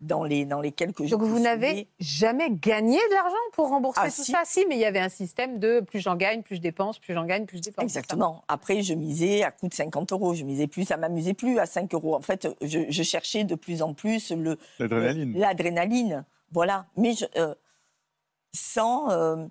dans 0.00 0.24
les, 0.24 0.44
dans 0.44 0.60
les 0.60 0.72
quelques 0.72 1.04
jours. 1.04 1.18
Donc 1.18 1.28
vous 1.28 1.38
n'avez 1.38 1.88
jamais 1.98 2.50
gagné 2.50 2.98
de 2.98 3.14
l'argent 3.14 3.36
pour 3.52 3.68
rembourser 3.68 4.00
ah, 4.02 4.10
tout 4.10 4.24
ça? 4.24 4.42
Si, 4.44 4.66
mais 4.68 4.76
il 4.76 4.80
y 4.80 4.84
avait 4.84 5.00
un 5.00 5.08
système 5.08 5.58
de 5.58 5.80
plus 5.80 6.00
j'en 6.00 6.16
gagne, 6.16 6.42
plus 6.42 6.56
je 6.56 6.60
dépense, 6.60 6.98
plus 6.98 7.14
j'en 7.14 7.24
gagne, 7.24 7.46
plus 7.46 7.58
je 7.58 7.62
dépense. 7.62 7.84
Exactement. 7.84 8.44
Après, 8.48 8.82
je 8.82 8.94
misais 8.94 9.42
à 9.42 9.50
coût 9.50 9.68
de 9.68 9.74
50 9.74 10.12
euros. 10.12 10.34
Je 10.34 10.44
misais 10.44 10.66
plus, 10.66 10.84
ça 10.84 10.96
m'amusait 10.96 11.34
plus 11.34 11.58
à 11.58 11.66
5 11.66 11.92
euros. 11.94 12.14
En 12.14 12.20
fait, 12.20 12.48
je, 12.60 13.02
cherchais 13.02 13.44
de 13.44 13.54
plus 13.54 13.82
en 13.82 13.94
plus 13.94 14.32
le 14.32 14.58
l'adrénaline. 14.78 15.38
L'adrénaline, 15.38 16.24
voilà. 16.52 16.86
Mais 16.96 17.12
je, 17.12 17.26
euh, 17.36 17.54
sans 18.52 19.10
euh, 19.10 19.46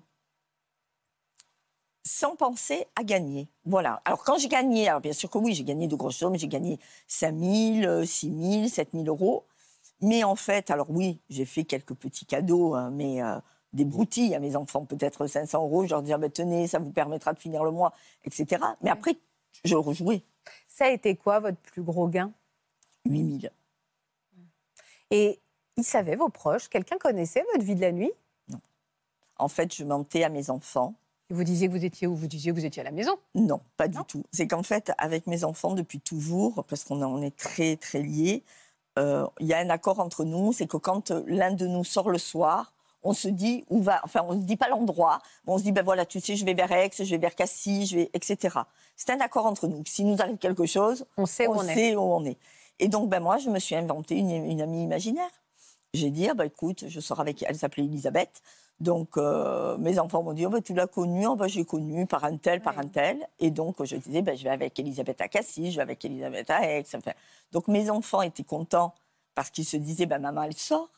sans 2.04 2.36
penser 2.36 2.86
à 2.96 3.02
gagner. 3.02 3.48
Voilà. 3.64 4.02
Alors 4.04 4.22
quand 4.22 4.38
j'ai 4.38 4.48
gagné, 4.48 4.88
alors 4.88 5.00
bien 5.00 5.12
sûr 5.12 5.30
que 5.30 5.38
oui, 5.38 5.54
j'ai 5.54 5.64
gagné 5.64 5.88
de 5.88 5.96
grosses 5.96 6.16
sommes, 6.16 6.36
j'ai 6.36 6.48
gagné 6.48 6.78
5 7.08 7.34
000, 7.34 8.04
6 8.04 8.60
000, 8.60 8.68
7 8.68 8.90
000 8.92 9.04
euros. 9.06 9.46
Mais 10.00 10.24
en 10.24 10.36
fait, 10.36 10.70
alors 10.70 10.90
oui, 10.90 11.20
j'ai 11.30 11.44
fait 11.44 11.64
quelques 11.64 11.94
petits 11.94 12.26
cadeaux, 12.26 12.74
hein, 12.74 12.90
mais 12.90 13.22
euh, 13.22 13.38
des 13.72 13.84
broutilles 13.84 14.34
à 14.34 14.40
mes 14.40 14.56
enfants, 14.56 14.84
peut-être 14.84 15.26
500 15.26 15.62
euros. 15.62 15.84
Je 15.84 15.90
leur 15.90 16.02
disais, 16.02 16.18
bah, 16.18 16.28
tenez, 16.28 16.66
ça 16.66 16.78
vous 16.78 16.90
permettra 16.90 17.32
de 17.32 17.38
finir 17.38 17.64
le 17.64 17.70
mois, 17.70 17.92
etc. 18.24 18.62
Mais 18.82 18.90
après, 18.90 19.16
je 19.64 19.76
rejouais. 19.76 20.22
Ça 20.68 20.86
a 20.86 20.90
été 20.90 21.16
quoi 21.16 21.40
votre 21.40 21.58
plus 21.58 21.82
gros 21.82 22.08
gain? 22.08 22.32
8000. 23.06 23.50
Et 25.10 25.40
ils 25.76 25.84
savaient, 25.84 26.16
vos 26.16 26.28
proches 26.28 26.68
Quelqu'un 26.68 26.96
connaissait 26.98 27.44
votre 27.52 27.64
vie 27.64 27.74
de 27.74 27.80
la 27.80 27.92
nuit? 27.92 28.12
Non. 28.48 28.60
En 29.38 29.48
fait, 29.48 29.74
je 29.74 29.84
mentais 29.84 30.24
à 30.24 30.28
mes 30.28 30.50
enfants. 30.50 30.94
Et 31.30 31.34
vous 31.34 31.44
disiez 31.44 31.68
que 31.68 31.72
vous 31.72 31.84
étiez 31.84 32.06
où? 32.06 32.14
Vous 32.14 32.26
disiez 32.26 32.52
que 32.52 32.56
vous 32.58 32.64
étiez 32.64 32.80
à 32.80 32.84
la 32.84 32.90
maison? 32.90 33.16
Non, 33.34 33.60
pas 33.76 33.88
du 33.88 33.98
tout. 34.06 34.24
C'est 34.32 34.46
qu'en 34.46 34.62
fait, 34.62 34.92
avec 34.98 35.26
mes 35.26 35.44
enfants 35.44 35.74
depuis 35.74 36.00
toujours, 36.00 36.64
parce 36.68 36.84
qu'on 36.84 37.22
est 37.22 37.36
très, 37.36 37.76
très 37.76 38.02
liés, 38.02 38.44
il 38.96 39.46
y 39.46 39.52
a 39.52 39.58
un 39.58 39.70
accord 39.70 40.00
entre 40.00 40.24
nous, 40.24 40.52
c'est 40.52 40.66
que 40.66 40.76
quand 40.76 41.10
euh, 41.10 41.22
l'un 41.26 41.52
de 41.52 41.66
nous 41.66 41.84
sort 41.84 42.10
le 42.10 42.18
soir, 42.18 42.72
on 43.02 43.12
se 43.12 43.28
dit 43.28 43.64
où 43.68 43.82
va, 43.82 44.00
enfin 44.04 44.24
on 44.26 44.32
se 44.32 44.44
dit 44.44 44.56
pas 44.56 44.68
l'endroit, 44.68 45.20
on 45.46 45.58
se 45.58 45.62
dit 45.62 45.72
ben 45.72 45.84
voilà, 45.84 46.06
tu 46.06 46.20
sais, 46.20 46.36
je 46.36 46.44
vais 46.44 46.54
vers 46.54 46.72
Aix, 46.72 46.90
je 46.98 47.04
vais 47.04 47.18
vers 47.18 47.34
Cassis, 47.34 47.86
je 47.90 47.96
vais, 47.96 48.10
etc. 48.14 48.58
C'est 48.96 49.10
un 49.10 49.20
accord 49.20 49.46
entre 49.46 49.66
nous. 49.66 49.82
Si 49.86 50.04
nous 50.04 50.20
arrive 50.20 50.38
quelque 50.38 50.66
chose, 50.66 51.04
on 51.16 51.26
sait, 51.26 51.46
où, 51.46 51.52
on 51.52 51.62
sait 51.62 51.90
est. 51.90 51.96
où 51.96 52.00
on 52.00 52.24
est. 52.24 52.38
Et 52.78 52.88
donc 52.88 53.08
ben 53.08 53.20
moi, 53.20 53.38
je 53.38 53.50
me 53.50 53.58
suis 53.58 53.74
inventé 53.74 54.16
une, 54.16 54.60
amie 54.60 54.82
imaginaire. 54.82 55.30
J'ai 55.94 56.10
dit 56.10 56.28
ah, 56.28 56.34
ben, 56.34 56.44
écoute, 56.44 56.84
je 56.88 57.00
sors 57.00 57.20
avec 57.20 57.42
elle, 57.44 57.56
s'appelait 57.56 57.84
Elisabeth. 57.84 58.42
Donc, 58.80 59.16
euh, 59.16 59.78
mes 59.78 60.00
enfants 60.00 60.24
m'ont 60.24 60.32
dit, 60.32 60.44
oh, 60.44 60.50
ben, 60.50 60.60
tu 60.60 60.74
l'as 60.74 60.88
connue, 60.88 61.26
oh, 61.28 61.36
ben, 61.36 61.46
j'ai 61.46 61.64
connu 61.64 62.06
par 62.06 62.24
un 62.24 62.36
tel, 62.36 62.60
par 62.60 62.76
un 62.78 62.88
tel. 62.88 63.26
Et 63.38 63.52
donc, 63.52 63.82
je 63.84 63.96
disais, 63.96 64.20
ben, 64.20 64.36
je 64.36 64.42
vais 64.42 64.50
avec 64.50 64.76
Elisabeth 64.78 65.20
à 65.20 65.28
Cassis, 65.28 65.70
je 65.70 65.76
vais 65.76 65.82
avec 65.82 66.04
Elisabeth 66.04 66.50
à 66.50 66.68
Aix. 66.68 66.84
Enfin, 66.94 67.12
donc, 67.52 67.68
mes 67.68 67.88
enfants 67.88 68.22
étaient 68.22 68.42
contents 68.42 68.92
parce 69.36 69.50
qu'ils 69.50 69.64
se 69.64 69.76
disaient, 69.76 70.06
ben, 70.06 70.18
maman, 70.18 70.42
elle 70.42 70.54
sort. 70.54 70.90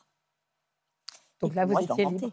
Donc 1.39 1.53
là, 1.53 1.65
vous 1.65 1.79
étiez 1.79 2.05
libre. 2.05 2.31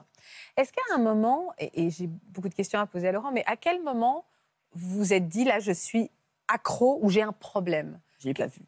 Est-ce 0.57 0.73
qu'à 0.73 0.95
un 0.95 0.99
moment, 0.99 1.53
et, 1.59 1.91
j'ai 1.91 2.07
beaucoup 2.07 2.49
de 2.49 2.55
questions 2.55 2.81
à 2.81 2.87
poser 2.87 3.09
à 3.09 3.13
Laurent, 3.13 3.31
mais 3.31 3.45
à 3.47 3.57
quel 3.57 3.83
moment 3.83 4.25
vous 4.73 4.99
vous 4.99 5.13
êtes 5.13 5.29
dit, 5.29 5.45
là, 5.45 5.61
je 5.61 5.73
suis 5.73 6.11
accro 6.49 6.99
ou 7.03 7.11
j'ai 7.11 7.21
un 7.21 7.33
problème? 7.33 8.01
Je 8.19 8.29
l'ai 8.29 8.35
pas 8.35 8.47
vu. 8.47 8.63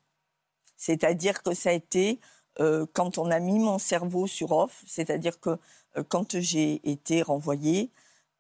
C'est-à-dire 0.77 1.43
que 1.43 1.55
ça 1.55 1.71
a 1.71 1.73
été 1.73 2.21
euh, 2.61 2.87
quand 2.93 3.19
on 3.19 3.31
a 3.31 3.39
mis 3.39 3.59
mon 3.59 3.79
cerveau 3.79 4.27
sur 4.27 4.53
off, 4.53 4.83
c'est-à-dire 4.87 5.41
que 5.41 5.51
euh, 5.97 6.05
quand 6.09 6.39
j'ai 6.39 6.89
été 6.89 7.23
renvoyée, 7.23 7.91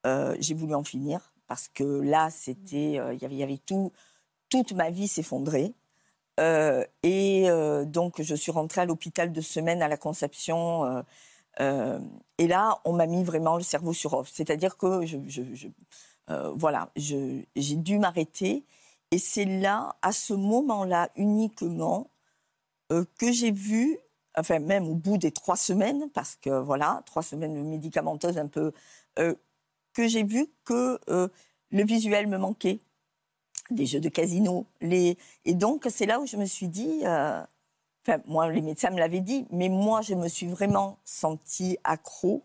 euh, 0.06 0.36
j'ai 0.40 0.54
voulu 0.54 0.74
en 0.74 0.84
finir 0.84 1.32
parce 1.46 1.68
que 1.68 1.84
là, 1.84 2.30
c'était, 2.30 2.98
il 3.20 3.34
y 3.34 3.42
avait 3.42 3.58
tout, 3.58 3.92
toute 4.48 4.72
ma 4.72 4.90
vie 4.90 5.06
s'effondrait. 5.06 5.74
et 7.02 7.46
donc, 7.86 8.20
je 8.20 8.34
suis 8.34 8.50
rentrée 8.50 8.80
à 8.80 8.84
l'hôpital 8.84 9.32
de 9.32 9.40
semaine 9.40 9.80
à 9.80 9.86
la 9.86 9.96
Conception. 9.96 11.04
et 11.60 12.46
là, 12.48 12.80
on 12.84 12.92
m'a 12.94 13.06
mis 13.06 13.22
vraiment 13.22 13.56
le 13.56 13.62
cerveau 13.62 13.92
sur 13.92 14.14
off. 14.14 14.28
C'est-à-dire 14.32 14.76
que 14.76 15.04
voilà, 16.56 16.90
j'ai 16.96 17.46
dû 17.76 18.00
m'arrêter. 18.00 18.64
Et 19.12 19.18
c'est 19.18 19.44
là, 19.44 19.96
à 20.02 20.10
ce 20.10 20.34
moment-là 20.34 21.10
uniquement, 21.14 22.10
que 22.88 23.30
j'ai 23.30 23.52
vu 23.52 24.00
enfin 24.36 24.58
même 24.58 24.88
au 24.88 24.94
bout 24.94 25.18
des 25.18 25.32
trois 25.32 25.56
semaines, 25.56 26.08
parce 26.10 26.36
que 26.36 26.50
voilà, 26.50 27.02
trois 27.06 27.22
semaines 27.22 27.62
médicamenteuses 27.64 28.38
un 28.38 28.46
peu, 28.46 28.72
euh, 29.18 29.34
que 29.94 30.06
j'ai 30.06 30.22
vu 30.22 30.48
que 30.64 30.98
euh, 31.08 31.28
le 31.70 31.84
visuel 31.84 32.26
me 32.26 32.38
manquait, 32.38 32.80
des 33.70 33.86
jeux 33.86 34.00
de 34.00 34.08
casino, 34.08 34.66
les... 34.80 35.18
et 35.44 35.54
donc 35.54 35.86
c'est 35.90 36.06
là 36.06 36.20
où 36.20 36.26
je 36.26 36.36
me 36.36 36.44
suis 36.44 36.68
dit, 36.68 37.00
euh, 37.04 37.42
enfin 38.06 38.20
moi 38.26 38.50
les 38.50 38.60
médecins 38.60 38.90
me 38.90 38.98
l'avaient 38.98 39.20
dit, 39.20 39.46
mais 39.50 39.68
moi 39.68 40.02
je 40.02 40.14
me 40.14 40.28
suis 40.28 40.46
vraiment 40.46 40.98
sentie 41.04 41.78
accro 41.82 42.44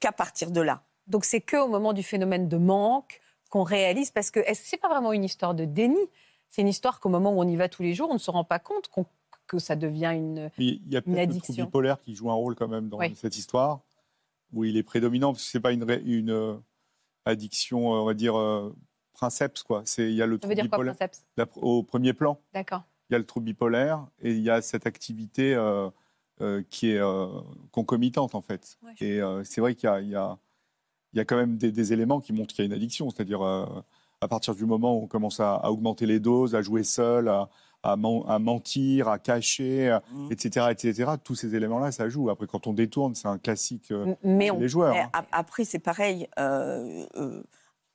qu'à 0.00 0.12
partir 0.12 0.50
de 0.50 0.60
là. 0.60 0.82
Donc 1.06 1.24
c'est 1.24 1.40
que 1.40 1.56
au 1.56 1.68
moment 1.68 1.92
du 1.92 2.02
phénomène 2.02 2.48
de 2.48 2.56
manque 2.56 3.20
qu'on 3.50 3.64
réalise, 3.64 4.10
parce 4.10 4.30
que 4.30 4.40
est-ce 4.40 4.62
que 4.62 4.68
c'est 4.68 4.80
pas 4.80 4.88
vraiment 4.88 5.12
une 5.12 5.24
histoire 5.24 5.54
de 5.54 5.64
déni? 5.64 5.98
C'est 6.48 6.62
une 6.62 6.68
histoire 6.68 7.00
qu'au 7.00 7.08
moment 7.08 7.32
où 7.32 7.40
on 7.40 7.48
y 7.48 7.56
va 7.56 7.68
tous 7.68 7.82
les 7.82 7.94
jours, 7.94 8.08
on 8.10 8.14
ne 8.14 8.18
se 8.18 8.30
rend 8.30 8.44
pas 8.44 8.58
compte 8.58 8.88
qu'on 8.88 9.04
que 9.46 9.58
ça 9.58 9.76
devient 9.76 10.12
une, 10.14 10.50
il 10.58 10.80
y 10.88 10.96
a 10.96 11.02
peut-être 11.02 11.34
le 11.34 11.40
trouble 11.40 11.64
bipolaire 11.64 12.00
qui 12.00 12.14
joue 12.14 12.30
un 12.30 12.34
rôle 12.34 12.54
quand 12.54 12.68
même 12.68 12.88
dans 12.88 12.98
cette 13.14 13.36
histoire, 13.36 13.80
où 14.52 14.64
il 14.64 14.76
est 14.76 14.82
prédominant, 14.82 15.32
parce 15.32 15.44
que 15.44 15.50
ce 15.50 15.58
n'est 15.58 15.62
pas 15.62 15.72
une, 15.72 15.86
une 16.04 16.30
euh, 16.30 16.54
addiction, 17.24 17.94
euh, 17.94 17.98
on 17.98 18.04
va 18.04 18.14
dire, 18.14 18.38
euh, 18.38 18.74
princeps. 19.12 19.62
Quoi. 19.62 19.84
Il 19.98 20.12
y 20.12 20.22
a 20.22 20.26
le 20.26 20.38
ça 20.40 20.48
veut 20.48 20.54
dire 20.54 20.68
quoi, 20.70 20.84
princeps? 20.84 21.24
Au 21.56 21.82
premier 21.82 22.12
plan, 22.12 22.40
D'accord. 22.52 22.82
il 23.10 23.14
y 23.14 23.16
a 23.16 23.18
le 23.18 23.26
trouble 23.26 23.46
bipolaire 23.46 24.06
et 24.22 24.32
il 24.32 24.40
y 24.40 24.50
a 24.50 24.62
cette 24.62 24.86
activité 24.86 25.56
qui 26.70 26.90
est 26.90 27.00
concomitante, 27.70 28.34
en 28.34 28.42
fait. 28.42 28.78
et 29.00 29.20
c'est 29.44 29.60
vrai 29.60 29.74
qu'il 29.74 29.90
y, 30.02 30.08
y, 30.08 30.10
y 30.10 31.20
a, 31.20 31.24
quand 31.24 31.36
même 31.36 31.56
des, 31.56 31.70
des 31.70 31.92
éléments 31.92 32.20
qui 32.20 32.32
montrent 32.32 32.54
qu'il 32.54 32.64
y 32.64 32.66
a 32.66 32.66
une 32.66 32.72
addiction, 32.72 33.10
c'est-à-dire 33.10 33.42
à 33.42 34.28
partir 34.28 34.54
du 34.54 34.64
moment 34.64 34.98
où 34.98 35.02
on 35.02 35.06
commence 35.06 35.38
à, 35.38 35.56
à, 35.56 35.70
augmenter 35.70 36.06
les 36.06 36.18
doses, 36.18 36.54
à 36.54 36.62
jouer 36.62 36.82
seul, 36.82 37.28
à, 37.28 37.48
à, 37.84 37.96
mentir, 37.96 39.08
à 39.08 39.18
cacher, 39.18 39.98
etc., 40.30 40.66
mmh. 40.66 40.70
etc. 40.70 41.10
Tous 41.22 41.34
ces 41.34 41.54
éléments-là, 41.54 41.92
ça 41.92 42.08
joue. 42.08 42.30
Après, 42.30 42.46
quand 42.46 42.66
on 42.66 42.72
détourne, 42.72 43.14
c'est 43.14 43.28
un 43.28 43.38
classique 43.38 43.90
euh, 43.90 44.14
mais 44.22 44.50
les 44.58 44.68
joueurs. 44.68 44.94
Hein. 44.96 45.24
Après, 45.32 45.64
c'est 45.64 45.78
pareil. 45.78 46.28
Euh, 46.38 47.06
euh, 47.16 47.42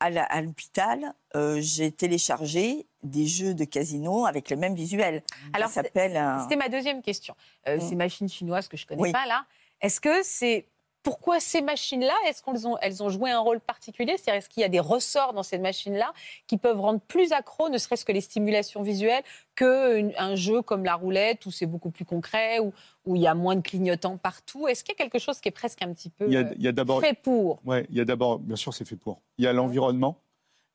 à 0.01 0.41
l'hôpital, 0.41 1.13
j'ai 1.57 1.91
téléchargé 1.91 2.85
des 3.03 3.25
jeux 3.25 3.53
de 3.53 3.65
casino 3.65 4.25
avec 4.25 4.49
le 4.49 4.55
même 4.55 4.73
visuel. 4.73 5.23
Alors, 5.51 5.69
c'était 5.69 6.55
ma 6.55 6.69
deuxième 6.69 7.01
question. 7.01 7.35
Mmh. 7.67 7.81
Ces 7.81 7.95
machines 7.95 8.29
chinoises 8.29 8.69
que 8.69 8.77
je 8.77 8.87
connais 8.87 9.11
pas 9.11 9.25
là, 9.25 9.43
est-ce 9.81 9.99
que 9.99 10.23
c'est 10.23 10.67
pourquoi 11.03 11.39
ces 11.39 11.61
machines-là 11.61 12.13
Est-ce 12.27 12.43
qu'elles 12.43 12.67
ont, 12.67 12.77
elles 12.81 13.01
ont 13.01 13.09
joué 13.09 13.31
un 13.31 13.39
rôle 13.39 13.59
particulier? 13.59 14.15
C'est-à-dire, 14.17 14.39
est-ce 14.39 14.49
qu'il 14.49 14.61
y 14.61 14.65
a 14.65 14.69
des 14.69 14.79
ressorts 14.79 15.33
dans 15.33 15.43
ces 15.43 15.57
machines-là 15.57 16.13
qui 16.47 16.57
peuvent 16.57 16.79
rendre 16.79 16.99
plus 16.99 17.31
accro, 17.31 17.69
ne 17.69 17.77
serait-ce 17.77 18.05
que 18.05 18.11
les 18.11 18.21
stimulations 18.21 18.81
visuelles, 18.81 19.23
qu'un 19.55 20.35
jeu 20.35 20.61
comme 20.61 20.83
la 20.83 20.95
roulette, 20.95 21.45
où 21.45 21.51
c'est 21.51 21.65
beaucoup 21.65 21.89
plus 21.89 22.05
concret, 22.05 22.59
où, 22.59 22.73
où 23.05 23.15
il 23.15 23.21
y 23.21 23.27
a 23.27 23.33
moins 23.33 23.55
de 23.55 23.61
clignotants 23.61 24.17
partout? 24.17 24.67
Est-ce 24.67 24.83
qu'il 24.83 24.93
y 24.93 25.01
a 25.01 25.03
quelque 25.03 25.19
chose 25.19 25.39
qui 25.39 25.47
est 25.47 25.51
presque 25.51 25.81
un 25.81 25.93
petit 25.93 26.09
peu 26.09 26.25
Il 26.27 26.33
y 26.33 26.37
a, 26.37 26.51
il 26.55 26.61
y 26.61 26.67
a 26.67 26.71
d'abord, 26.71 26.99
fait 26.99 27.17
pour? 27.17 27.59
Ouais, 27.65 27.85
il 27.89 27.97
y 27.97 28.01
a 28.01 28.05
d'abord, 28.05 28.39
bien 28.39 28.55
sûr, 28.55 28.73
c'est 28.73 28.85
fait 28.85 28.97
pour. 28.97 29.21
Il 29.37 29.45
y 29.45 29.47
a 29.47 29.53
l'environnement, 29.53 30.21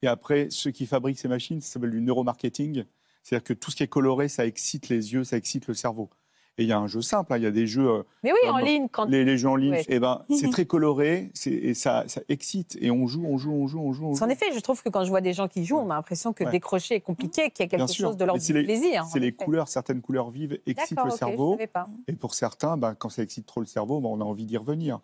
et 0.02 0.06
après, 0.06 0.48
ceux 0.50 0.70
qui 0.70 0.86
fabriquent 0.86 1.18
ces 1.18 1.28
machines, 1.28 1.60
ça 1.60 1.74
s'appelle 1.74 1.90
du 1.90 2.00
neuromarketing. 2.00 2.84
C'est-à-dire 3.22 3.44
que 3.44 3.54
tout 3.54 3.70
ce 3.70 3.76
qui 3.76 3.82
est 3.82 3.88
coloré, 3.88 4.28
ça 4.28 4.44
excite 4.44 4.90
les 4.90 5.14
yeux, 5.14 5.24
ça 5.24 5.36
excite 5.36 5.66
le 5.66 5.74
cerveau. 5.74 6.10
Et 6.56 6.62
il 6.62 6.68
y 6.68 6.72
a 6.72 6.78
un 6.78 6.86
jeu 6.86 7.02
simple, 7.02 7.32
hein, 7.32 7.36
il 7.38 7.42
y 7.42 7.46
a 7.46 7.50
des 7.50 7.66
jeux. 7.66 7.88
euh, 7.88 8.02
Mais 8.22 8.30
oui, 8.32 8.38
en 8.48 8.54
comme 8.58 8.64
ligne, 8.64 8.86
quand 8.88 9.04
les, 9.06 9.24
les 9.24 9.36
jeux 9.36 9.48
en 9.48 9.56
ligne, 9.56 9.72
Ouais. 9.72 9.84
eh 9.88 9.98
ben, 9.98 10.24
c'est 10.30 10.50
très 10.50 10.66
coloré, 10.66 11.30
c'est, 11.34 11.50
et 11.50 11.74
ça, 11.74 12.04
ça 12.06 12.20
excite, 12.28 12.78
et 12.80 12.92
on 12.92 13.08
joue, 13.08 13.24
on 13.26 13.38
joue, 13.38 13.50
on 13.52 13.66
joue, 13.66 13.80
on 13.80 13.92
joue. 13.92 14.14
En 14.22 14.28
effet, 14.28 14.46
je 14.54 14.60
trouve 14.60 14.80
que 14.80 14.88
quand 14.88 15.02
je 15.02 15.08
vois 15.08 15.20
des 15.20 15.32
gens 15.32 15.48
qui 15.48 15.64
jouent, 15.64 15.78
on 15.78 15.90
a 15.90 15.96
l'impression 15.96 16.32
que 16.32 16.44
Ouais. 16.44 16.50
décrocher 16.52 16.94
est 16.94 17.00
compliqué, 17.00 17.50
qu'il 17.50 17.64
y 17.64 17.66
a 17.66 17.68
quelque 17.70 17.76
Bien 17.76 17.86
sûr. 17.88 18.06
chose 18.06 18.16
de 18.16 18.24
l'ordre 18.24 18.40
du 18.40 18.52
les- 18.52 18.62
plaisir. 18.62 19.04
C'est 19.12 19.18
les 19.18 19.28
effet. 19.28 19.44
couleurs, 19.44 19.66
certaines 19.66 20.00
couleurs 20.00 20.30
vives 20.30 20.60
excitent 20.64 20.96
le 20.98 21.06
ok, 21.06 21.10
je 21.12 21.16
cerveau. 21.16 21.58
Et 22.06 22.12
pour 22.12 22.34
certains, 22.34 22.76
ben, 22.76 22.94
quand 22.94 23.08
ça 23.08 23.22
excite 23.24 23.46
trop 23.46 23.58
le 23.60 23.66
cerveau, 23.66 24.00
ben, 24.00 24.08
on 24.10 24.20
a 24.20 24.24
envie 24.24 24.44
d'y 24.46 24.56
revenir. 24.56 25.00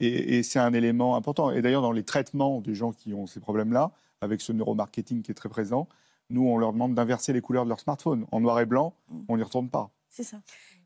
Et, 0.00 0.38
et 0.38 0.42
c'est 0.42 0.58
un 0.58 0.72
élément 0.72 1.16
important. 1.16 1.50
Et 1.50 1.60
d'ailleurs, 1.60 1.82
dans 1.82 1.92
les 1.92 2.02
traitements 2.02 2.62
des 2.62 2.74
gens 2.74 2.92
qui 2.92 3.12
ont 3.12 3.26
ces 3.26 3.40
problèmes-là, 3.40 3.90
avec 4.22 4.40
ce 4.40 4.52
neuromarketing 4.52 5.20
qui 5.20 5.30
est 5.32 5.34
très 5.34 5.50
présent, 5.50 5.86
nous, 6.30 6.48
on 6.48 6.56
leur 6.56 6.72
demande 6.72 6.94
d'inverser 6.94 7.34
les 7.34 7.42
couleurs 7.42 7.64
de 7.64 7.68
leur 7.68 7.78
smartphone. 7.80 8.24
En 8.32 8.40
noir 8.40 8.58
et 8.58 8.64
blanc, 8.64 8.94
on 9.28 9.36
n'y 9.36 9.42
retourne 9.42 9.68
pas. 9.68 9.90
C'est 10.08 10.22
ça. 10.22 10.38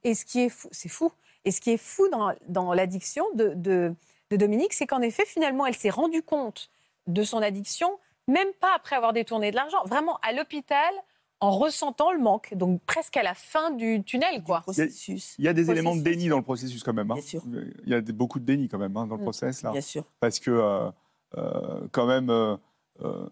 Et 0.04 0.14
ce 0.14 0.24
qui 0.24 0.40
est 0.40 0.48
fou, 0.48 0.68
c'est 0.72 0.88
fou. 0.88 1.10
Et 1.44 1.50
ce 1.50 1.60
qui 1.60 1.70
est 1.70 1.76
fou 1.78 2.08
dans, 2.10 2.32
dans 2.48 2.72
l'addiction 2.74 3.24
de, 3.34 3.52
de, 3.54 3.94
de 4.30 4.36
Dominique, 4.36 4.72
c'est 4.72 4.86
qu'en 4.86 5.00
effet, 5.02 5.24
finalement, 5.26 5.66
elle 5.66 5.76
s'est 5.76 5.90
rendue 5.90 6.22
compte 6.22 6.70
de 7.06 7.22
son 7.22 7.38
addiction, 7.38 7.90
même 8.26 8.48
pas 8.60 8.74
après 8.74 8.96
avoir 8.96 9.12
détourné 9.12 9.50
de 9.50 9.56
l'argent, 9.56 9.82
vraiment 9.86 10.18
à 10.22 10.32
l'hôpital, 10.32 10.92
en 11.40 11.52
ressentant 11.52 12.12
le 12.12 12.18
manque, 12.18 12.52
donc 12.54 12.82
presque 12.82 13.16
à 13.16 13.22
la 13.22 13.32
fin 13.34 13.70
du 13.70 14.02
tunnel, 14.02 14.42
quoi. 14.42 14.58
Du 14.58 14.62
processus. 14.64 15.36
Il 15.38 15.44
y 15.44 15.48
a 15.48 15.52
des 15.52 15.62
Processus. 15.62 15.78
éléments 15.80 15.96
de 15.96 16.02
déni 16.02 16.28
dans 16.28 16.36
le 16.38 16.42
processus 16.42 16.82
quand 16.82 16.92
même. 16.92 17.10
hein. 17.12 17.14
Bien 17.14 17.22
sûr. 17.22 17.42
Il 17.86 17.88
y 17.88 17.94
a 17.94 18.00
beaucoup 18.00 18.40
de 18.40 18.44
déni 18.44 18.68
quand 18.68 18.78
même 18.78 18.96
hein, 18.96 19.06
dans 19.06 19.14
le 19.14 19.20
Mm. 19.20 19.24
process 19.24 19.62
là. 19.62 19.70
Bien 19.70 19.80
sûr. 19.80 20.04
parce 20.20 20.40
que 20.40 20.50
euh, 20.50 20.90
euh, 21.36 21.86
quand 21.92 22.06
même 22.06 22.28
euh, 22.30 22.56
euh, 23.02 23.28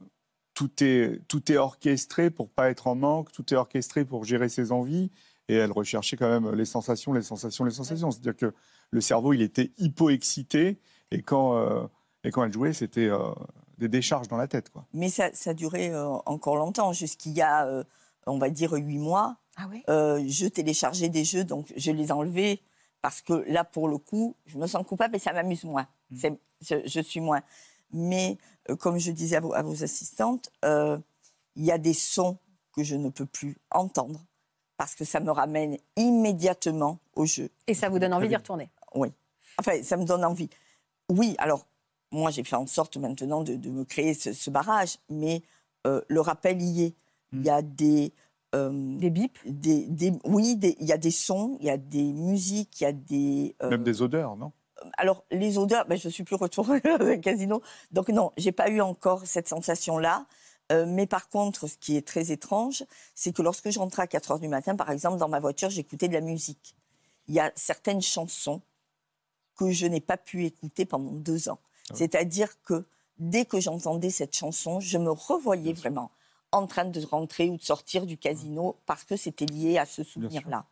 tout 0.55 0.71
est 0.85 1.21
tout 1.27 1.51
est 1.51 1.57
orchestré 1.57 2.31
pour 2.31 2.49
pas 2.49 2.71
être 2.71 2.87
en 2.87 2.95
manque, 2.95 3.33
tout 3.33 3.53
est 3.53 3.57
orchestré 3.57 4.05
pour 4.05 4.25
gérer 4.25 4.49
ses 4.49 4.71
envies 4.71 5.11
et 5.49 5.55
elle 5.55 5.73
recherchait 5.73 6.17
quand 6.17 6.29
même 6.29 6.55
les 6.55 6.65
sensations, 6.65 7.13
les 7.13 7.23
sensations, 7.23 7.65
les 7.65 7.71
sensations. 7.71 8.11
C'est-à-dire 8.11 8.37
que 8.37 8.55
le 8.91 9.01
cerveau 9.01 9.33
il 9.33 9.43
était 9.43 9.73
hypo-excité 9.79 10.79
et 11.11 11.23
quand 11.23 11.57
euh, 11.57 11.87
et 12.25 12.31
quand 12.31 12.45
elle 12.45 12.53
jouait 12.53 12.73
c'était 12.73 13.07
euh, 13.09 13.33
des 13.79 13.89
décharges 13.89 14.29
dans 14.29 14.37
la 14.37 14.49
tête 14.49 14.71
quoi. 14.71 14.87
Mais 14.93 15.09
ça, 15.09 15.31
ça 15.33 15.51
a 15.51 15.55
duré 15.55 15.91
euh, 15.91 16.09
encore 16.27 16.57
longtemps, 16.57 16.93
jusqu'il 16.93 17.33
y 17.33 17.43
a, 17.43 17.67
euh, 17.67 17.85
on 18.27 18.39
va 18.39 18.49
dire, 18.51 18.73
huit 18.73 18.99
mois. 18.99 19.37
Ah 19.57 19.67
oui 19.71 19.83
Euh, 19.89 20.23
je 20.27 20.47
téléchargeais 20.47 21.09
des 21.09 21.25
jeux, 21.25 21.45
donc 21.45 21.73
je 21.77 21.91
les 21.91 22.11
enlevais 22.13 22.61
parce 23.03 23.21
que 23.23 23.35
là, 23.49 23.63
pour 23.65 23.89
le 23.89 23.99
coup, 23.99 24.35
je 24.47 24.59
me 24.59 24.67
sens 24.67 24.85
coupable 24.87 25.17
et 25.17 25.19
ça 25.19 25.33
m'amuse 25.33 25.65
moins. 25.65 25.87
C'est- 26.15 26.39
Je, 26.63 26.77
je 26.87 27.01
suis 27.01 27.21
moins. 27.21 27.43
Mais 27.93 28.39
euh, 28.71 28.77
comme 28.77 28.99
je 28.99 29.13
disais 29.13 29.37
à 29.37 29.41
vos, 29.41 29.53
à 29.55 29.63
vos 29.63 29.85
assistantes, 29.85 30.51
euh, 30.65 30.99
il 31.55 31.65
y 31.65 31.71
a 31.71 31.79
des 31.79 31.93
sons 31.93 32.39
que 32.75 32.83
je 32.83 32.97
ne 32.97 33.11
peux 33.11 33.27
plus 33.27 33.57
entendre 33.71 34.25
parce 34.77 34.95
que 34.95 35.05
ça 35.05 35.21
me 35.21 35.31
ramène 35.31 35.77
immédiatement 35.97 36.99
au 37.15 37.25
jeu. 37.27 37.49
Et 37.67 37.75
ça 37.75 37.89
vous 37.89 37.99
donne 37.99 38.13
envie 38.15 38.29
d'y 38.29 38.37
retourner? 38.37 38.71
Oui. 38.95 39.09
Enfin, 39.59 39.83
ça 39.83 39.97
me 39.97 40.05
donne 40.05 40.25
envie. 40.25 40.51
Oui, 41.09 41.35
alors, 41.39 41.67
moi, 42.13 42.31
j'ai 42.31 42.45
fait 42.45 42.57
en 42.57 42.67
sorte 42.67 42.97
maintenant 42.97 43.43
de, 43.43 43.55
de 43.57 43.71
me 43.71 43.85
créer 43.85 44.15
ce, 44.15 44.33
ce 44.33 44.51
barrage, 44.51 44.99
mais 45.09 45.43
euh, 45.87 46.01
le 46.09 46.21
rappel 46.21 46.61
y 46.61 46.85
est. 46.85 46.95
Il 47.33 47.45
y 47.45 47.51
a 47.51 47.61
des. 47.63 48.13
euh, 48.55 48.97
Des 48.99 49.11
bips? 49.11 49.39
des, 49.45 49.87
des- 49.87 50.13
oui, 50.25 50.57
des- 50.57 50.77
il 50.81 50.87
y 50.87 50.93
a 50.93 50.97
des 50.99 51.11
sons, 51.11 51.57
il 51.61 51.67
y 51.67 51.71
a 51.71 51.77
des 51.77 52.13
musiques, 52.13 52.81
il 52.81 52.85
y 52.85 52.87
a 52.87 52.93
des. 52.93 53.57
euh, 53.63 53.71
Même 53.71 53.83
des 53.83 54.01
odeurs, 54.03 54.37
non? 54.37 54.53
alors, 54.99 55.25
les 55.31 55.57
odeurs, 55.59 55.87
ben, 55.87 55.97
je 55.99 56.07
ne 56.07 56.13
suis 56.13 56.23
plus 56.23 56.37
retournée 56.37 56.81
dans 56.99 57.07
un 57.07 57.19
casino. 57.19 57.63
Donc, 57.93 58.09
non, 58.11 58.31
j'ai 58.37 58.53
pas 58.53 58.69
eu 58.71 58.81
encore 58.81 59.27
cette 59.27 59.49
sensation-là. 59.49 60.27
Euh, 60.73 60.85
mais 60.87 61.07
par 61.07 61.29
contre, 61.29 61.67
ce 61.69 61.77
qui 61.77 61.97
est 61.97 62.07
très 62.07 62.33
étrange, 62.33 62.85
c'est 63.15 63.33
que 63.33 63.43
lorsque 63.43 63.71
je 63.71 63.79
rentrais 63.79 64.03
à 64.03 64.07
4 64.07 64.33
heures 64.33 64.41
du 64.41 64.49
matin, 64.49 64.75
par 64.75 64.91
exemple, 64.91 65.19
dans 65.19 65.29
ma 65.29 65.41
voiture, 65.41 65.71
j'écoutais 65.71 66.09
de 66.09 66.15
la 66.15 66.21
musique. 66.21 66.75
Il 67.29 67.35
y 67.35 67.41
a 67.41 67.53
certaines 67.55 68.03
chansons 68.03 68.63
que 69.57 69.71
je 69.71 69.87
n'ai 69.87 70.01
pas 70.01 70.17
pu 70.17 70.45
écouter 70.45 70.85
pendant 70.85 71.13
deux 71.13 71.49
ans. 71.49 71.59
C'est-à-dire 71.95 72.61
que 72.63 72.85
dès 73.19 73.45
que 73.45 73.61
j'entendais 73.61 74.11
cette 74.11 74.35
chanson, 74.35 74.81
je 74.81 74.99
me 74.99 75.11
revoyais 75.11 75.73
vraiment 75.73 76.11
en 76.53 76.67
train 76.67 76.85
de 76.85 77.01
rentrer 77.07 77.49
ou 77.49 77.57
de 77.57 77.63
sortir 77.63 78.07
du 78.07 78.17
casino 78.17 78.77
parce 78.87 79.05
que 79.05 79.17
c'était 79.17 79.47
lié 79.47 79.79
à 79.79 79.87
ce 79.87 80.03
souvenir-là. 80.03 80.67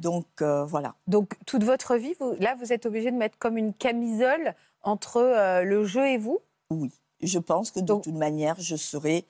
Donc, 0.00 0.26
euh, 0.40 0.64
voilà. 0.64 0.94
Donc, 1.06 1.36
toute 1.46 1.64
votre 1.64 1.96
vie, 1.96 2.14
vous, 2.18 2.34
là, 2.40 2.54
vous 2.54 2.72
êtes 2.72 2.86
obligé 2.86 3.10
de 3.10 3.16
mettre 3.16 3.38
comme 3.38 3.56
une 3.56 3.74
camisole 3.74 4.54
entre 4.82 5.18
euh, 5.18 5.62
le 5.62 5.84
jeu 5.84 6.06
et 6.06 6.18
vous? 6.18 6.40
Oui, 6.70 6.90
je 7.22 7.38
pense 7.38 7.70
que 7.70 7.80
de 7.80 7.86
Donc- 7.86 8.04
toute 8.04 8.14
manière, 8.14 8.56
je 8.60 8.76
serai 8.76 9.24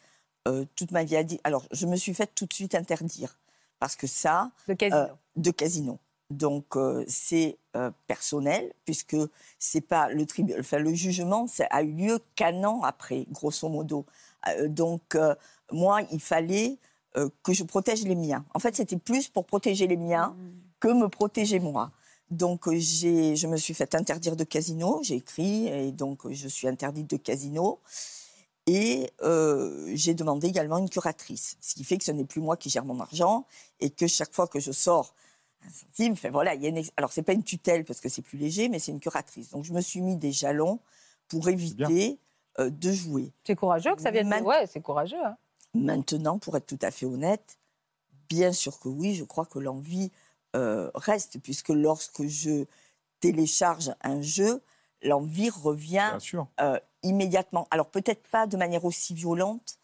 euh, 0.48 0.64
toute 0.74 0.90
ma 0.90 1.05
vie 1.05 1.16
à 1.16 1.22
dire. 1.22 1.38
Alors, 1.44 1.64
je 1.70 1.87
me 1.87 1.94
suis 1.96 2.14
fait 2.14 2.31
tout 2.35 2.46
de 2.46 2.52
suite 2.52 2.74
interdire 2.74 3.38
parce 3.78 3.94
que 3.96 4.07
ça, 4.07 4.50
de 4.68 4.74
casino. 4.74 4.96
euh, 5.00 5.07
de 5.37 5.50
casino. 5.50 5.98
Donc, 6.31 6.76
euh, 6.76 7.05
c'est 7.07 7.59
personnel 8.07 8.72
puisque 8.85 9.16
c'est 9.59 9.81
pas 9.83 10.09
le 10.09 10.24
tribunal, 10.26 10.61
enfin, 10.61 10.78
le 10.78 10.92
jugement, 10.94 11.46
ça 11.46 11.66
a 11.70 11.83
eu 11.83 11.92
lieu 11.92 12.18
qu'un 12.35 12.64
an 12.64 12.83
après, 12.83 13.26
grosso 13.31 13.68
modo. 13.68 14.05
Donc, 14.66 15.16
moi, 15.70 16.02
il 16.11 16.20
fallait 16.20 16.78
que 17.42 17.52
je 17.52 17.62
protège 17.64 18.02
les 18.05 18.14
miens. 18.14 18.44
En 18.55 18.59
fait, 18.59 18.74
c'était 18.76 18.96
plus 18.98 19.28
pour 19.28 19.44
protéger 19.46 19.87
les 19.87 19.96
miens 19.96 20.35
que 20.81 20.88
me 20.88 21.09
protéger 21.09 21.61
moi. 21.61 21.90
Donc, 22.33 22.66
euh, 22.66 22.75
j'ai, 22.79 23.37
je 23.37 23.47
me 23.47 23.57
suis 23.57 23.75
fait 23.75 23.95
interdire 23.95 24.37
de 24.37 24.45
casino, 24.45 25.01
j'ai 25.03 25.16
écrit, 25.16 25.68
et 25.68 25.92
donc 25.92 26.25
euh, 26.27 26.33
je 26.33 26.49
suis 26.49 26.66
interdite 26.66 27.09
de 27.11 27.16
casino. 27.18 27.79
Et 28.66 29.11
euh, 29.23 29.90
j'ai 29.95 30.14
demandé 30.14 30.47
également 30.47 30.79
une 30.79 30.88
curatrice, 30.88 31.57
ce 31.61 31.75
qui 31.75 31.83
fait 31.85 31.99
que 31.99 32.05
ce 32.05 32.12
n'est 32.12 32.25
plus 32.25 32.40
moi 32.40 32.57
qui 32.57 32.71
gère 32.71 32.85
mon 32.85 33.01
argent 33.01 33.45
et 33.81 33.90
que 33.90 34.07
chaque 34.07 34.33
fois 34.33 34.47
que 34.47 34.61
je 34.61 34.71
sors 34.71 35.14
un 35.66 35.68
centime, 35.71 36.12
enfin, 36.12 36.31
voilà, 36.31 36.55
il 36.55 36.62
y 36.62 36.66
a 36.66 36.68
une 36.68 36.77
ex- 36.77 36.92
alors 36.97 37.12
c'est 37.12 37.23
pas 37.25 37.33
une 37.33 37.42
tutelle 37.42 37.85
parce 37.85 38.01
que 38.01 38.09
c'est 38.09 38.23
plus 38.23 38.38
léger, 38.38 38.68
mais 38.68 38.79
c'est 38.79 38.92
une 38.92 39.01
curatrice. 39.01 39.51
Donc 39.51 39.64
je 39.64 39.73
me 39.73 39.81
suis 39.81 40.01
mis 40.01 40.16
des 40.16 40.31
jalons 40.33 40.79
pour 41.29 41.49
éviter 41.49 42.18
euh, 42.61 42.71
de 42.71 42.92
jouer. 42.92 43.33
C'est 43.45 43.57
courageux 43.57 43.95
que 43.97 44.03
ça 44.03 44.11
vienne. 44.12 44.29
Man- 44.29 44.45
Ouais, 44.45 44.66
c'est 44.68 44.81
courageux. 44.81 45.23
hein. 45.25 45.37
Maintenant, 45.75 46.38
pour 46.38 46.57
être 46.57 46.66
tout 46.66 46.79
à 46.83 46.90
fait 46.92 47.07
honnête, 47.07 47.59
bien 48.29 48.53
sûr 48.53 48.79
que 48.79 48.88
oui, 48.88 49.14
je 49.16 49.25
crois 49.25 49.45
que 49.47 49.59
l'envie 49.59 50.12
euh, 50.57 50.91
reste, 50.95 51.41
puisque 51.41 51.69
lorsque 51.71 52.27
je 52.27 52.65
télécharge 53.21 53.93
un 54.03 54.21
jeu, 54.23 54.61
l'envie 55.03 55.51
revient 55.51 56.09
Bien 56.11 56.19
sûr. 56.19 56.47
euh, 56.61 56.79
immédiatement. 57.03 57.67
Alors 57.71 57.88
peut-être 57.91 58.27
pas 58.29 58.47
de 58.47 58.57
manière 58.57 58.85
aussi 58.85 59.15
violente, 59.15 59.77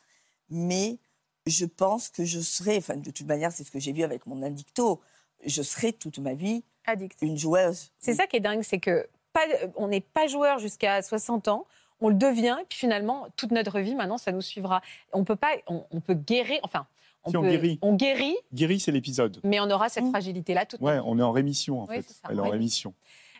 mais 0.50 0.98
je 1.46 1.64
pense 1.66 2.08
que 2.08 2.24
je 2.24 2.40
serai, 2.40 2.78
enfin 2.78 2.96
de 2.96 3.10
toute 3.10 3.26
manière, 3.26 3.52
c'est 3.52 3.64
ce 3.64 3.70
que 3.70 3.78
j'ai 3.80 3.92
vu 3.92 4.02
avec 4.02 4.26
mon 4.26 4.42
indicto, 4.42 5.00
je 5.44 5.62
serai 5.62 5.92
toute 5.92 6.18
ma 6.18 6.34
vie 6.34 6.64
Addict. 6.86 7.18
une 7.22 7.38
joueuse. 7.38 7.90
C'est 7.98 8.14
ça 8.14 8.26
qui 8.26 8.36
est 8.36 8.40
dingue, 8.40 8.62
c'est 8.62 8.80
que 8.80 9.08
pas, 9.32 9.44
on 9.76 9.88
n'est 9.88 10.00
pas 10.00 10.26
joueur 10.26 10.58
jusqu'à 10.58 11.00
60 11.02 11.48
ans. 11.48 11.66
On 12.00 12.10
le 12.10 12.14
devient, 12.14 12.56
et 12.60 12.64
puis 12.64 12.78
finalement, 12.78 13.26
toute 13.36 13.50
notre 13.50 13.80
vie, 13.80 13.96
maintenant, 13.96 14.18
ça 14.18 14.30
nous 14.30 14.40
suivra. 14.40 14.82
On 15.12 15.24
peut 15.24 15.34
pas, 15.36 15.50
on, 15.66 15.84
on 15.90 16.00
peut 16.00 16.14
guérir, 16.14 16.60
enfin, 16.62 16.86
on, 17.24 17.30
Si, 17.30 17.36
on 17.36 17.42
peut, 17.42 17.48
guérit. 17.50 17.78
on 17.82 17.94
guérit, 17.96 18.36
Guéri, 18.54 18.80
c'est 18.80 18.92
l'épisode. 18.92 19.40
mais 19.44 19.60
on 19.60 19.70
aura 19.70 19.88
cette 19.88 20.04
Mmh. 20.04 20.10
fragilité-là 20.10 20.66
toute 20.66 20.80
Ouais, 20.80 20.96
notre 20.96 21.04
vie. 21.06 21.10
on 21.14 21.18
est 21.18 21.22
en 21.22 21.32
rémission 21.32 21.80
en 21.82 21.86
Oui, 21.86 21.96
fait. 21.96 22.02
ça, 22.02 22.28
Elle 22.30 22.38
est 22.38 22.40
en 22.40 22.48
rémission. 22.50 22.94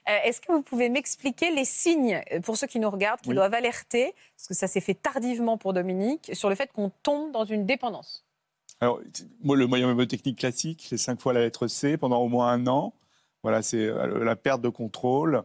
Euh, 0.08 0.12
Est-ce 0.24 0.40
que 0.40 0.52
vous 0.52 0.62
pouvez 0.62 0.88
m'expliquer 0.88 1.54
les 1.54 1.64
signes, 1.64 2.22
euh, 2.32 2.40
pour 2.40 2.56
ceux 2.56 2.66
qui 2.66 2.78
nous 2.78 2.88
regardent, 2.90 3.20
qui 3.20 3.28
Oui. 3.30 3.34
doivent 3.34 3.52
alerter, 3.54 4.14
parce 4.36 4.48
que 4.48 4.54
ça 4.54 4.66
s'est 4.66 4.80
fait 4.80 4.94
tardivement 4.94 5.58
pour 5.58 5.72
Dominique, 5.74 6.30
sur 6.34 6.48
le 6.48 6.54
fait 6.54 6.72
qu'on 6.72 6.90
tombe 7.02 7.30
dans 7.32 7.44
une 7.44 7.66
dépendance? 7.66 8.24
Alors, 8.80 9.00
moi, 9.42 9.56
le 9.56 9.66
moyen 9.66 9.86
mnémotechnique 9.86 10.38
classique, 10.38 10.86
c'est 10.88 10.96
cinq 10.98 11.20
fois 11.20 11.32
la 11.32 11.40
lettre 11.40 11.66
C 11.66 11.96
pendant 11.96 12.20
au 12.22 12.28
moins 12.28 12.48
un 12.52 12.66
an. 12.68 12.94
Voilà, 13.42 13.60
c'est 13.62 13.76
euh, 13.84 14.24
la 14.24 14.36
perte 14.36 14.62
de 14.62 14.68
contrôle, 14.68 15.42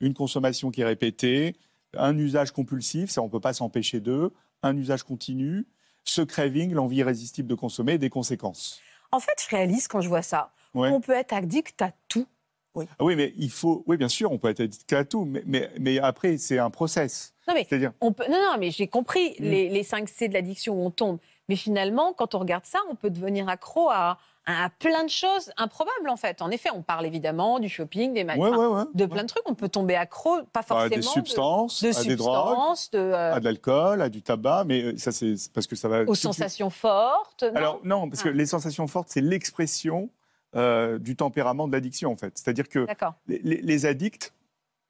une 0.00 0.14
consommation 0.14 0.70
qui 0.70 0.80
est 0.82 0.84
répétée, 0.84 1.56
un 1.96 2.16
usage 2.16 2.52
compulsif, 2.52 3.10
ça 3.10 3.22
on 3.22 3.28
peut 3.28 3.40
pas 3.40 3.52
s'empêcher 3.52 4.00
d'eux, 4.00 4.32
un 4.62 4.76
usage 4.76 5.02
continu, 5.02 5.66
ce 6.06 6.22
craving, 6.22 6.72
l'envie 6.72 6.98
irrésistible 6.98 7.48
de 7.48 7.54
consommer, 7.54 7.94
et 7.94 7.98
des 7.98 8.10
conséquences. 8.10 8.80
En 9.12 9.20
fait, 9.20 9.32
je 9.42 9.54
réalise 9.54 9.88
quand 9.88 10.00
je 10.00 10.08
vois 10.08 10.22
ça, 10.22 10.52
Ouais. 10.74 10.90
on 10.90 11.00
peut 11.00 11.12
être 11.12 11.32
addict 11.32 11.80
à 11.82 11.92
tout. 12.08 12.26
Oui. 12.74 12.84
Ah 12.98 13.04
oui, 13.04 13.16
mais 13.16 13.32
il 13.38 13.50
faut. 13.50 13.82
Oui, 13.86 13.96
bien 13.96 14.08
sûr, 14.08 14.30
on 14.30 14.38
peut 14.38 14.48
être 14.48 14.60
addict 14.60 14.92
à 14.92 15.04
tout, 15.04 15.24
mais, 15.24 15.42
mais, 15.46 15.70
mais 15.80 15.98
après, 15.98 16.36
c'est 16.36 16.58
un 16.58 16.68
process. 16.68 17.34
Non, 17.48 17.54
mais, 17.54 17.66
on 18.02 18.12
peut... 18.12 18.24
non, 18.28 18.36
non, 18.36 18.56
mais 18.58 18.70
j'ai 18.70 18.86
compris 18.86 19.30
mm. 19.38 19.44
les, 19.44 19.68
les 19.70 19.82
5 19.82 20.08
C 20.08 20.28
de 20.28 20.34
l'addiction 20.34 20.74
où 20.74 20.84
on 20.84 20.90
tombe. 20.90 21.18
Mais 21.48 21.56
finalement, 21.56 22.12
quand 22.12 22.34
on 22.34 22.40
regarde 22.40 22.66
ça, 22.66 22.80
on 22.90 22.94
peut 22.94 23.08
devenir 23.08 23.48
accro 23.48 23.88
à, 23.88 24.18
à 24.46 24.70
plein 24.78 25.02
de 25.04 25.10
choses 25.10 25.50
improbables 25.56 26.08
en 26.08 26.16
fait. 26.16 26.40
En 26.40 26.50
effet, 26.50 26.70
on 26.72 26.82
parle 26.82 27.04
évidemment 27.04 27.58
du 27.58 27.68
shopping, 27.68 28.14
des 28.14 28.22
magasins, 28.22 28.88
de 28.94 29.06
plein 29.06 29.22
de 29.22 29.28
trucs. 29.28 29.42
On 29.48 29.54
peut 29.54 29.68
tomber 29.68 29.96
accro, 29.96 30.42
pas 30.52 30.62
forcément 30.62 30.92
à 30.92 30.96
des 30.96 31.02
substances, 31.02 31.82
à 31.82 32.04
des 32.04 32.16
drogues, 32.16 32.76
euh, 32.94 33.34
à 33.34 33.40
de 33.40 33.44
l'alcool, 33.44 34.00
à 34.00 34.08
du 34.08 34.22
tabac, 34.22 34.64
mais 34.66 34.82
euh, 34.82 34.96
ça 34.96 35.10
c'est 35.10 35.34
parce 35.52 35.66
que 35.66 35.74
ça 35.74 35.88
va 35.88 36.02
aux 36.02 36.14
sensations 36.14 36.70
fortes. 36.70 37.42
Non 37.42 37.56
Alors 37.56 37.80
non, 37.84 38.08
parce 38.08 38.22
que 38.22 38.28
ah. 38.28 38.32
les 38.32 38.46
sensations 38.46 38.86
fortes, 38.86 39.08
c'est 39.10 39.20
l'expression 39.20 40.10
euh, 40.54 40.98
du 40.98 41.16
tempérament 41.16 41.66
de 41.66 41.72
l'addiction 41.72 42.12
en 42.12 42.16
fait. 42.16 42.32
C'est-à-dire 42.38 42.68
que 42.68 42.86
les, 43.26 43.40
les, 43.42 43.86
addicts, 43.86 44.32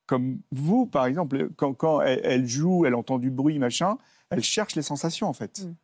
comme 0.04 0.38
vous 0.52 0.84
par 0.84 1.06
exemple, 1.06 1.48
quand, 1.56 1.72
quand 1.72 2.02
elle, 2.02 2.46
joue, 2.46 2.84
elle 2.84 2.94
entend 2.94 3.18
du 3.18 3.30
bruit, 3.30 3.58
machin, 3.58 3.96
elle 4.28 4.42
cherche 4.42 4.76
les 4.76 4.82
sensations 4.82 5.28
en 5.28 5.32
fait. 5.32 5.64
Mm. 5.64 5.74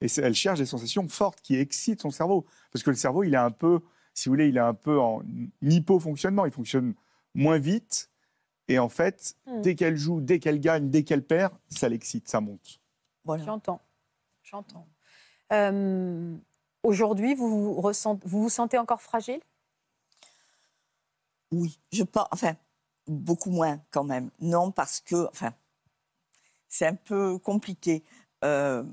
Et 0.00 0.06
elle 0.18 0.34
cherche 0.34 0.58
des 0.58 0.66
sensations 0.66 1.08
fortes 1.08 1.40
qui 1.42 1.56
excitent 1.56 2.00
son 2.00 2.10
cerveau. 2.10 2.46
Parce 2.72 2.82
que 2.82 2.90
le 2.90 2.96
cerveau, 2.96 3.22
il 3.22 3.34
est 3.34 3.38
un 3.38 3.50
peu, 3.50 3.80
si 4.14 4.28
vous 4.28 4.32
voulez, 4.32 4.48
il 4.48 4.56
est 4.56 4.60
un 4.60 4.74
peu 4.74 4.98
en 4.98 5.22
hypo-fonctionnement. 5.62 6.46
Il 6.46 6.52
fonctionne 6.52 6.94
moins 7.34 7.58
vite. 7.58 8.10
Et 8.68 8.78
en 8.78 8.88
fait, 8.88 9.36
hmm. 9.46 9.60
dès 9.62 9.74
qu'elle 9.74 9.96
joue, 9.96 10.20
dès 10.20 10.38
qu'elle 10.38 10.60
gagne, 10.60 10.90
dès 10.90 11.02
qu'elle 11.02 11.24
perd, 11.24 11.52
ça 11.68 11.88
l'excite, 11.88 12.28
ça 12.28 12.40
monte. 12.40 12.80
J'entends. 13.26 13.80
J'entends. 14.42 14.86
Euh, 15.52 16.36
aujourd'hui, 16.82 17.34
vous 17.34 17.74
vous, 17.74 17.92
vous 18.24 18.42
vous 18.42 18.48
sentez 18.48 18.78
encore 18.78 19.02
fragile? 19.02 19.40
Oui, 21.52 21.78
je 21.92 22.04
pense. 22.04 22.28
Enfin, 22.30 22.54
beaucoup 23.06 23.50
moins 23.50 23.80
quand 23.90 24.04
même. 24.04 24.30
Non, 24.40 24.70
parce 24.70 25.00
que, 25.00 25.28
enfin, 25.28 25.52
c'est 26.68 26.86
un 26.86 26.94
peu 26.94 27.38
compliqué. 27.38 28.04
Euh, 28.44 28.84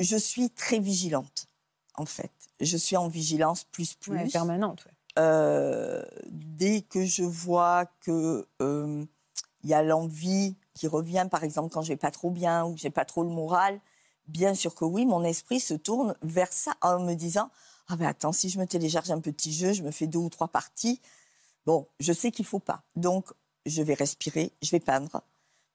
je 0.00 0.16
suis 0.16 0.50
très 0.50 0.78
vigilante, 0.78 1.48
en 1.94 2.06
fait. 2.06 2.32
Je 2.60 2.76
suis 2.76 2.96
en 2.96 3.08
vigilance 3.08 3.64
plus 3.64 3.94
plus. 3.94 4.30
permanente, 4.30 4.86
euh, 5.18 6.04
dès 6.28 6.82
que 6.82 7.04
je 7.04 7.24
vois 7.24 7.86
que 8.00 8.46
euh, 8.62 9.04
il 9.64 9.70
y 9.70 9.74
a 9.74 9.82
l'envie 9.82 10.54
qui 10.74 10.86
revient, 10.86 11.26
par 11.30 11.42
exemple 11.42 11.72
quand 11.72 11.82
je 11.82 11.88
vais 11.88 11.96
pas 11.96 12.12
trop 12.12 12.30
bien 12.30 12.64
ou 12.64 12.74
que 12.74 12.80
j'ai 12.80 12.90
pas 12.90 13.04
trop 13.04 13.24
le 13.24 13.30
moral, 13.30 13.80
bien 14.28 14.54
sûr 14.54 14.74
que 14.74 14.84
oui, 14.84 15.06
mon 15.06 15.24
esprit 15.24 15.58
se 15.58 15.74
tourne 15.74 16.14
vers 16.22 16.52
ça 16.52 16.76
en 16.82 17.00
me 17.00 17.14
disant 17.14 17.50
ah 17.88 17.96
ben 17.96 18.06
attends, 18.06 18.32
si 18.32 18.48
je 18.48 18.58
me 18.58 18.66
télécharge 18.66 19.10
un 19.10 19.20
petit 19.20 19.52
jeu, 19.52 19.72
je 19.72 19.82
me 19.82 19.90
fais 19.90 20.06
deux 20.06 20.18
ou 20.18 20.28
trois 20.28 20.48
parties. 20.48 21.00
Bon, 21.66 21.88
je 21.98 22.12
sais 22.12 22.30
qu'il 22.30 22.44
faut 22.44 22.60
pas, 22.60 22.82
donc 22.94 23.32
je 23.66 23.82
vais 23.82 23.94
respirer, 23.94 24.52
je 24.62 24.70
vais 24.70 24.80
peindre 24.80 25.22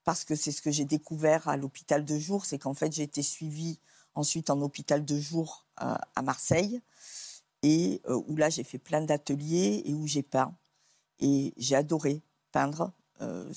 parce 0.06 0.24
que 0.24 0.36
c'est 0.36 0.52
ce 0.52 0.62
que 0.62 0.72
j'ai 0.72 0.86
découvert 0.86 1.48
à 1.48 1.58
l'hôpital 1.58 2.06
de 2.06 2.18
jour, 2.18 2.46
c'est 2.46 2.60
qu'en 2.60 2.74
fait 2.74 2.94
j'ai 2.94 3.04
été 3.04 3.24
suivie 3.24 3.80
ensuite 4.16 4.50
en 4.50 4.62
hôpital 4.62 5.04
de 5.04 5.20
jour 5.20 5.66
euh, 5.82 5.96
à 6.16 6.22
Marseille, 6.22 6.82
et 7.62 8.02
euh, 8.08 8.22
où 8.28 8.36
là 8.36 8.50
j'ai 8.50 8.64
fait 8.64 8.78
plein 8.78 9.02
d'ateliers 9.02 9.82
et 9.86 9.94
où 9.94 10.06
j'ai 10.08 10.24
peint. 10.24 10.54
Et 11.20 11.54
j'ai 11.58 11.76
adoré 11.76 12.22
peindre. 12.52 12.92
Euh, 13.22 13.52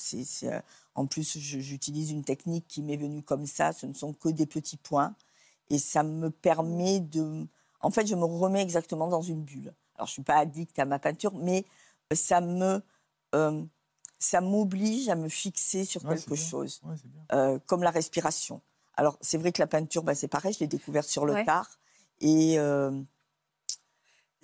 en 0.95 1.07
plus, 1.07 1.39
j'utilise 1.39 2.11
une 2.11 2.25
technique 2.25 2.67
qui 2.69 2.83
m'est 2.83 2.97
venue 2.97 3.23
comme 3.23 3.47
ça, 3.47 3.73
ce 3.73 3.87
ne 3.87 3.95
sont 3.95 4.13
que 4.13 4.29
des 4.29 4.47
petits 4.47 4.77
points, 4.77 5.15
et 5.69 5.79
ça 5.79 6.03
me 6.03 6.31
permet 6.31 7.01
de... 7.01 7.47
En 7.81 7.91
fait, 7.91 8.07
je 8.07 8.15
me 8.15 8.25
remets 8.25 8.63
exactement 8.63 9.09
dans 9.09 9.23
une 9.23 9.43
bulle. 9.43 9.75
Alors, 9.97 10.07
je 10.07 10.13
ne 10.13 10.15
suis 10.15 10.23
pas 10.23 10.39
addict 10.39 10.79
à 10.79 10.85
ma 10.85 10.99
peinture, 10.99 11.35
mais 11.35 11.65
ça 12.15 12.41
me... 12.41 12.81
ça 14.19 14.41
m'oblige 14.41 15.09
à 15.09 15.17
me 15.17 15.29
fixer 15.29 15.85
sur 15.85 16.03
quelque 16.03 16.37
chose, 16.37 16.81
comme 17.67 17.83
la 17.83 17.91
respiration. 17.91 18.61
Alors, 18.97 19.19
c'est 19.21 19.39
vrai 19.39 19.53
que 19.53 19.61
la 19.61 19.67
peinture, 19.67 20.03
bah, 20.03 20.15
c'est 20.15 20.29
pareil, 20.29 20.53
je 20.53 20.61
l'ai 20.61 20.67
découverte 20.67 21.09
sur 21.09 21.27
le 21.27 21.45
tard. 21.45 21.79
Et 22.21 22.59
euh, 22.59 22.91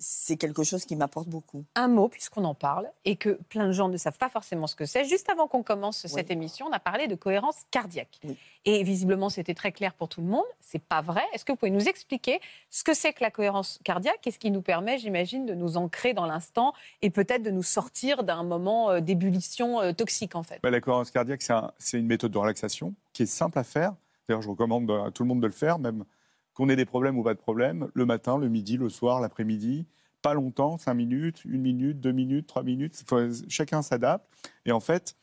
c'est 0.03 0.37
quelque 0.37 0.63
chose 0.63 0.85
qui 0.85 0.95
m'apporte 0.95 1.27
beaucoup. 1.27 1.65
Un 1.75 1.87
mot, 1.87 2.09
puisqu'on 2.09 2.43
en 2.43 2.53
parle, 2.53 2.89
et 3.05 3.15
que 3.15 3.39
plein 3.49 3.67
de 3.67 3.71
gens 3.71 3.87
ne 3.89 3.97
savent 3.97 4.17
pas 4.17 4.29
forcément 4.29 4.67
ce 4.67 4.75
que 4.75 4.85
c'est. 4.85 5.05
Juste 5.05 5.29
avant 5.29 5.47
qu'on 5.47 5.63
commence 5.63 6.05
cette 6.07 6.29
émission, 6.29 6.67
on 6.67 6.71
a 6.71 6.79
parlé 6.79 7.07
de 7.07 7.15
cohérence 7.15 7.55
cardiaque. 7.71 8.19
Et 8.65 8.83
visiblement, 8.83 9.29
c'était 9.29 9.53
très 9.53 9.71
clair 9.71 9.93
pour 9.93 10.09
tout 10.09 10.21
le 10.21 10.27
monde. 10.27 10.45
C'est 10.61 10.81
pas 10.81 11.01
vrai. 11.01 11.23
Est-ce 11.33 11.45
que 11.45 11.51
vous 11.51 11.57
pouvez 11.57 11.71
nous 11.71 11.87
expliquer 11.87 12.39
ce 12.69 12.83
que 12.83 12.93
c'est 12.93 13.13
que 13.13 13.23
la 13.23 13.31
cohérence 13.31 13.79
cardiaque 13.83 14.25
et 14.25 14.31
ce 14.31 14.39
qui 14.39 14.51
nous 14.51 14.61
permet, 14.61 14.97
j'imagine, 14.97 15.45
de 15.45 15.53
nous 15.53 15.77
ancrer 15.77 16.13
dans 16.13 16.25
l'instant 16.25 16.73
et 17.01 17.09
peut-être 17.09 17.43
de 17.43 17.51
nous 17.51 17.63
sortir 17.63 18.23
d'un 18.23 18.43
moment 18.43 18.89
euh, 18.89 18.99
d'ébullition 18.99 19.81
euh, 19.81 19.93
toxique, 19.93 20.35
en 20.35 20.43
fait? 20.43 20.59
Bah, 20.61 20.69
La 20.69 20.81
cohérence 20.81 21.11
cardiaque, 21.11 21.43
c'est 21.77 21.97
une 21.97 22.07
méthode 22.07 22.31
de 22.31 22.37
relaxation 22.37 22.93
qui 23.13 23.23
est 23.23 23.27
simple 23.27 23.57
à 23.57 23.63
faire 23.63 23.93
D'ailleurs, 24.27 24.41
je 24.41 24.49
recommande 24.49 24.89
à 24.91 25.11
tout 25.11 25.23
le 25.23 25.27
monde 25.27 25.41
de 25.41 25.47
le 25.47 25.53
faire, 25.53 25.79
même 25.79 26.05
qu'on 26.53 26.69
ait 26.69 26.75
des 26.75 26.85
problèmes 26.85 27.17
ou 27.17 27.23
pas 27.23 27.33
de 27.33 27.39
problèmes, 27.39 27.89
le 27.93 28.05
matin, 28.05 28.37
le 28.37 28.47
midi, 28.47 28.77
le 28.77 28.89
soir, 28.89 29.19
l'après-midi, 29.21 29.87
pas 30.21 30.33
longtemps, 30.33 30.77
cinq 30.77 30.93
minutes, 30.93 31.43
une 31.45 31.61
minute, 31.61 31.99
deux 31.99 32.11
minutes, 32.11 32.47
trois 32.47 32.63
minutes, 32.63 33.03
chacun 33.49 33.81
s'adapte. 33.81 34.25
Et 34.65 34.71
en 34.71 34.79
fait, 34.79 35.15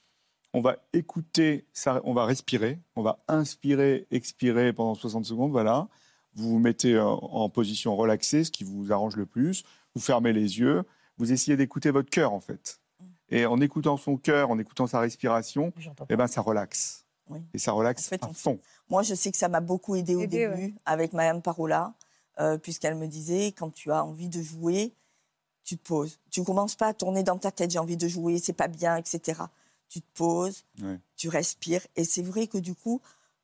on 0.52 0.60
va 0.60 0.76
écouter, 0.92 1.66
on 2.04 2.12
va 2.12 2.24
respirer, 2.24 2.78
on 2.96 3.02
va 3.02 3.18
inspirer, 3.28 4.06
expirer 4.10 4.72
pendant 4.72 4.94
60 4.94 5.24
secondes, 5.24 5.52
voilà. 5.52 5.88
Vous 6.34 6.50
vous 6.50 6.58
mettez 6.58 6.98
en 6.98 7.48
position 7.48 7.96
relaxée, 7.96 8.44
ce 8.44 8.50
qui 8.50 8.64
vous 8.64 8.92
arrange 8.92 9.16
le 9.16 9.26
plus, 9.26 9.64
vous 9.94 10.00
fermez 10.00 10.32
les 10.32 10.58
yeux, 10.58 10.84
vous 11.16 11.32
essayez 11.32 11.56
d'écouter 11.56 11.90
votre 11.90 12.10
cœur 12.10 12.32
en 12.32 12.40
fait. 12.40 12.80
Et 13.30 13.46
en 13.46 13.60
écoutant 13.60 13.96
son 13.96 14.16
cœur, 14.16 14.50
en 14.50 14.58
écoutant 14.58 14.86
sa 14.86 15.00
respiration, 15.00 15.72
eh 16.08 16.16
ben, 16.16 16.26
ça 16.26 16.40
relaxe. 16.40 17.06
Et 17.54 17.58
ça 17.58 17.72
relaxe 17.72 18.10
à 18.12 18.32
fond. 18.32 18.58
Moi, 18.88 19.02
je 19.02 19.14
sais 19.14 19.30
que 19.30 19.36
ça 19.38 19.48
m'a 19.48 19.60
beaucoup 19.60 19.94
aidé 19.94 20.14
au 20.14 20.26
début 20.26 20.74
avec 20.84 21.12
Madame 21.12 21.42
Parola, 21.42 21.94
euh, 22.38 22.58
puisqu'elle 22.58 22.94
me 22.96 23.06
disait 23.06 23.52
quand 23.52 23.70
tu 23.72 23.92
as 23.92 24.04
envie 24.04 24.28
de 24.28 24.42
jouer, 24.42 24.92
tu 25.64 25.76
te 25.76 25.86
poses. 25.86 26.18
Tu 26.30 26.42
commences 26.42 26.74
pas 26.74 26.88
à 26.88 26.94
tourner 26.94 27.22
dans 27.22 27.38
ta 27.38 27.50
tête, 27.50 27.70
j'ai 27.70 27.78
envie 27.78 27.96
de 27.96 28.08
jouer, 28.08 28.38
c'est 28.38 28.52
pas 28.52 28.68
bien, 28.68 28.96
etc. 28.96 29.42
Tu 29.88 30.00
te 30.00 30.06
poses, 30.14 30.64
tu 31.16 31.28
respires. 31.28 31.86
Et 31.96 32.04
c'est 32.04 32.22
vrai 32.22 32.46
que 32.46 32.58
du 32.58 32.74
coup, 32.74 33.00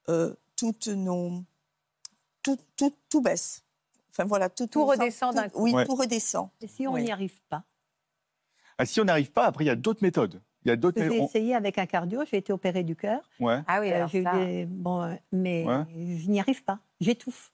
euh, 0.09 0.35
toutes 0.57 0.89
nos. 0.89 1.43
Tout, 2.43 2.59
tout, 2.77 2.95
tout, 3.11 3.21
baisse. 3.21 3.65
Enfin 4.11 4.25
voilà, 4.25 4.49
tout, 4.49 4.69
tout 4.69 4.85
redescend 4.87 5.35
d'un 5.35 5.49
coup. 5.49 5.63
Oui, 5.63 5.73
tout 5.85 5.97
redescend. 5.97 6.49
Et 6.61 6.69
si 6.69 6.87
on 6.87 6.97
n'y 6.97 7.11
arrive 7.11 7.41
pas? 7.49 7.65
Ah, 8.79 8.87
Si 8.87 9.01
on 9.01 9.05
n'arrive 9.05 9.33
pas, 9.33 9.47
après, 9.47 9.65
il 9.65 9.67
y 9.67 9.71
a 9.71 9.77
d'autres 9.77 10.03
méthodes. 10.03 10.41
Il 10.67 10.71
y 10.71 10.73
a 10.73 10.77
d'autres. 10.77 11.01
J'ai 11.01 11.23
essayé 11.23 11.55
avec 11.55 11.79
un 11.79 11.87
cardio, 11.87 12.23
j'ai 12.29 12.39
été 12.39 12.53
opérée 12.53 12.83
du 12.83 12.97
cœur. 12.97 13.21
Ouais. 13.39 13.61
Ah 13.69 13.81
oui, 13.81 13.93
euh, 13.93 13.97
alors 13.97 14.11
bon, 14.67 15.03
euh, 15.03 15.15
mais 15.31 15.65
je 15.95 16.29
n'y 16.29 16.41
arrive 16.41 16.65
pas, 16.65 16.81
j'étouffe. 17.01 17.53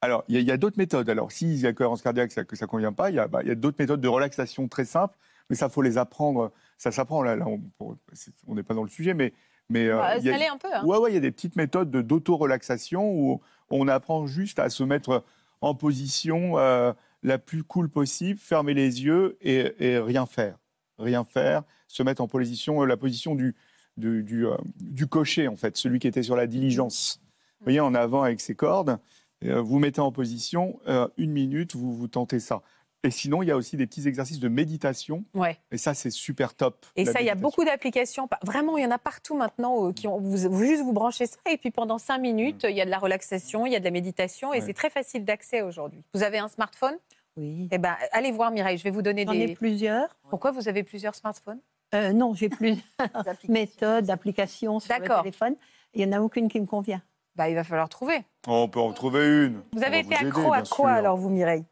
Alors, 0.00 0.22
il 0.28 0.40
y 0.40 0.52
a, 0.52 0.56
d'autres 0.56 0.78
méthodes. 0.78 1.08
Alors, 1.08 1.32
s'il 1.32 1.56
y 1.56 1.66
a 1.66 1.72
cohérence 1.72 2.02
cardiaque, 2.02 2.30
ça, 2.30 2.44
que 2.44 2.54
ça 2.56 2.66
ne 2.66 2.70
convient 2.70 2.92
pas, 2.92 3.10
il 3.10 3.16
y 3.16 3.18
a, 3.18 3.26
bah, 3.26 3.40
a 3.40 3.54
d'autres 3.54 3.78
méthodes 3.80 4.02
de 4.02 4.08
relaxation 4.08 4.68
très 4.68 4.84
simples, 4.84 5.16
mais 5.50 5.56
ça, 5.56 5.68
faut 5.68 5.82
les 5.82 5.98
apprendre. 5.98 6.52
Ça 6.78 6.92
s'apprend, 6.92 7.22
là, 7.22 7.34
là 7.34 7.46
on 7.48 8.54
n'est 8.54 8.62
pas 8.62 8.74
dans 8.74 8.82
le 8.82 8.88
sujet, 8.88 9.14
mais... 9.14 9.32
mais 9.68 9.88
euh, 9.88 9.98
bah, 9.98 10.18
y 10.18 10.28
a, 10.28 10.52
un 10.52 10.58
peu. 10.58 10.68
Hein. 10.72 10.84
Ouais, 10.84 10.98
ouais, 10.98 11.10
il 11.10 11.14
y 11.14 11.16
a 11.16 11.20
des 11.20 11.32
petites 11.32 11.56
méthodes 11.56 11.90
d'auto-relaxation 11.90 13.10
où 13.10 13.40
on 13.70 13.88
apprend 13.88 14.26
juste 14.26 14.60
à 14.60 14.68
se 14.68 14.84
mettre 14.84 15.24
en 15.60 15.74
position 15.74 16.56
la 16.56 17.38
plus 17.38 17.64
cool 17.64 17.88
possible, 17.88 18.38
fermer 18.38 18.74
les 18.74 19.02
yeux 19.02 19.38
et, 19.40 19.72
et 19.80 19.98
rien 19.98 20.26
faire. 20.26 20.58
Rien 20.98 21.24
faire, 21.24 21.62
se 21.88 22.02
mettre 22.02 22.22
en 22.22 22.28
position, 22.28 22.82
euh, 22.82 22.86
la 22.86 22.96
position 22.96 23.34
du, 23.34 23.54
du, 23.96 24.46
euh, 24.46 24.56
du, 24.76 25.06
cocher, 25.06 25.48
en 25.48 25.56
fait, 25.56 25.76
celui 25.76 25.98
qui 25.98 26.06
était 26.06 26.22
sur 26.22 26.36
la 26.36 26.46
diligence. 26.46 27.20
Vous 27.60 27.64
voyez, 27.64 27.80
en 27.80 27.94
avant 27.94 28.22
avec 28.22 28.40
ses 28.40 28.54
cordes, 28.54 28.98
euh, 29.44 29.60
vous 29.60 29.78
mettez 29.78 30.00
en 30.00 30.12
position, 30.12 30.78
une 31.16 31.32
minute, 31.32 31.74
vous, 31.74 31.94
vous 31.94 32.08
tentez 32.08 32.40
ça. 32.40 32.62
Et 33.02 33.10
sinon, 33.10 33.42
il 33.42 33.48
y 33.48 33.50
a 33.50 33.56
aussi 33.56 33.76
des 33.76 33.86
petits 33.86 34.08
exercices 34.08 34.40
de 34.40 34.48
méditation. 34.48 35.24
Ouais. 35.34 35.58
Et 35.70 35.76
ça, 35.76 35.92
c'est 35.92 36.10
super 36.10 36.54
top. 36.54 36.86
Et 36.96 37.04
ça, 37.04 37.20
il 37.20 37.26
y 37.26 37.30
a 37.30 37.34
beaucoup 37.34 37.62
d'applications. 37.62 38.30
Vraiment, 38.42 38.78
il 38.78 38.82
y 38.82 38.86
en 38.86 38.90
a 38.90 38.98
partout 38.98 39.36
maintenant 39.36 39.92
qui 39.92 40.08
ont, 40.08 40.18
vous, 40.18 40.64
juste 40.64 40.82
vous 40.82 40.94
branchez 40.94 41.26
ça 41.26 41.36
et 41.50 41.58
puis 41.58 41.70
pendant 41.70 41.98
cinq 41.98 42.18
minutes, 42.18 42.64
mm. 42.64 42.70
il 42.70 42.76
y 42.76 42.80
a 42.80 42.86
de 42.86 42.90
la 42.90 42.98
relaxation, 42.98 43.66
il 43.66 43.74
y 43.74 43.76
a 43.76 43.78
de 43.78 43.84
la 43.84 43.90
méditation 43.90 44.54
et 44.54 44.62
c'est 44.62 44.72
très 44.72 44.88
facile 44.88 45.26
d'accès 45.26 45.60
aujourd'hui. 45.60 46.02
Vous 46.14 46.22
avez 46.22 46.38
un 46.38 46.48
smartphone? 46.48 46.96
Oui. 47.36 47.68
Eh 47.70 47.78
ben, 47.78 47.96
allez 48.12 48.32
voir 48.32 48.50
Mireille, 48.50 48.78
je 48.78 48.84
vais 48.84 48.90
vous 48.90 49.02
donner 49.02 49.24
des. 49.24 49.32
J'en 49.32 49.40
ai 49.40 49.54
plusieurs. 49.54 50.08
Pourquoi 50.30 50.50
vous 50.52 50.68
avez 50.68 50.82
plusieurs 50.82 51.14
smartphones? 51.14 51.60
Euh, 51.94 52.12
non, 52.12 52.34
j'ai 52.34 52.48
plus 52.48 52.76
méthodes, 53.48 54.06
d'applications 54.06 54.80
sur 54.80 54.94
le 54.98 55.22
téléphone. 55.22 55.56
Il 55.94 56.06
n'y 56.06 56.14
en 56.14 56.18
a 56.18 56.22
aucune 56.22 56.48
qui 56.48 56.60
me 56.60 56.66
convient. 56.66 57.02
Bah, 57.36 57.48
il 57.48 57.54
va 57.54 57.64
falloir 57.64 57.88
trouver. 57.88 58.24
on 58.46 58.68
peut 58.68 58.80
en 58.80 58.92
trouver 58.92 59.46
une. 59.46 59.62
Vous 59.72 59.82
avez 59.82 60.00
été 60.00 60.14
accro 60.14 60.52
à 60.52 60.62
quoi 60.62 60.92
alors, 60.92 61.16
vous, 61.16 61.30
Mireille? 61.30 61.64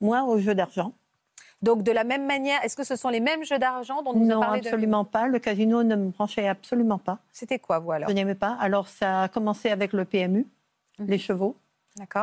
Moi, 0.00 0.24
aux 0.24 0.38
jeux 0.38 0.54
d'argent. 0.54 0.92
Donc, 1.62 1.82
de 1.82 1.92
la 1.92 2.04
même 2.04 2.26
manière, 2.26 2.62
est-ce 2.64 2.76
que 2.76 2.84
ce 2.84 2.96
sont 2.96 3.08
les 3.08 3.20
mêmes 3.20 3.44
jeux 3.44 3.58
d'argent 3.58 4.02
dont 4.02 4.12
nous 4.12 4.26
non, 4.26 4.40
parlé 4.40 4.60
absolument 4.60 5.04
pas. 5.04 5.26
Le 5.26 5.38
casino 5.38 5.82
ne 5.82 5.96
me 5.96 6.10
branchait 6.10 6.48
absolument 6.48 6.98
pas. 6.98 7.18
C'était 7.32 7.58
quoi, 7.58 7.78
vous, 7.78 7.92
alors? 7.92 8.08
Je 8.08 8.14
n'aimais 8.14 8.34
pas. 8.34 8.56
Alors, 8.60 8.88
ça 8.88 9.22
a 9.22 9.28
commencé 9.28 9.70
avec 9.70 9.92
le 9.92 10.04
PMU, 10.04 10.46
mhm. 10.98 11.06
les 11.06 11.18
chevaux. 11.18 11.56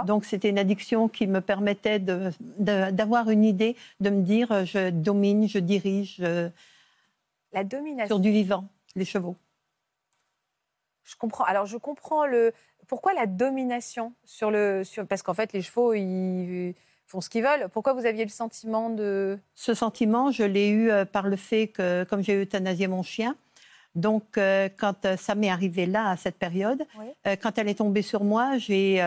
Donc 0.05 0.25
c'était 0.25 0.49
une 0.49 0.59
addiction 0.59 1.07
qui 1.07 1.27
me 1.27 1.41
permettait 1.41 1.99
d'avoir 1.99 3.29
une 3.29 3.43
idée, 3.43 3.75
de 3.99 4.09
me 4.09 4.21
dire 4.21 4.65
je 4.65 4.89
domine, 4.89 5.47
je 5.47 5.59
dirige. 5.59 6.23
La 7.51 7.63
domination. 7.63 8.15
Sur 8.15 8.19
du 8.19 8.31
vivant, 8.31 8.67
les 8.95 9.05
chevaux. 9.05 9.35
Je 11.03 11.15
comprends. 11.15 11.43
Alors 11.43 11.65
je 11.65 11.77
comprends 11.77 12.25
le. 12.25 12.53
Pourquoi 12.87 13.13
la 13.13 13.27
domination 13.27 14.13
sur 14.25 14.51
le. 14.51 14.83
Sur... 14.83 15.07
Parce 15.07 15.21
qu'en 15.21 15.33
fait, 15.33 15.53
les 15.53 15.61
chevaux, 15.61 15.93
ils 15.93 16.73
font 17.05 17.21
ce 17.21 17.29
qu'ils 17.29 17.43
veulent. 17.43 17.69
Pourquoi 17.69 17.93
vous 17.93 18.05
aviez 18.05 18.23
le 18.23 18.29
sentiment 18.29 18.89
de... 18.89 19.37
Ce 19.55 19.73
sentiment, 19.73 20.31
je 20.31 20.43
l'ai 20.43 20.69
eu 20.69 20.89
euh, 20.89 21.05
par 21.05 21.27
le 21.27 21.35
fait 21.35 21.67
que, 21.67 22.03
comme 22.05 22.23
j'ai 22.23 22.41
euthanasié 22.41 22.87
mon 22.87 23.03
chien, 23.03 23.35
donc, 23.95 24.37
euh, 24.37 24.69
quand 24.75 25.05
euh, 25.05 25.17
ça 25.17 25.35
m'est 25.35 25.49
arrivé 25.49 25.85
là, 25.85 26.09
à 26.09 26.17
cette 26.17 26.37
période, 26.37 26.83
quand 27.41 27.57
elle 27.57 27.69
est 27.69 27.75
tombée 27.75 28.01
sur 28.01 28.23
moi, 28.23 28.57
j'ai 28.57 29.01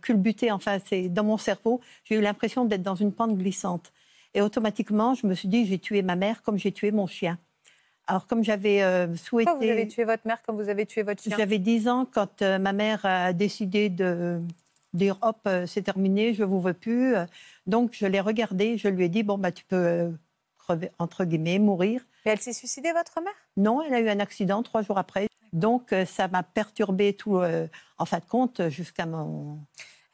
culbuté, 0.00 0.50
enfin, 0.52 0.78
c'est 0.84 1.08
dans 1.08 1.24
mon 1.24 1.38
cerveau, 1.38 1.80
j'ai 2.04 2.16
eu 2.16 2.20
l'impression 2.20 2.64
d'être 2.64 2.82
dans 2.82 2.94
une 2.94 3.12
pente 3.12 3.36
glissante. 3.36 3.92
Et 4.34 4.42
automatiquement, 4.42 5.14
je 5.14 5.26
me 5.26 5.34
suis 5.34 5.48
dit, 5.48 5.66
j'ai 5.66 5.78
tué 5.78 6.02
ma 6.02 6.16
mère 6.16 6.42
comme 6.42 6.58
j'ai 6.58 6.72
tué 6.72 6.92
mon 6.92 7.06
chien. 7.06 7.38
Alors, 8.06 8.26
comme 8.26 8.42
j'avais 8.42 8.80
souhaité. 9.16 9.50
Pourquoi 9.50 9.66
vous 9.66 9.70
avez 9.70 9.88
tué 9.88 10.04
votre 10.04 10.26
mère 10.26 10.42
comme 10.42 10.56
vous 10.56 10.68
avez 10.68 10.86
tué 10.86 11.02
votre 11.02 11.22
chien? 11.22 11.36
J'avais 11.36 11.58
10 11.58 11.88
ans 11.88 12.06
quand 12.10 12.42
ma 12.42 12.72
mère 12.72 13.04
a 13.04 13.32
décidé 13.32 13.90
de 13.90 14.40
dire 14.94 15.16
hop, 15.22 15.38
euh, 15.46 15.66
c'est 15.66 15.82
terminé, 15.82 16.34
je 16.34 16.44
vous 16.44 16.60
veux 16.60 16.72
plus. 16.72 17.14
Donc 17.66 17.90
je 17.92 18.06
l'ai 18.06 18.20
regardé, 18.20 18.78
je 18.78 18.88
lui 18.88 19.04
ai 19.04 19.08
dit 19.08 19.22
bon 19.22 19.38
bah 19.38 19.52
tu 19.52 19.64
peux 19.64 19.76
euh, 19.76 20.10
crever 20.58 20.90
entre 20.98 21.24
guillemets, 21.24 21.58
mourir. 21.58 22.02
Mais 22.28 22.34
elle 22.34 22.40
s'est 22.40 22.52
suicidée 22.52 22.92
votre 22.92 23.22
mère? 23.22 23.32
Non, 23.56 23.80
elle 23.82 23.94
a 23.94 24.00
eu 24.00 24.08
un 24.10 24.20
accident 24.20 24.62
trois 24.62 24.82
jours 24.82 24.98
après. 24.98 25.28
Donc 25.54 25.94
euh, 25.94 26.04
ça 26.04 26.28
m'a 26.28 26.42
perturbé 26.42 27.14
tout 27.14 27.40
en 27.98 28.04
fin 28.04 28.18
de 28.18 28.24
compte 28.24 28.68
jusqu'à 28.68 29.06
mon 29.06 29.58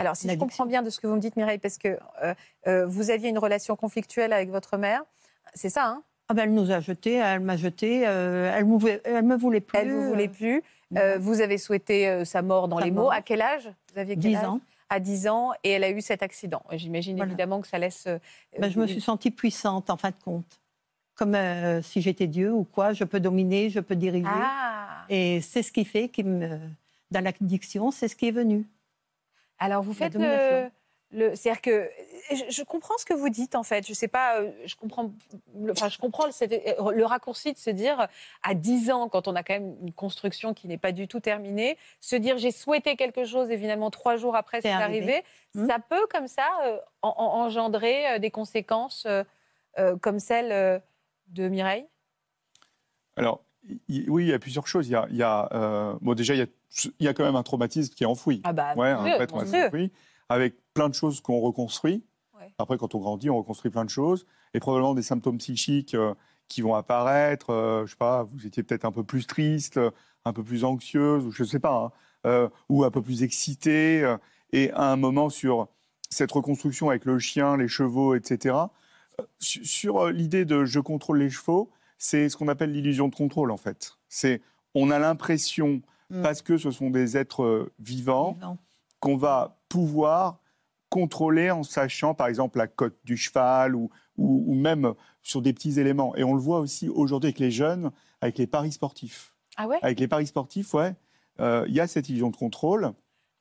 alors, 0.01 0.17
si 0.17 0.29
je 0.29 0.35
comprends 0.35 0.67
bien 0.67 0.83
de 0.83 0.91
ce 0.91 0.99
que 0.99 1.07
vous 1.07 1.15
me 1.15 1.21
dites, 1.21 1.37
Mireille, 1.37 1.59
parce 1.59 1.79
que 1.79 1.97
vous 2.87 3.11
aviez 3.11 3.29
une 3.29 3.39
relation 3.39 3.77
conflictuelle 3.77 4.33
avec 4.33 4.51
votre 4.51 4.77
mère, 4.77 5.05
c'est 5.55 5.69
ça, 5.69 5.87
hein? 5.87 6.03
Ah 6.29 6.35
ben, 6.35 6.43
Elle 6.43 6.53
nous 6.53 6.73
a 6.73 6.81
jetés, 6.81 7.15
elle 7.15 7.41
m'a 7.41 7.57
jeté, 7.57 8.01
elle 8.01 8.67
ne 8.67 9.23
me 9.23 9.37
voulait 9.37 9.61
plus. 9.61 9.79
Elle 9.79 9.89
ne 9.89 9.95
vous 9.95 10.09
voulait 10.09 10.29
plus. 10.29 10.63
vous 11.19 11.41
avez 11.41 11.59
souhaité 11.59 12.25
sa 12.25 12.43
mort 12.43 12.67
dans 12.67 12.81
les 12.81 12.91
mots. 12.91 13.11
À 13.11 13.23
quel 13.23 13.41
âge? 13.41 13.71
Vous 13.93 14.01
aviez 14.01 14.17
quel 14.17 14.33
10 14.33 14.37
ans 14.39 14.61
à 14.95 15.01
10 15.01 15.29
ans 15.29 15.53
et 15.63 15.71
elle 15.71 15.85
a 15.85 15.91
eu 15.91 16.01
cet 16.01 16.23
accident. 16.23 16.63
J'imagine 16.73 17.21
évidemment 17.21 17.61
que 17.61 17.69
ça 17.69 17.79
laisse. 17.79 18.07
Euh, 18.07 18.19
ben, 18.59 18.71
je 18.71 18.79
me 18.79 18.87
suis 18.87 19.01
sentie 19.01 19.31
puissante 19.31 19.91
en 19.91 19.97
fin 19.97 20.11
de 20.11 20.23
compte. 20.25 20.61
Comme 21.15 21.35
euh, 21.35 21.81
si 21.83 22.01
j'étais 22.01 22.27
Dieu 22.27 22.53
ou 22.53 22.65
quoi, 22.65 22.93
je 22.93 23.05
peux 23.05 23.21
dominer, 23.21 23.71
je 23.71 23.81
peux 23.81 23.97
diriger. 23.97 24.29
Ah. 24.29 25.05
Et 25.09 25.41
c'est 25.41 25.63
ce 25.63 25.71
qui 25.71 25.85
fait, 25.85 26.09
qui 26.09 26.25
me, 26.25 26.59
dans 27.11 27.23
l'addiction, 27.23 27.91
c'est 27.91 28.09
ce 28.09 28.17
qui 28.17 28.29
est 28.29 28.33
venu. 28.33 28.67
Alors 29.59 29.83
vous 29.83 29.95
faites 29.95 30.15
le, 31.15 31.37
c'est-à-dire 31.37 31.61
que 31.61 31.91
je, 32.49 32.63
comprends 32.65 32.99
ce 32.99 33.05
que 33.05 33.15
vous 33.15 33.29
dites 33.29 33.55
en 33.55 33.63
fait. 33.63 33.87
Je 33.87 33.93
sais 33.93 34.09
pas, 34.09 34.41
euh, 34.41 34.51
je 34.65 34.75
comprends, 34.75 35.13
enfin 35.71 35.89
je 35.89 35.99
comprends 35.99 36.27
le, 36.27 36.93
le, 36.93 37.05
raccourci 37.05 37.53
de 37.53 37.59
se 37.59 37.71
dire 37.71 38.09
à 38.43 38.55
10 38.55 38.91
ans, 38.91 39.09
quand 39.09 39.29
on 39.29 39.37
a 39.37 39.45
quand 39.45 39.55
même 39.55 39.77
une 39.81 39.93
construction 39.93 40.55
qui 40.55 40.67
n'est 40.67 40.79
pas 40.79 40.91
du 40.91 41.07
tout 41.07 41.21
terminée, 41.21 41.79
se 42.01 42.17
dire 42.17 42.37
j'ai 42.37 42.51
souhaité 42.51 42.97
quelque 42.97 43.25
chose 43.25 43.51
et 43.51 43.59
finalement 43.59 43.91
trois 43.91 44.17
jours 44.17 44.35
après 44.35 44.61
c'est 44.61 44.71
arrivé, 44.71 45.23
mmh. 45.55 45.69
ça 45.69 45.79
peut 45.79 46.07
comme 46.11 46.27
ça 46.27 46.49
euh, 46.65 46.79
engendrer 47.03 48.09
euh, 48.09 48.19
des 48.19 48.31
conséquences 48.31 49.07
comme 50.03 50.21
celle 50.21 50.83
de 51.35 51.49
Mireille? 51.49 51.87
Alors 53.17 53.45
oui, 53.89 54.25
il 54.25 54.29
y 54.29 54.33
a 54.33 54.39
plusieurs 54.39 54.67
choses. 54.67 54.89
Il 54.89 54.93
y 54.93 54.97
a, 54.97 55.07
il 55.11 55.17
y 55.17 55.23
a 55.23 55.97
bon 56.01 56.15
déjà 56.15 56.35
il 56.35 56.39
y 56.39 56.43
a, 56.43 56.47
il 56.99 57.07
y 57.07 57.09
a 57.09 57.15
quand 57.15 57.25
même 57.25 57.37
un 57.37 57.43
traumatisme 57.43 57.95
qui 57.95 58.05
est 58.05 58.07
enfoui. 58.07 58.41
Ah 58.45 58.53
bah, 58.53 58.75
ouais, 58.75 59.19
fait, 59.19 59.33
on 59.33 59.41
enfoui 59.41 59.93
avec 60.29 60.55
plein 60.73 60.89
de 60.89 60.95
choses 60.95 61.21
qu'on 61.21 61.41
reconstruit. 61.41 62.05
Après, 62.59 62.77
quand 62.79 62.95
on 62.95 62.99
grandit, 62.99 63.31
on 63.31 63.39
reconstruit 63.39 63.71
plein 63.71 63.85
de 63.85 63.91
choses. 63.91 64.27
Et 64.53 64.61
probablement 64.61 64.95
des 64.95 65.03
symptômes 65.03 65.39
psychiques 65.39 65.95
euh, 65.95 66.15
qui 66.49 66.61
vont 66.61 66.75
apparaître. 66.75 67.51
Euh, 67.51 67.87
je 67.87 67.93
sais 67.93 67.97
pas, 67.97 68.23
vous 68.25 68.47
étiez 68.47 68.63
peut-être 68.63 68.85
un 68.85 68.93
peu 68.93 69.03
plus 69.03 69.27
triste, 69.27 69.81
un 70.25 70.33
peu 70.33 70.45
plus 70.45 70.65
anxieuse, 70.65 71.25
ou 71.25 71.33
je 71.33 71.43
ne 71.43 71.49
sais 71.49 71.59
pas, 71.59 71.75
hein, 71.75 71.93
euh, 72.27 72.49
ou 72.69 72.85
un 72.85 72.91
peu 72.91 73.03
plus 73.03 73.23
excitée. 73.23 74.15
et 74.53 74.71
à 74.73 74.93
un 74.93 74.97
moment, 74.97 75.31
sur 75.31 75.69
cette 76.11 76.31
reconstruction 76.31 76.91
avec 76.91 77.05
le 77.05 77.19
chien, 77.19 77.57
les 77.57 77.69
chevaux, 77.69 78.15
etc., 78.15 78.57
sur 79.39 80.09
l'idée 80.09 80.45
de 80.45 80.65
je 80.65 80.81
contrôle 80.81 81.19
les 81.19 81.31
chevaux, 81.31 81.71
c'est 81.99 82.29
ce 82.29 82.37
qu'on 82.37 82.49
appelle 82.49 82.73
l'illusion 82.73 83.09
de 83.09 83.15
contrôle, 83.15 83.51
en 83.51 83.57
fait. 83.57 83.93
C'est 84.09 84.41
on 84.75 84.91
a 84.91 84.99
l'impression, 84.99 85.83
mm. 86.11 86.23
parce 86.23 86.43
que 86.43 86.59
ce 86.59 86.71
sont 86.71 86.91
des 86.91 87.17
êtres 87.17 87.71
vivants 87.79 88.39
qu'on 89.01 89.17
va 89.17 89.59
pouvoir 89.69 90.41
contrôler 90.89 91.51
en 91.51 91.63
sachant, 91.63 92.15
par 92.15 92.29
exemple, 92.29 92.59
la 92.59 92.67
cote 92.67 92.97
du 93.05 93.17
cheval 93.17 93.75
ou, 93.75 93.91
ou, 94.17 94.55
même 94.55 94.95
sur 95.23 95.43
des 95.43 95.53
petits 95.53 95.81
éléments. 95.81 96.15
Et 96.17 96.25
on 96.25 96.35
le 96.35 96.41
voit 96.41 96.61
aussi 96.61 96.89
aujourd'hui 96.89 97.29
avec 97.29 97.41
les 97.41 97.51
jeunes, 97.51 97.91
avec 98.21 98.39
les 98.39 98.47
paris 98.47 98.73
sportifs. 98.73 99.35
Ah 99.57 99.67
ouais? 99.67 99.79
Avec 99.83 99.99
les 99.99 100.09
paris 100.09 100.27
sportifs, 100.27 100.73
ouais. 100.75 100.95
Euh, 101.41 101.65
il 101.69 101.75
y 101.75 101.81
a 101.81 101.87
cette 101.87 102.09
illusion 102.09 102.31
de 102.31 102.37
contrôle. 102.37 102.93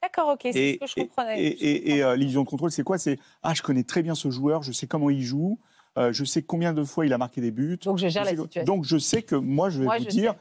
D'accord, 0.04 0.34
ok, 0.34 0.42
c'est 0.52 0.74
ce 0.74 0.80
que 0.80 0.88
je 0.88 0.96
comprenais. 0.96 1.42
Et, 1.42 1.96
et, 1.96 2.04
euh, 2.04 2.18
l'illusion 2.18 2.44
de 2.44 2.50
contrôle, 2.50 2.72
c'est 2.72 2.84
quoi? 2.84 2.98
C'est 2.98 3.18
ah, 3.42 3.54
je 3.54 3.62
connais 3.62 3.84
très 3.84 4.04
bien 4.04 4.16
ce 4.16 4.30
joueur, 4.30 4.62
je 4.62 4.74
sais 4.74 4.86
comment 4.86 5.10
il 5.10 5.22
joue, 5.22 5.60
euh, 5.98 6.12
je 6.12 6.26
sais 6.26 6.42
combien 6.42 6.74
de 6.74 6.84
fois 6.84 7.06
il 7.06 7.14
a 7.14 7.18
marqué 7.18 7.40
des 7.40 7.52
buts. 7.52 7.80
Donc 7.82 8.00
je 8.00 8.10
gère 8.10 8.26
la 8.26 8.32
situation. 8.32 8.66
Donc 8.66 8.84
je 8.84 8.98
sais 8.98 9.22
que 9.22 9.36
moi, 9.36 9.70
je 9.70 9.82
vais 9.82 9.98
vous 9.98 10.06
dire 10.06 10.36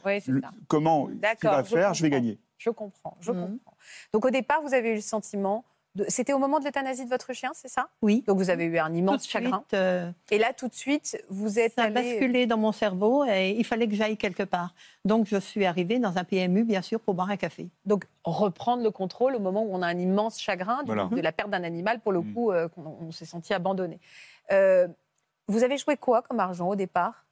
comment 0.67 1.09
il 1.11 1.21
va 1.49 1.63
faire, 1.63 1.95
je 1.95 2.03
vais 2.03 2.11
gagner. 2.11 2.41
Je 2.59 2.71
comprends, 2.71 3.17
je 3.21 3.31
mhm. 3.31 3.41
comprends. 3.41 3.77
Donc 4.13 4.25
au 4.25 4.31
départ, 4.31 4.63
vous 4.63 4.75
avez 4.75 4.91
eu 4.91 4.95
le 4.97 5.01
sentiment 5.01 5.65
c'était 6.09 6.33
au 6.33 6.39
moment 6.39 6.59
de 6.59 6.65
l'euthanasie 6.65 7.05
de 7.05 7.11
votre 7.11 7.33
chien, 7.33 7.51
c'est 7.55 7.69
ça? 7.69 7.89
Oui. 8.01 8.25
Donc 8.27 8.39
vous 8.39 8.49
avez 8.49 8.65
eu 8.65 8.79
un 8.79 8.93
immense 8.95 9.29
chagrin. 9.29 9.63
Euh, 9.75 10.11
et 10.31 10.39
là, 10.39 10.53
tout 10.53 10.69
de 10.69 10.75
suite, 10.75 11.23
vous 11.29 11.59
êtes 11.59 11.75
ça 11.75 11.85
a 11.85 11.91
basculé 11.91 12.47
dans 12.47 12.57
mon 12.57 12.73
cerveau 12.73 13.25
et 13.25 13.51
il 13.51 13.65
fallait 13.65 13.87
que 13.87 13.95
j'aille 13.95 14.17
quelque 14.17 14.43
part. 14.43 14.75
Donc 15.05 15.27
je 15.27 15.37
suis 15.37 15.67
arrivée 15.67 15.99
dans 15.99 16.17
un 16.17 16.25
PMU, 16.25 16.65
bien 16.65 16.83
sûr, 16.83 16.99
pour 16.99 17.15
boire 17.15 17.31
un 17.31 17.37
café. 17.37 17.69
Donc 17.85 18.07
reprendre 18.25 18.83
le 18.83 18.91
contrôle 18.91 19.35
au 19.35 19.41
moment 19.41 19.65
où 19.65 19.69
on 19.73 19.83
a 19.83 19.87
un 19.87 19.99
immense 19.99 20.41
chagrin 20.41 20.83
de 20.83 21.21
la 21.21 21.33
perte 21.33 21.51
d'un 21.51 21.65
animal, 21.65 22.01
pour 22.01 22.13
le 22.13 22.21
mm. 22.21 22.35
coup, 22.35 22.53
euh, 22.53 22.69
on, 22.77 23.13
s'est 23.13 23.27
senti 23.27 23.53
abandonné. 23.53 24.01
Euh, 24.51 24.89
vous 25.49 25.65
avez 25.65 25.77
joué 25.77 25.97
quoi 25.97 26.23
comme 26.23 26.41
argent 26.41 26.69
au 26.69 26.77
départ? 26.77 27.27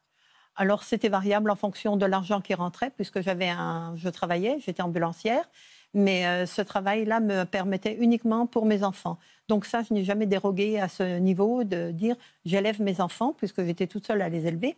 Alors, 0.57 0.83
c'était 0.83 1.09
variable 1.09 1.51
en 1.51 1.57
fonction 1.57 1.96
de 1.96 2.05
l'argent 2.05 2.40
qui 2.40 2.55
rentrait, 2.55 2.90
puisque 2.90 3.23
j'avais 3.23 3.49
un, 3.49 3.94
je 3.96 4.09
travaillais, 4.09 4.59
j'étais 4.61 4.83
ambulancière. 4.83 5.49
Mais 5.92 6.26
euh, 6.26 6.46
ce 6.46 6.62
travail-là 6.62 7.20
me 7.20 7.44
permettait 7.44 7.96
uniquement 7.96 8.46
pour 8.46 8.64
mes 8.64 8.85
enfants. 8.85 9.18
Donc 9.48 9.64
ça, 9.64 9.83
je 9.83 9.92
n'ai 9.92 10.05
jamais 10.05 10.26
dérogué 10.26 10.79
à 10.79 10.88
ce 10.88 11.18
niveau 11.18 11.64
de 11.64 11.90
dire 11.90 12.16
j'élève 12.44 12.81
mes 12.81 13.00
enfants, 13.00 13.35
puisque 13.37 13.64
j'étais 13.64 13.88
toute 13.88 14.07
seule 14.07 14.22
à 14.22 14.29
les 14.29 14.46
élever. 14.46 14.76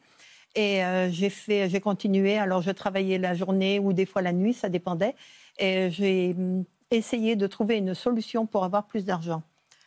Et 0.55 0.85
euh, 0.85 1.11
j'ai 1.11 1.29
fait, 1.29 1.69
j'ai 1.69 1.81
continué. 1.81 2.39
Alors 2.39 2.63
je 2.63 2.71
travaillais 2.71 3.19
la 3.19 3.35
journée 3.35 3.79
ou 3.79 3.93
des 3.93 4.07
fois 4.07 4.23
la 4.23 4.33
nuit, 4.33 4.55
ça 4.55 4.71
dépendait. 4.71 5.15
Et 5.59 5.91
j'ai 5.91 6.33
mm, 6.33 6.65
essayé 6.91 7.37
de 7.37 7.47
trouver 7.47 7.77
une 7.77 7.95
solution 7.95 8.47
pour 8.47 8.65
avoir 8.65 8.85
plus 8.85 9.05
d'argent. 9.05 9.43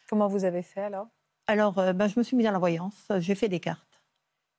Comment 0.07 0.27
vous 0.27 0.45
avez 0.45 0.61
fait 0.61 0.81
alors? 0.81 1.07
Alors, 1.47 1.77
euh, 1.79 1.93
ben, 1.93 2.07
je 2.07 2.19
me 2.19 2.23
suis 2.23 2.37
mise 2.37 2.45
à 2.45 2.51
la 2.51 2.59
voyance. 2.59 3.07
J'ai 3.17 3.35
fait 3.35 3.49
des 3.49 3.59
cartes. 3.59 3.81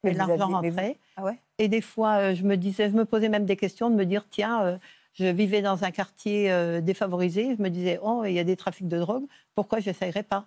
Et 0.05 0.13
l'argent 0.13 0.49
rentrait. 0.49 0.99
Ah 1.17 1.25
ouais? 1.25 1.39
Et 1.59 1.69
des 1.69 1.81
fois, 1.81 2.35
je 2.35 2.45
me 2.45 2.57
disais, 2.57 2.91
je 2.91 2.95
me 2.95 3.05
posais 3.05 3.29
même 3.29 3.45
des 3.45 3.57
questions 3.57 3.91
de 3.91 3.97
me 3.97 4.05
dire, 4.05 4.25
tiens, 4.31 4.79
je 5.19 5.25
vivais 5.25 5.63
dans 5.63 5.85
un 5.85 5.91
quartier 5.91 6.51
euh, 6.53 6.81
défavorisé. 6.81 7.57
Je 7.57 7.63
me 7.63 7.71
disais, 7.71 7.99
oh, 8.03 8.25
il 8.25 8.33
y 8.33 8.39
a 8.39 8.45
des 8.45 8.57
trafics 8.57 8.89
de 8.89 8.99
drogue. 8.99 9.25
Pourquoi 9.55 9.81
je 9.81 9.89
n'essayerais 9.89 10.23
pas? 10.23 10.47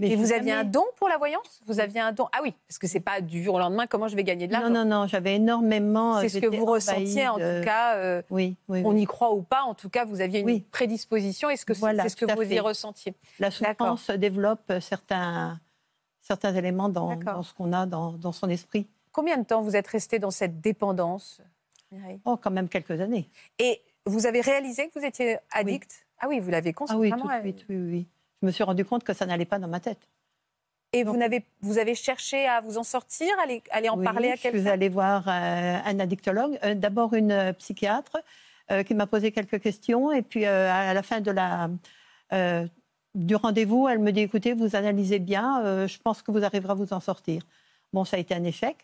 Mais 0.00 0.10
Et 0.10 0.16
vous 0.16 0.32
aviez 0.32 0.52
un 0.52 0.64
don 0.64 0.84
pour 0.96 1.08
la 1.08 1.16
voyance? 1.16 1.60
Vous 1.66 1.78
aviez 1.78 2.00
un 2.00 2.12
don? 2.12 2.26
Ah 2.32 2.40
oui, 2.42 2.54
parce 2.66 2.78
que 2.78 2.86
c'est 2.86 3.00
pas 3.00 3.20
du 3.20 3.44
jour 3.44 3.54
au 3.54 3.58
lendemain. 3.58 3.86
Comment 3.86 4.08
je 4.08 4.16
vais 4.16 4.24
gagner 4.24 4.48
de 4.48 4.52
l'argent? 4.52 4.70
Non, 4.70 4.84
non, 4.84 5.02
non. 5.02 5.06
J'avais 5.06 5.36
énormément. 5.36 6.16
Euh, 6.16 6.22
c'est 6.22 6.28
ce 6.30 6.38
que 6.38 6.46
vous 6.46 6.64
ressentiez, 6.64 7.28
en 7.28 7.34
tout 7.34 7.64
cas. 7.64 7.96
Euh, 7.96 8.22
oui, 8.30 8.56
oui, 8.68 8.82
On 8.84 8.96
y 8.96 9.04
croit 9.04 9.32
ou 9.32 9.42
pas. 9.42 9.62
En 9.62 9.74
tout 9.74 9.90
cas, 9.90 10.04
vous 10.04 10.20
aviez 10.20 10.40
une 10.40 10.62
prédisposition. 10.62 11.50
Est-ce 11.50 11.66
que 11.66 11.74
c'est 11.74 12.08
ce 12.08 12.16
que 12.16 12.34
vous 12.34 12.52
y 12.52 12.58
ressentiez? 12.58 13.14
La 13.38 13.50
souffrance 13.50 14.10
développe 14.10 14.72
certains 14.80 15.60
certains 16.20 16.54
éléments 16.54 16.88
dans, 16.88 17.14
dans 17.14 17.44
ce 17.44 17.54
qu'on 17.54 17.72
a 17.72 17.86
dans, 17.86 18.12
dans, 18.12 18.32
son 18.32 18.48
esprit. 18.48 18.88
Combien 19.12 19.38
de 19.38 19.44
temps 19.44 19.62
vous 19.62 19.76
êtes 19.76 19.86
resté 19.86 20.18
dans 20.18 20.32
cette 20.32 20.60
dépendance 20.60 21.40
Oh, 22.24 22.36
quand 22.36 22.50
même 22.50 22.68
quelques 22.68 23.00
années. 23.00 23.30
Et 23.60 23.80
vous 24.06 24.26
avez 24.26 24.40
réalisé 24.40 24.88
que 24.88 24.98
vous 24.98 25.04
étiez 25.04 25.38
addict? 25.50 26.06
Ah 26.18 26.28
oui, 26.28 26.40
vous 26.40 26.50
l'avez 26.50 26.72
constaté. 26.72 27.10
Ah 27.12 27.16
oui, 27.16 27.20
tout 27.20 27.28
de 27.28 27.40
suite, 27.40 27.66
oui, 27.68 27.76
oui. 27.76 28.06
Je 28.40 28.46
me 28.46 28.52
suis 28.52 28.64
rendu 28.64 28.84
compte 28.84 29.04
que 29.04 29.12
ça 29.12 29.26
n'allait 29.26 29.44
pas 29.44 29.58
dans 29.58 29.68
ma 29.68 29.80
tête. 29.80 30.08
Et 30.92 31.04
vous, 31.04 31.20
avez, 31.20 31.44
vous 31.60 31.78
avez 31.78 31.94
cherché 31.94 32.46
à 32.46 32.60
vous 32.60 32.78
en 32.78 32.84
sortir, 32.84 33.28
aller, 33.42 33.62
aller 33.70 33.88
en 33.88 33.98
parler 33.98 34.30
à 34.30 34.36
quelqu'un 34.36 34.58
Je 34.58 34.62
suis 34.62 34.70
allée 34.70 34.88
voir 34.88 35.24
euh, 35.26 35.78
un 35.84 35.98
addictologue, 35.98 36.58
euh, 36.64 36.74
d'abord 36.74 37.14
une 37.14 37.32
euh, 37.32 37.52
psychiatre 37.52 38.18
qui 38.84 38.94
m'a 38.96 39.06
posé 39.06 39.30
quelques 39.30 39.60
questions, 39.60 40.10
et 40.10 40.22
puis 40.22 40.44
à 40.44 40.92
la 40.92 41.02
fin 41.04 41.20
de 41.20 41.30
la, 41.30 41.70
du 43.14 43.36
rendez-vous, 43.36 43.86
elle 43.86 44.00
me 44.00 44.10
dit 44.10 44.22
écoutez, 44.22 44.54
vous 44.54 44.74
analysez 44.74 45.20
bien, 45.20 45.86
je 45.86 45.98
pense 45.98 46.20
que 46.20 46.32
vous 46.32 46.42
arriverez 46.42 46.72
à 46.72 46.74
vous 46.74 46.92
en 46.92 46.98
sortir. 46.98 47.42
Bon, 47.92 48.04
ça 48.04 48.16
a 48.16 48.18
été 48.18 48.34
un 48.34 48.42
échec. 48.42 48.76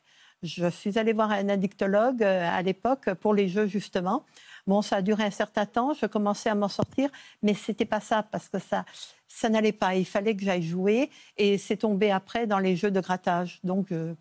Je 0.45 0.69
suis 0.69 1.01
allée 1.01 1.13
voir 1.13 1.33
un 1.33 1.49
addictologue 1.49 2.23
à 2.23 2.63
l'époque 2.63 3.13
pour 3.15 3.35
les 3.35 3.49
jeux, 3.49 3.67
justement. 3.67 4.23
Bon, 4.67 4.81
ça 4.83 4.97
a 4.97 5.03
duré 5.03 5.25
un 5.25 5.31
certain 5.31 5.67
temps, 5.67 5.93
je 5.93 6.07
commençais 6.07 6.49
à 6.49 6.55
m'en 6.55 6.69
sortir, 6.69 7.11
mais 7.43 7.55
c'était 7.55 7.85
pas 7.85 8.01
ça, 8.01 8.23
parce 8.23 8.49
que 8.49 8.59
ça, 8.59 8.85
ça 9.27 9.49
n'allait 9.49 9.73
pas. 9.73 9.97
Il 9.97 10.07
fallait 10.07 10.37
que 10.37 10.45
j'aille 10.45 10.63
jouer 10.63 11.11
et 11.37 11.59
c'est 11.59 11.79
tombé 11.79 12.11
après 12.11 12.47
dans 12.47 12.59
les 12.59 12.77
jeux 12.77 12.91
de 12.91 13.01
grattage. 13.01 13.59
Donc, 13.65 13.89
je 13.91 14.15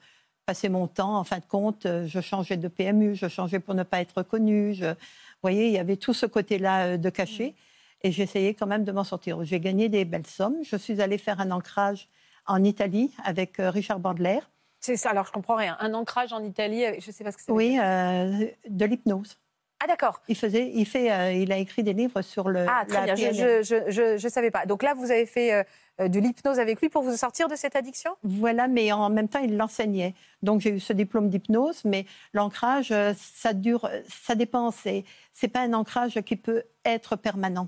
passais 0.46 0.70
mon 0.70 0.88
temps, 0.88 1.18
en 1.18 1.24
fin 1.24 1.38
de 1.38 1.46
compte, 1.46 1.86
je 1.86 2.22
changeais 2.22 2.58
de 2.58 2.68
PMU, 2.68 3.16
je 3.16 3.28
changeais 3.28 3.60
pour 3.60 3.76
ne 3.76 3.84
pas 3.84 4.02
être 4.02 4.24
connue. 4.24 4.74
Je... 4.74 4.96
Vous 5.42 5.50
voyez, 5.50 5.68
il 5.68 5.74
y 5.74 5.80
avait 5.80 5.98
tout 5.98 6.14
ce 6.14 6.28
côté-là 6.28 6.86
euh, 6.86 6.98
de 6.98 7.10
cachet 7.10 7.56
et 8.04 8.12
j'essayais 8.12 8.54
quand 8.54 8.68
même 8.68 8.84
de 8.84 8.92
m'en 8.92 9.04
sortir. 9.04 9.44
J'ai 9.44 9.60
gagné 9.60 9.90
des 9.90 10.06
belles 10.06 10.28
sommes. 10.28 10.58
Je 10.64 10.76
suis 10.76 11.02
allée 11.02 11.18
faire 11.18 11.42
un 11.42 11.50
ancrage 11.50 12.10
en 12.46 12.64
Italie 12.64 13.12
avec 13.24 13.60
euh, 13.60 13.72
Richard 13.72 14.00
Bandler. 14.00 14.40
C'est 14.80 14.98
ça, 14.98 15.10
alors 15.10 15.26
je 15.26 15.32
comprends 15.32 15.56
rien. 15.56 15.78
Un 15.80 15.96
ancrage 15.96 16.32
en 16.32 16.44
Italie, 16.44 16.84
je 17.00 17.08
ne 17.08 17.12
sais 17.12 17.24
pas 17.24 17.32
ce 17.32 17.38
que 17.38 17.44
c'est. 17.44 17.52
Oui, 17.52 17.80
euh, 17.80 18.48
de 18.70 18.86
l'hypnose. 18.86 19.36
Ah 19.84 19.88
d'accord. 19.88 20.22
Il 20.28 20.36
faisait, 20.36 20.72
il 20.74 20.86
fait, 20.86 21.12
euh, 21.12 21.34
il 21.34 21.52
a 21.52 21.58
écrit 21.58 21.84
des 21.84 21.94
livres 21.94 22.22
sur 22.22 22.50
le. 22.50 22.66
Ah 22.70 22.86
très 22.88 23.14
bien. 23.14 23.16
Je, 23.16 24.24
ne 24.24 24.30
savais 24.30 24.52
pas. 24.52 24.66
Donc 24.66 24.84
là, 24.84 24.94
vous 24.94 25.10
avez 25.10 25.26
fait 25.26 25.66
de 26.00 26.20
l'hypnose 26.20 26.60
avec 26.60 26.80
lui 26.82 26.90
pour 26.90 27.04
vous 27.04 27.16
sortir 27.18 27.48
de 27.48 27.56
cette 27.56 27.76
addiction? 27.76 28.12
Voilà, 28.24 28.68
mais 28.68 28.92
en 28.92 29.10
même 29.10 29.28
temps, 29.28 29.40
il 29.40 29.58
l'enseignait. 29.58 30.14
Donc 30.44 30.62
j'ai 30.62 30.72
eu 30.72 30.80
ce 30.80 30.94
diplôme 30.94 31.30
d'hypnose, 31.30 31.84
mais 31.86 32.06
l'ancrage, 32.34 32.94
ça 33.16 33.54
dure, 33.54 33.90
ça 34.08 34.36
dépend. 34.36 34.72
C'est, 34.72 35.04
c'est 35.34 35.48
pas 35.48 35.62
un 35.62 35.74
ancrage 35.74 36.22
qui 36.22 36.36
peut 36.36 36.64
être 36.86 37.16
permanent. 37.16 37.68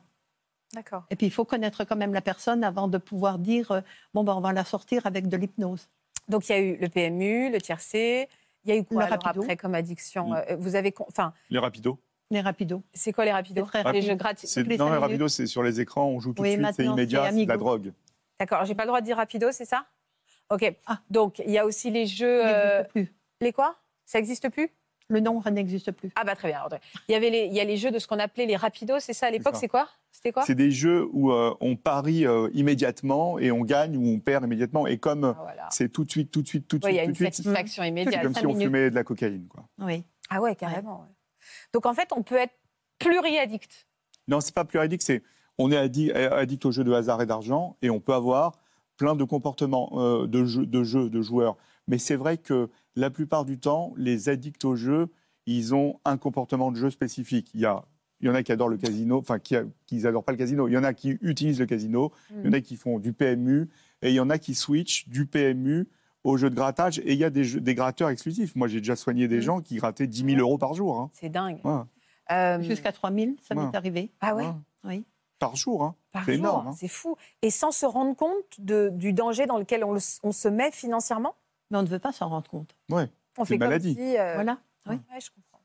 D'accord. 0.73 1.03
Et 1.09 1.15
puis 1.15 1.27
il 1.27 1.31
faut 1.31 1.45
connaître 1.45 1.83
quand 1.83 1.95
même 1.95 2.13
la 2.13 2.21
personne 2.21 2.63
avant 2.63 2.87
de 2.87 2.97
pouvoir 2.97 3.37
dire 3.37 3.83
bon 4.13 4.23
ben 4.23 4.33
on 4.33 4.41
va 4.41 4.53
la 4.53 4.65
sortir 4.65 5.05
avec 5.05 5.27
de 5.27 5.37
l'hypnose. 5.37 5.87
Donc 6.27 6.49
il 6.49 6.51
y 6.51 6.55
a 6.55 6.59
eu 6.59 6.77
le 6.77 6.89
PMU, 6.89 7.51
le 7.51 7.61
tiercé. 7.61 8.27
Il 8.65 8.69
y 8.69 8.77
a 8.77 8.79
eu 8.79 8.83
quoi 8.83 9.03
alors 9.03 9.19
après 9.25 9.57
comme 9.57 9.75
addiction 9.75 10.29
mm. 10.29 10.43
euh, 10.49 10.55
Vous 10.57 10.75
avez, 10.75 10.93
enfin. 10.99 11.33
Les 11.49 11.59
rapidos. 11.59 11.99
Les 12.31 12.41
rapidos. 12.41 12.81
C'est 12.93 13.13
quoi 13.13 13.25
les 13.25 13.31
rapidos 13.31 13.67
Les 13.91 14.01
jeux 14.01 14.15
gratuits. 14.15 14.47
Non, 14.77 14.89
les 14.89 14.97
rapidos, 14.97 15.27
c'est 15.27 15.45
sur 15.45 15.63
les 15.63 15.79
écrans, 15.81 16.07
on 16.07 16.19
joue 16.19 16.33
tout 16.33 16.43
de 16.43 16.47
suite, 16.47 16.65
c'est 16.75 16.85
immédiat, 16.85 17.31
c'est 17.31 17.43
de 17.43 17.49
la 17.49 17.57
drogue. 17.57 17.93
D'accord, 18.39 18.65
j'ai 18.65 18.75
pas 18.75 18.83
le 18.83 18.87
droit 18.87 19.01
de 19.01 19.05
dire 19.05 19.17
rapido, 19.17 19.51
c'est 19.51 19.65
ça? 19.65 19.85
Ok. 20.49 20.75
Ah. 20.85 20.99
Donc 21.09 21.39
il 21.39 21.51
y 21.51 21.57
a 21.57 21.65
aussi 21.65 21.91
les 21.91 22.05
jeux. 22.05 22.41
Euh... 22.45 22.83
Plus. 22.83 23.13
Les 23.41 23.53
quoi? 23.53 23.75
Ça 24.05 24.17
n'existe 24.17 24.49
plus? 24.49 24.69
Le 25.07 25.19
nom 25.19 25.41
n'existe 25.51 25.91
plus. 25.91 26.11
Ah 26.15 26.23
bah 26.23 26.35
très 26.35 26.49
bien. 26.49 26.61
Il 27.07 27.11
y 27.11 27.15
avait 27.15 27.29
les, 27.29 27.45
il 27.45 27.53
y 27.53 27.59
a 27.59 27.63
les 27.63 27.77
jeux 27.77 27.91
de 27.91 27.99
ce 27.99 28.07
qu'on 28.07 28.19
appelait 28.19 28.45
les 28.45 28.55
rapidos, 28.55 28.99
c'est 28.99 29.13
ça 29.13 29.27
à 29.27 29.31
l'époque, 29.31 29.55
c'est 29.55 29.67
quoi? 29.67 29.87
C'était 30.11 30.31
quoi? 30.31 30.43
C'est 30.45 30.55
des 30.55 30.71
jeux 30.71 31.07
où 31.11 31.31
euh, 31.31 31.53
on 31.59 31.75
parie 31.75 32.25
euh, 32.25 32.49
immédiatement 32.53 33.39
et 33.39 33.51
on 33.51 33.61
gagne 33.61 33.97
ou 33.97 34.07
on 34.07 34.19
perd 34.19 34.45
immédiatement. 34.45 34.87
Et 34.87 34.97
comme 34.97 35.35
ah, 35.37 35.69
c'est 35.71 35.89
tout 35.89 36.03
de 36.03 36.11
suite, 36.11 36.31
tout 36.31 36.41
de 36.41 36.47
suite, 36.47 36.67
tout 36.67 36.77
de 36.77 36.83
suite, 36.85 36.95
il 36.95 36.97
y 36.97 36.99
a 36.99 37.03
une 37.03 37.15
satisfaction 37.15 37.83
immédiate. 37.83 38.15
C'est 38.15 38.21
comme 38.21 38.35
si 38.35 38.45
on 38.45 38.59
fumait 38.59 38.89
de 38.89 38.95
la 38.95 39.03
cocaïne, 39.03 39.47
quoi. 39.47 39.67
Oui. 39.79 40.03
Ah 40.29 40.39
ouais, 40.39 40.55
carrément. 40.55 41.05
Donc 41.73 41.85
en 41.85 41.93
fait, 41.93 42.09
on 42.15 42.23
peut 42.23 42.37
être 42.37 42.53
pluriaddict. 42.99 43.87
Non, 44.27 44.39
c'est 44.39 44.53
pas 44.53 44.65
pluriaddict, 44.65 45.03
c'est 45.03 45.23
on 45.57 45.71
est 45.71 45.77
addict, 45.77 46.65
aux 46.65 46.71
jeux 46.71 46.83
de 46.83 46.93
hasard 46.93 47.21
et 47.21 47.25
d'argent 47.25 47.77
et 47.81 47.89
on 47.89 47.99
peut 47.99 48.13
avoir 48.13 48.53
plein 48.97 49.15
de 49.15 49.23
comportements 49.23 49.91
euh, 49.93 50.27
de, 50.27 50.45
jeux, 50.45 50.65
de 50.65 50.83
jeux, 50.83 51.09
de 51.09 51.21
joueurs. 51.21 51.57
Mais 51.87 51.97
c'est 51.97 52.15
vrai 52.15 52.37
que 52.37 52.69
la 52.95 53.09
plupart 53.09 53.45
du 53.45 53.59
temps, 53.59 53.93
les 53.97 54.29
addicts 54.29 54.65
au 54.65 54.75
jeu, 54.75 55.09
ils 55.45 55.75
ont 55.75 55.99
un 56.05 56.17
comportement 56.17 56.71
de 56.71 56.77
jeu 56.77 56.89
spécifique. 56.89 57.51
Il 57.53 57.61
y, 57.61 57.65
a, 57.65 57.83
il 58.21 58.27
y 58.27 58.29
en 58.29 58.35
a 58.35 58.43
qui 58.43 58.51
adorent 58.51 58.69
le 58.69 58.77
casino, 58.77 59.17
enfin 59.17 59.39
qui 59.39 59.55
n'adorent 59.91 60.23
pas 60.23 60.31
le 60.31 60.37
casino. 60.37 60.67
Il 60.67 60.73
y 60.73 60.77
en 60.77 60.83
a 60.83 60.93
qui 60.93 61.17
utilisent 61.21 61.59
le 61.59 61.65
casino, 61.65 62.11
il 62.31 62.45
y 62.45 62.49
en 62.49 62.53
a 62.53 62.61
qui 62.61 62.77
font 62.77 62.99
du 62.99 63.13
PMU, 63.13 63.69
et 64.01 64.09
il 64.09 64.15
y 64.15 64.19
en 64.19 64.29
a 64.29 64.37
qui 64.37 64.55
switchent 64.55 65.07
du 65.09 65.25
PMU 65.25 65.87
au 66.23 66.37
jeu 66.37 66.49
de 66.49 66.55
grattage. 66.55 66.99
Et 66.99 67.13
il 67.13 67.19
y 67.19 67.25
a 67.25 67.29
des, 67.29 67.59
des 67.59 67.75
gratteurs 67.75 68.09
exclusifs. 68.09 68.55
Moi, 68.55 68.67
j'ai 68.67 68.79
déjà 68.79 68.95
soigné 68.95 69.27
des 69.27 69.39
mm. 69.39 69.41
gens 69.41 69.61
qui 69.61 69.75
grattaient 69.75 70.07
10 70.07 70.35
000 70.35 70.39
euros 70.39 70.57
par 70.57 70.73
jour. 70.73 70.99
Hein. 70.99 71.09
C'est 71.13 71.29
dingue. 71.29 71.59
Euh, 72.31 72.61
Jusqu'à 72.61 72.93
3 72.93 73.11
000, 73.11 73.31
ça 73.41 73.55
m'est 73.55 73.75
arrivé. 73.75 74.11
Ah 74.21 74.35
oui 74.35 74.45
Oui. 74.85 75.05
Par 75.39 75.57
jour, 75.57 75.83
hein. 75.83 75.95
c'est 76.25 76.35
énorme. 76.35 76.69
Hein. 76.69 76.75
C'est 76.77 76.87
fou. 76.87 77.17
Et 77.41 77.49
sans 77.49 77.71
se 77.71 77.85
rendre 77.85 78.15
compte 78.15 78.59
de, 78.59 78.89
du 78.93 79.11
danger 79.11 79.45
dans 79.45 79.57
lequel 79.57 79.83
on, 79.83 79.97
on 80.23 80.31
se 80.31 80.47
met 80.47 80.71
financièrement? 80.71 81.35
Mais 81.73 81.79
on 81.79 81.83
ne 81.83 81.87
veut 81.87 81.99
pas 81.99 82.11
s'en 82.11 82.29
rendre 82.29 82.49
compte. 82.49 82.75
Oui, 82.89 83.03
c'est 83.43 83.55
une 83.55 83.59
maladie. 83.59 83.97
Euh, 83.99 84.35
voilà. 84.35 84.59
Oui. 84.87 84.95
je 85.19 85.29
comprends. 85.31 85.63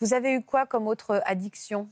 Vous 0.00 0.12
avez 0.12 0.32
eu 0.34 0.42
quoi 0.42 0.66
comme 0.66 0.88
autre 0.88 1.22
addiction? 1.24 1.88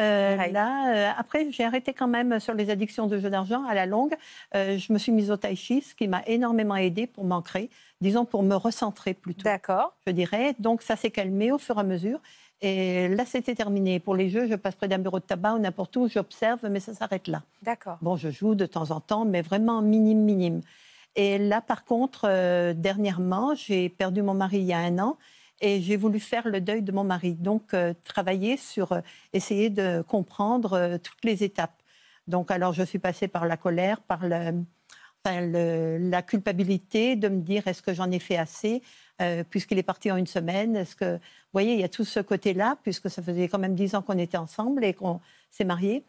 Euh, 0.00 0.36
là, 0.48 0.94
euh, 0.94 1.12
après, 1.16 1.50
j'ai 1.50 1.64
arrêté 1.64 1.92
quand 1.92 2.08
même 2.08 2.40
sur 2.40 2.54
les 2.54 2.70
addictions 2.70 3.06
de 3.06 3.18
jeux 3.18 3.30
d'argent 3.30 3.64
à 3.64 3.74
la 3.74 3.86
longue. 3.86 4.14
je 4.54 4.92
me 4.92 4.98
suis 4.98 5.12
mise 5.12 5.30
au 5.30 5.36
tai 5.36 5.54
chi, 5.54 5.82
ce 5.82 5.94
qui 5.94 6.08
m'a 6.08 6.22
énormément 6.26 6.76
aidé 6.76 7.06
pour 7.06 7.24
m'ancrer, 7.24 7.68
disons 8.00 8.24
pour 8.24 8.42
me 8.42 8.54
recentrer 8.54 9.12
plutôt. 9.12 9.42
D'accord. 9.42 9.94
Je 10.06 10.12
dirais. 10.12 10.54
Donc 10.58 10.80
ça 10.82 10.96
s'est 10.96 11.10
calmé 11.10 11.52
au 11.52 11.58
fur 11.58 11.76
et 11.76 11.80
à 11.80 11.84
mesure. 11.84 12.20
Et 12.62 13.08
là, 13.08 13.26
c'était 13.26 13.54
terminé. 13.54 14.00
Pour 14.00 14.14
les 14.14 14.30
jeux, 14.30 14.48
je 14.48 14.54
passe 14.54 14.74
près 14.76 14.88
d'un 14.88 14.98
bureau 14.98 15.18
de 15.18 15.24
tabac 15.24 15.54
ou 15.54 15.58
n'importe 15.58 15.94
où, 15.98 16.08
j'observe, 16.08 16.66
mais 16.70 16.80
ça 16.80 16.94
s'arrête 16.94 17.28
là. 17.28 17.42
D'accord. 17.62 17.98
Bon, 18.00 18.16
je 18.16 18.30
joue 18.30 18.54
de 18.54 18.64
temps 18.64 18.90
en 18.92 19.00
temps, 19.00 19.26
mais 19.26 19.42
vraiment 19.42 19.82
minime, 19.82 20.22
minime. 20.22 20.62
Et 21.16 21.38
là, 21.38 21.62
par 21.62 21.84
contre, 21.84 22.26
euh, 22.28 22.74
dernièrement, 22.74 23.54
j'ai 23.54 23.88
perdu 23.88 24.22
mon 24.22 24.34
mari 24.34 24.58
il 24.58 24.64
y 24.64 24.74
a 24.74 24.78
un 24.78 24.98
an 24.98 25.16
et 25.62 25.80
j'ai 25.80 25.96
voulu 25.96 26.20
faire 26.20 26.46
le 26.46 26.60
deuil 26.60 26.82
de 26.82 26.92
mon 26.92 27.04
mari. 27.04 27.32
Donc, 27.34 27.72
euh, 27.72 27.94
travailler 28.04 28.58
sur 28.58 28.92
euh, 28.92 29.00
essayer 29.32 29.70
de 29.70 30.02
comprendre 30.02 30.98
toutes 31.02 31.24
les 31.24 31.42
étapes. 31.42 31.82
Donc, 32.28 32.50
alors, 32.50 32.74
je 32.74 32.82
suis 32.82 32.98
passée 32.98 33.28
par 33.28 33.46
la 33.46 33.56
colère, 33.56 34.02
par 34.02 34.20
le, 34.26 35.98
la 35.98 36.22
culpabilité 36.22 37.16
de 37.16 37.28
me 37.28 37.40
dire 37.40 37.66
est-ce 37.66 37.80
que 37.80 37.94
j'en 37.94 38.10
ai 38.10 38.18
fait 38.18 38.36
assez 38.36 38.82
puisqu'il 39.48 39.78
est 39.78 39.82
parti 39.82 40.10
en 40.10 40.16
une 40.16 40.26
semaine? 40.26 40.76
Est-ce 40.76 40.94
que, 40.94 41.14
vous 41.14 41.52
voyez, 41.54 41.72
il 41.72 41.80
y 41.80 41.84
a 41.84 41.88
tout 41.88 42.04
ce 42.04 42.20
côté-là 42.20 42.76
puisque 42.82 43.08
ça 43.08 43.22
faisait 43.22 43.48
quand 43.48 43.58
même 43.58 43.74
dix 43.74 43.94
ans 43.94 44.02
qu'on 44.02 44.18
était 44.18 44.36
ensemble 44.36 44.84
et 44.84 44.92
qu'on 44.92 45.20
s'est 45.50 45.64
mariés. 45.64 46.04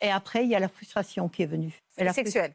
Et 0.00 0.10
après, 0.10 0.44
il 0.44 0.50
y 0.50 0.54
a 0.54 0.60
la 0.60 0.68
frustration 0.68 1.28
qui 1.28 1.42
est 1.42 1.46
venue. 1.46 1.82
Et 1.98 2.04
la 2.04 2.12
sexuelle. 2.12 2.54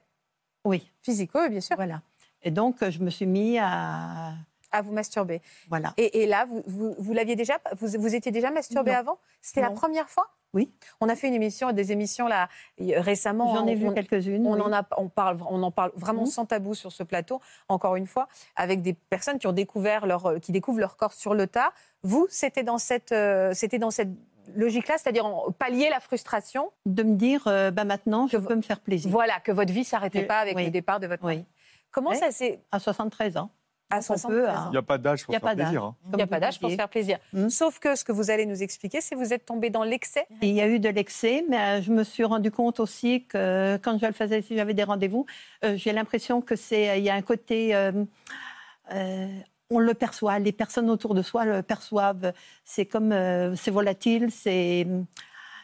Oui. 0.68 0.92
Physique, 1.02 1.32
oui, 1.34 1.50
bien 1.50 1.62
sûr. 1.62 1.76
Voilà. 1.76 2.02
Et 2.44 2.52
donc, 2.52 2.88
je 2.88 3.00
me 3.00 3.10
suis 3.10 3.26
mis 3.26 3.58
à... 3.58 4.34
À 4.70 4.82
vous 4.82 4.92
masturber. 4.92 5.42
Voilà. 5.70 5.94
Et, 5.96 6.26
là, 6.26 6.46
vous, 6.46 6.94
vous, 6.98 7.14
l'aviez 7.14 7.38
déjà 7.38 7.58
vous, 7.80 7.88
vous 7.98 8.14
étiez 8.14 8.34
déjà 8.34 8.52
masturbé 8.52 8.92
avant? 8.92 9.18
C'était 9.42 9.62
la 9.62 9.72
première 9.72 10.10
fois? 10.10 10.28
Oui. 10.54 10.74
On 11.00 11.08
a 11.08 11.16
fait 11.16 11.30
une 11.30 11.34
émission, 11.34 11.72
des 11.72 11.94
émissions 11.94 12.28
là 12.28 12.50
récemment. 12.78 13.56
J'en 13.56 13.66
ai 13.66 13.76
vu 13.76 13.94
quelques-unes. 13.94 14.46
On 14.46 14.60
en 14.60 14.74
a, 14.74 14.86
on 14.98 15.08
parle, 15.08 15.40
on 15.50 15.64
en 15.64 15.72
parle 15.72 15.92
vraiment 15.96 16.24
mmh. 16.24 16.28
sans 16.36 16.46
tabou 16.46 16.76
sur 16.76 16.92
ce 16.92 17.04
plateau. 17.04 17.40
Encore 17.70 17.96
une 17.96 18.08
fois, 18.08 18.28
avec 18.58 18.82
des 18.82 18.94
personnes 18.94 19.40
qui 19.40 19.48
ont 19.48 19.54
découvert 19.54 20.06
leur, 20.06 20.40
qui 20.42 20.52
découvrent 20.52 20.80
leur 20.80 20.98
corps 20.98 21.14
sur 21.14 21.34
le 21.34 21.48
tas. 21.48 21.72
Vous, 22.04 22.28
c'était 22.30 22.64
dans 22.64 22.78
cette, 22.78 23.14
euh, 23.14 23.54
c'était 23.54 23.80
dans 23.80 23.92
cette 23.92 24.10
logique-là, 24.56 24.96
c'est-à-dire 24.98 25.30
pallier 25.58 25.90
la 25.90 26.00
frustration 26.00 26.72
De 26.86 27.04
me 27.04 27.16
dire, 27.16 27.44
euh, 27.48 27.72
bah 27.72 27.84
maintenant, 27.84 28.28
je 28.28 28.38
peux 28.38 28.56
me 28.56 28.62
faire 28.62 28.80
plaisir. 28.80 29.12
Voilà, 29.12 29.40
que 29.40 29.52
votre 29.52 29.74
vie 29.74 29.84
s'arrêtait 29.84 30.24
pas 30.24 30.40
avec 30.40 30.58
le 30.60 30.70
départ 30.70 31.00
de 31.00 31.08
votre 31.08 31.24
oui. 31.24 31.46
Comment 31.92 32.14
ça 32.14 32.32
s'est... 32.32 32.60
À 32.72 32.80
73 32.80 33.38
ans. 33.38 33.50
À 33.90 34.02
73 34.02 34.50
ans. 34.50 34.66
Il 34.68 34.72
n'y 34.72 34.78
a 34.78 34.82
pas 34.82 34.98
d'âge 34.98 35.26
pour 35.26 35.34
faire 35.34 35.56
plaisir. 35.56 35.84
Hein. 35.84 35.96
Il 36.12 36.18
n'y 36.18 36.22
a 36.22 36.28
pas 36.28 36.40
d'âge 36.40 36.60
pour 36.60 36.70
se 36.70 36.76
faire 36.76 36.90
plaisir. 36.90 37.20
Sauf 37.50 37.80
que 37.80 37.96
ce 37.96 38.04
que 38.04 38.12
vous 38.12 38.30
allez 38.30 38.46
nous 38.46 38.62
expliquer, 38.62 39.02
c'est 39.02 39.16
que 39.16 39.20
vous 39.20 39.34
êtes 39.34 39.46
tombé 39.46 39.70
dans 39.70 39.84
l'excès. 39.84 40.26
Il 40.42 40.54
y 40.54 40.62
a 40.62 40.68
eu 40.68 40.80
de 40.80 40.90
l'excès, 40.90 41.46
mais 41.50 41.58
euh, 41.58 41.82
je 41.82 41.92
me 41.92 42.04
suis 42.04 42.24
rendu 42.24 42.52
compte 42.52 42.80
aussi 42.80 43.26
que 43.26 43.78
quand 43.78 43.98
je 43.98 44.06
le 44.06 44.12
faisais, 44.12 44.42
si 44.42 44.56
j'avais 44.56 44.74
des 44.74 44.84
rendez-vous, 44.84 45.26
euh, 45.64 45.78
j'ai 45.78 45.94
l'impression 45.94 46.42
que 46.42 46.56
c'est, 46.56 47.00
il 47.00 47.04
y 47.04 47.10
a 47.10 47.16
un 47.16 47.22
côté 47.22 47.74
on 49.70 49.80
le 49.80 49.94
perçoit, 49.94 50.40
les 50.40 50.52
personnes 50.52 50.90
autour 50.90 51.14
de 51.14 51.22
soi 51.22 51.46
le 51.46 51.62
perçoivent. 51.62 52.34
C'est 52.66 52.86
comme, 52.86 53.12
euh, 53.12 53.56
c'est 53.56 53.72
volatile, 53.72 54.32
c'est. 54.32 54.88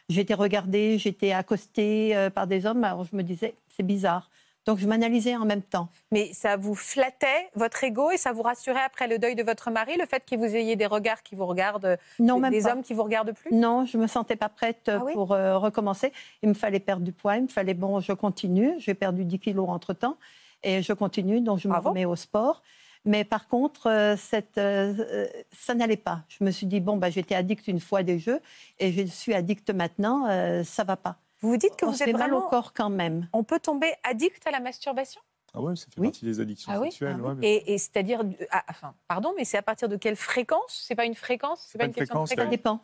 J'étais 0.09 0.33
regardée, 0.33 0.97
j'étais 0.97 1.31
accostée 1.31 2.11
euh, 2.13 2.29
par 2.29 2.45
des 2.45 2.65
hommes, 2.65 2.83
alors 2.83 3.05
je 3.05 3.15
me 3.15 3.23
disais, 3.23 3.55
c'est 3.69 3.83
bizarre. 3.83 4.29
Donc 4.65 4.77
je 4.79 4.87
m'analysais 4.87 5.35
en 5.35 5.45
même 5.45 5.61
temps. 5.61 5.89
Mais 6.11 6.31
ça 6.33 6.55
vous 6.55 6.75
flattait 6.75 7.49
votre 7.55 7.83
ego 7.83 8.11
et 8.11 8.17
ça 8.17 8.31
vous 8.31 8.43
rassurait 8.43 8.83
après 8.85 9.07
le 9.07 9.19
deuil 9.19 9.35
de 9.35 9.43
votre 9.43 9.71
mari, 9.71 9.97
le 9.97 10.05
fait 10.05 10.23
que 10.25 10.35
vous 10.37 10.55
ayez 10.55 10.75
des 10.75 10.85
regards 10.85 11.21
qui 11.21 11.35
vous 11.35 11.45
regardent, 11.45 11.97
non, 12.19 12.39
des, 12.49 12.65
hommes 12.65 12.81
qui 12.81 12.93
vous 12.93 13.03
regardent 13.03 13.33
plus? 13.33 13.53
Non, 13.53 13.85
je 13.85 13.97
me 13.97 14.07
sentais 14.07 14.37
pas 14.37 14.47
prête 14.47 14.89
ah 14.89 15.01
pour 15.11 15.33
euh, 15.33 15.57
recommencer. 15.57 16.13
Il 16.43 16.49
me 16.49 16.53
fallait 16.53 16.79
perdre 16.79 17.03
du 17.03 17.11
poids, 17.11 17.37
il 17.37 17.43
me 17.43 17.47
fallait 17.47 17.73
bon, 17.73 17.99
je 17.99 18.13
continue. 18.13 18.73
J'ai 18.77 18.93
perdu 18.93 19.25
10 19.25 19.39
kilos 19.39 19.67
entre 19.67 19.93
temps 19.93 20.17
et 20.63 20.81
je 20.81 20.93
continue, 20.93 21.41
donc 21.41 21.59
je 21.59 21.67
me 21.67 21.77
remets 21.77 22.05
au 22.05 22.15
sport. 22.15 22.61
Mais 23.05 23.25
par 23.25 23.47
contre, 23.47 23.87
euh, 23.87 24.15
cette, 24.17 24.57
euh, 24.57 24.93
euh, 24.97 25.27
ça 25.51 25.75
n'allait 25.75 25.97
pas. 25.97 26.23
Je 26.29 26.43
me 26.43 26.51
suis 26.51 26.67
dit, 26.67 26.79
bon, 26.79 26.97
bah, 26.97 27.09
j'étais 27.09 27.35
addict 27.35 27.67
une 27.67 27.79
fois 27.79 28.03
des 28.03 28.17
jeux 28.17 28.39
et 28.79 28.91
je 28.91 29.03
suis 29.03 29.33
addict 29.33 29.69
maintenant, 29.71 30.27
ça 30.63 30.83
va 30.83 30.95
pas. 30.95 31.17
Vous 31.41 31.49
vous 31.49 31.57
dites 31.57 31.75
que 31.75 31.85
vous 31.85 32.01
êtes 32.01 32.15
mal 32.15 32.33
au 32.33 32.41
corps 32.41 32.73
quand 32.73 32.89
même. 32.89 33.27
On 33.33 33.43
peut 33.43 33.59
tomber 33.59 33.91
addict 34.03 34.45
à 34.47 34.51
la 34.51 34.61
masturbation? 34.61 35.21
Ah 35.55 35.61
oui, 35.61 35.77
ça 35.77 35.85
fait 35.93 36.01
partie 36.01 36.25
des 36.25 36.39
addictions 36.39 36.71
ah 36.73 36.81
sexuelles. 36.81 37.17
Ah 37.23 37.35
et, 37.41 37.77
c'est-à-dire, 37.77 38.21
ah, 38.49 38.63
enfin, 38.69 38.95
pardon, 39.07 39.33
mais 39.37 39.45
c'est 39.45 39.57
à 39.57 39.61
partir 39.61 39.87
de 39.87 39.97
quelle 39.97 40.15
fréquence? 40.15 40.83
C'est 40.87 40.95
pas 40.95 41.05
une 41.05 41.13
fréquence? 41.13 41.67
C'est 41.69 41.77
pas, 41.77 41.85
une, 41.85 41.93
question 41.93 42.23
de 42.23 42.27
fréquence 42.27 42.43
Ça 42.45 42.49
dépend. 42.49 42.79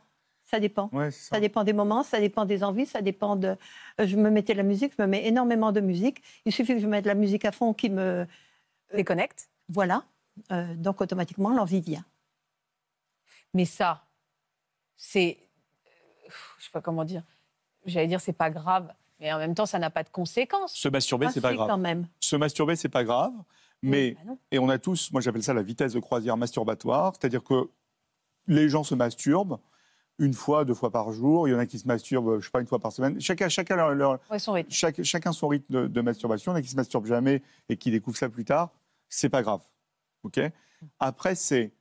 Ça 0.46 0.60
dépend. 0.60 0.90
ça. 0.92 1.12
ça. 1.12 1.40
dépend 1.40 1.64
des 1.64 1.74
moments, 1.74 2.04
ça 2.04 2.20
dépend 2.20 2.46
des 2.46 2.64
envies, 2.64 2.86
ça 2.86 3.02
dépend 3.02 3.36
de. 3.36 3.56
Je 4.04 4.16
me 4.18 4.30
mettais 4.30 4.54
de 4.54 4.58
la 4.58 4.64
musique, 4.64 4.94
je 4.98 5.02
me 5.02 5.08
mets 5.08 5.26
énormément 5.26 5.72
de 5.72 5.80
musique. 5.80 6.22
Il 6.46 6.52
suffit 6.52 6.76
que 6.76 6.80
je 6.80 6.88
mette 6.88 7.06
de 7.06 7.10
la 7.10 7.16
musique 7.16 7.46
à 7.46 7.52
fond 7.52 7.74
qui 7.74 7.90
me 7.90 8.28
déconnecte. 8.94 9.50
Voilà. 9.70 10.04
Euh, 10.52 10.76
donc 10.76 11.02
automatiquement 11.02 11.50
l'envie 11.52 11.82
vient. 11.82 12.06
Mais 13.54 13.66
ça, 13.66 14.04
c'est, 14.96 15.38
je 16.58 16.64
sais 16.66 16.72
pas 16.72 16.82
comment 16.82 17.04
dire, 17.06 17.24
j'allais 17.86 18.08
dire 18.08 18.22
c'est 18.22 18.34
pas 18.34 18.50
grave, 18.50 18.94
Mais 19.20 19.34
en 19.34 19.38
même 19.38 19.54
temps, 19.56 19.66
ça 19.66 19.80
n'a 19.80 19.90
pas 19.90 20.04
de 20.04 20.10
conséquences. 20.10 20.74
Se 20.74 20.88
masturber, 20.88 21.26
Ah, 21.28 21.32
c'est 21.34 21.42
pas 21.42 21.54
grave. 21.54 21.68
quand 21.68 21.78
même. 21.78 22.08
Se 22.22 22.36
masturber, 22.38 22.76
c'est 22.78 22.88
pas 22.90 23.04
grave. 23.04 23.34
Mais, 23.82 24.16
Bah 24.26 24.34
et 24.52 24.60
on 24.60 24.70
a 24.70 24.78
tous, 24.78 25.12
moi 25.12 25.20
j'appelle 25.22 25.44
ça 25.44 25.54
la 25.54 25.62
vitesse 25.64 25.94
de 25.94 26.00
croisière 26.00 26.36
masturbatoire, 26.38 27.14
c'est-à-dire 27.20 27.44
que 27.44 27.70
les 28.48 28.68
gens 28.70 28.84
se 28.84 28.94
masturbent 28.96 29.60
une 30.20 30.34
fois, 30.34 30.64
deux 30.66 30.74
fois 30.74 30.92
par 30.92 31.12
jour. 31.14 31.48
Il 31.48 31.52
y 31.52 31.56
en 31.56 31.60
a 31.60 31.66
qui 31.66 31.80
se 31.80 31.88
masturbent, 31.88 32.40
je 32.40 32.46
sais 32.46 32.52
pas, 32.52 32.60
une 32.62 32.68
fois 32.68 32.80
par 32.80 32.92
semaine. 32.92 33.20
Chacun, 33.22 33.48
chacun, 33.50 33.76
leur- 33.78 33.92
leur- 33.96 34.20
Ouais, 34.30 34.40
son 34.40 34.52
rythme. 34.54 34.70
chaque- 34.72 35.02
chacun 35.04 35.32
son 35.32 35.48
rythme 35.48 35.74
de, 35.74 35.88
de 35.88 36.02
masturbation. 36.02 36.52
Il 36.52 36.56
y 36.56 36.58
en 36.58 36.60
a 36.60 36.62
qui 36.62 36.68
se 36.70 36.76
masturbent 36.76 37.06
jamais 37.06 37.42
et 37.70 37.78
qui 37.78 37.90
découvrent 37.92 38.18
ça 38.18 38.28
plus 38.30 38.44
tard. 38.46 38.70
C'est 39.10 39.30
pas 39.30 39.42
grave. 39.42 39.62
Ok? 40.24 40.40
Après, 41.00 41.36
c'est 41.36 41.74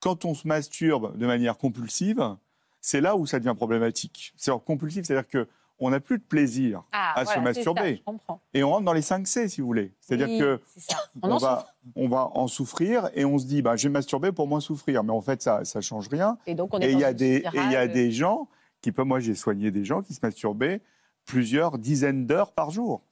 quand 0.00 0.24
on 0.24 0.34
se 0.34 0.46
masturbe 0.48 1.16
de 1.16 1.26
manière 1.26 1.56
compulsive, 1.58 2.36
c'est 2.80 3.00
là 3.00 3.16
où 3.16 3.26
ça 3.26 3.38
devient 3.38 3.54
problématique. 3.56 4.32
C'est 4.36 4.52
compulsif, 4.64 5.04
c'est-à-dire 5.06 5.28
que 5.28 5.48
on 5.82 5.88
n'a 5.90 6.00
plus 6.00 6.18
de 6.18 6.22
plaisir 6.24 6.82
Ah, 6.92 7.14
à 7.16 7.20
se 7.20 7.32
voilà, 7.32 7.40
masturber. 7.42 8.02
et 8.52 8.62
on 8.62 8.68
rentre 8.70 8.84
dans 8.84 8.92
les 8.92 9.00
5 9.00 9.26
C, 9.26 9.48
si 9.48 9.62
vous 9.62 9.66
voulez. 9.66 9.94
C'est-à-dire 10.00 10.28
Oui, 10.28 10.38
que. 10.38 10.60
On 11.22 11.38
va, 11.38 11.74
on 11.96 12.06
va 12.08 12.30
en 12.34 12.48
souffrir 12.48 13.08
et 13.14 13.24
on 13.24 13.38
se 13.38 13.46
dit, 13.46 13.62
bah, 13.62 13.76
je 13.76 13.88
vais 13.88 13.92
masturber 13.92 14.30
pour 14.30 14.46
moins 14.46 14.60
souffrir. 14.60 15.02
Mais 15.04 15.12
en 15.12 15.22
fait, 15.22 15.40
ça 15.40 15.62
ne 15.74 15.80
change 15.80 16.08
rien. 16.08 16.36
Et 16.46 16.54
donc, 16.54 16.74
on 16.74 16.80
est 16.80 16.90
Et 16.90 16.92
dans 16.92 16.98
il 16.98 17.00
y 17.00 17.04
a 17.04 17.14
des, 17.14 17.36
et 17.54 17.70
y 17.70 17.76
a 17.76 17.88
des 17.88 18.12
gens 18.12 18.48
qui 18.82 18.92
peuvent. 18.92 19.06
Moi, 19.06 19.20
j'ai 19.20 19.34
soigné 19.34 19.70
des 19.70 19.86
gens 19.86 20.02
qui 20.02 20.12
se 20.12 20.20
masturbaient 20.22 20.82
plusieurs 21.24 21.78
dizaines 21.78 22.26
d'heures 22.26 22.52
par 22.52 22.70
jour. 22.70 23.02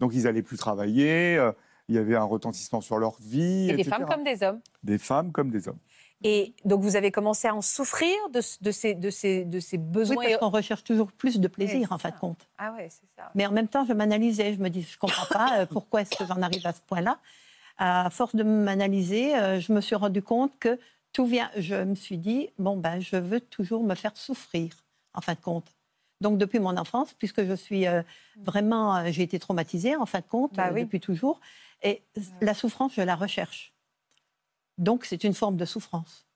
Donc, 0.00 0.14
ils 0.14 0.24
n'allaient 0.24 0.42
plus 0.42 0.56
travailler. 0.58 1.36
euh, 1.36 1.52
Il 1.88 1.94
y 1.94 1.98
avait 1.98 2.16
un 2.16 2.24
retentissement 2.24 2.80
sur 2.80 2.98
leur 2.98 3.16
vie. 3.20 3.68
Et 3.70 3.74
des 3.76 3.84
femmes 3.84 4.06
comme 4.06 4.24
des 4.24 4.42
hommes. 4.42 4.60
Des 4.82 4.98
femmes 4.98 5.32
comme 5.32 5.50
des 5.50 5.68
hommes. 5.68 5.78
Et 6.22 6.54
donc, 6.64 6.80
vous 6.80 6.96
avez 6.96 7.10
commencé 7.10 7.46
à 7.48 7.54
en 7.54 7.60
souffrir 7.60 8.14
de, 8.32 8.40
de, 8.62 8.70
ces, 8.70 8.94
de, 8.94 9.10
ces, 9.10 9.44
de 9.44 9.60
ces 9.60 9.76
Oui, 9.76 9.82
besoins. 9.82 10.16
parce 10.24 10.36
qu'on 10.38 10.48
recherche 10.48 10.82
toujours 10.82 11.12
plus 11.12 11.38
de 11.38 11.48
plaisir, 11.48 11.92
en 11.92 11.98
fin 11.98 12.08
de 12.10 12.16
compte. 12.16 12.48
Ah 12.56 12.72
ouais, 12.72 12.88
c'est 12.88 13.06
ça. 13.14 13.30
Mais 13.34 13.44
en 13.46 13.52
même 13.52 13.68
temps, 13.68 13.84
je 13.84 13.92
m'analysais. 13.92 14.54
Je 14.54 14.60
me 14.60 14.70
dis, 14.70 14.80
je 14.82 14.94
ne 14.94 14.98
comprends 14.98 15.26
pas 15.26 15.58
euh, 15.60 15.66
pourquoi 15.66 16.00
est-ce 16.00 16.16
que 16.16 16.24
j'en 16.26 16.40
arrive 16.40 16.66
à 16.66 16.72
ce 16.72 16.80
point-là. 16.86 17.18
À 17.76 18.08
force 18.10 18.34
de 18.34 18.42
m'analyser, 18.44 19.36
euh, 19.36 19.60
je 19.60 19.72
me 19.72 19.82
suis 19.82 19.96
rendu 19.96 20.22
compte 20.22 20.52
que 20.58 20.78
tout 21.12 21.26
vient. 21.26 21.50
Je 21.58 21.74
me 21.74 21.94
suis 21.94 22.16
dit, 22.16 22.48
bon, 22.58 22.78
ben, 22.78 23.00
je 23.00 23.16
veux 23.16 23.40
toujours 23.40 23.82
me 23.84 23.94
faire 23.94 24.16
souffrir, 24.16 24.72
en 25.12 25.20
fin 25.20 25.34
de 25.34 25.40
compte. 25.40 25.66
Donc, 26.22 26.38
depuis 26.38 26.60
mon 26.60 26.76
enfance, 26.78 27.12
puisque 27.12 27.44
je 27.44 27.52
suis 27.54 27.86
euh, 27.86 28.00
vraiment. 28.40 29.04
j'ai 29.10 29.24
été 29.24 29.38
traumatisée, 29.38 29.94
en 29.96 30.06
fin 30.06 30.20
de 30.20 30.24
compte, 30.26 30.54
Bah 30.54 30.68
euh, 30.68 30.72
oui. 30.74 30.84
depuis 30.84 31.00
toujours. 31.00 31.40
Et 31.82 32.02
la 32.40 32.54
souffrance, 32.54 32.92
je 32.94 33.02
la 33.02 33.14
recherche. 33.16 33.72
Donc, 34.78 35.04
c'est 35.04 35.24
une 35.24 35.34
forme 35.34 35.56
de 35.56 35.64
souffrance. 35.64 36.26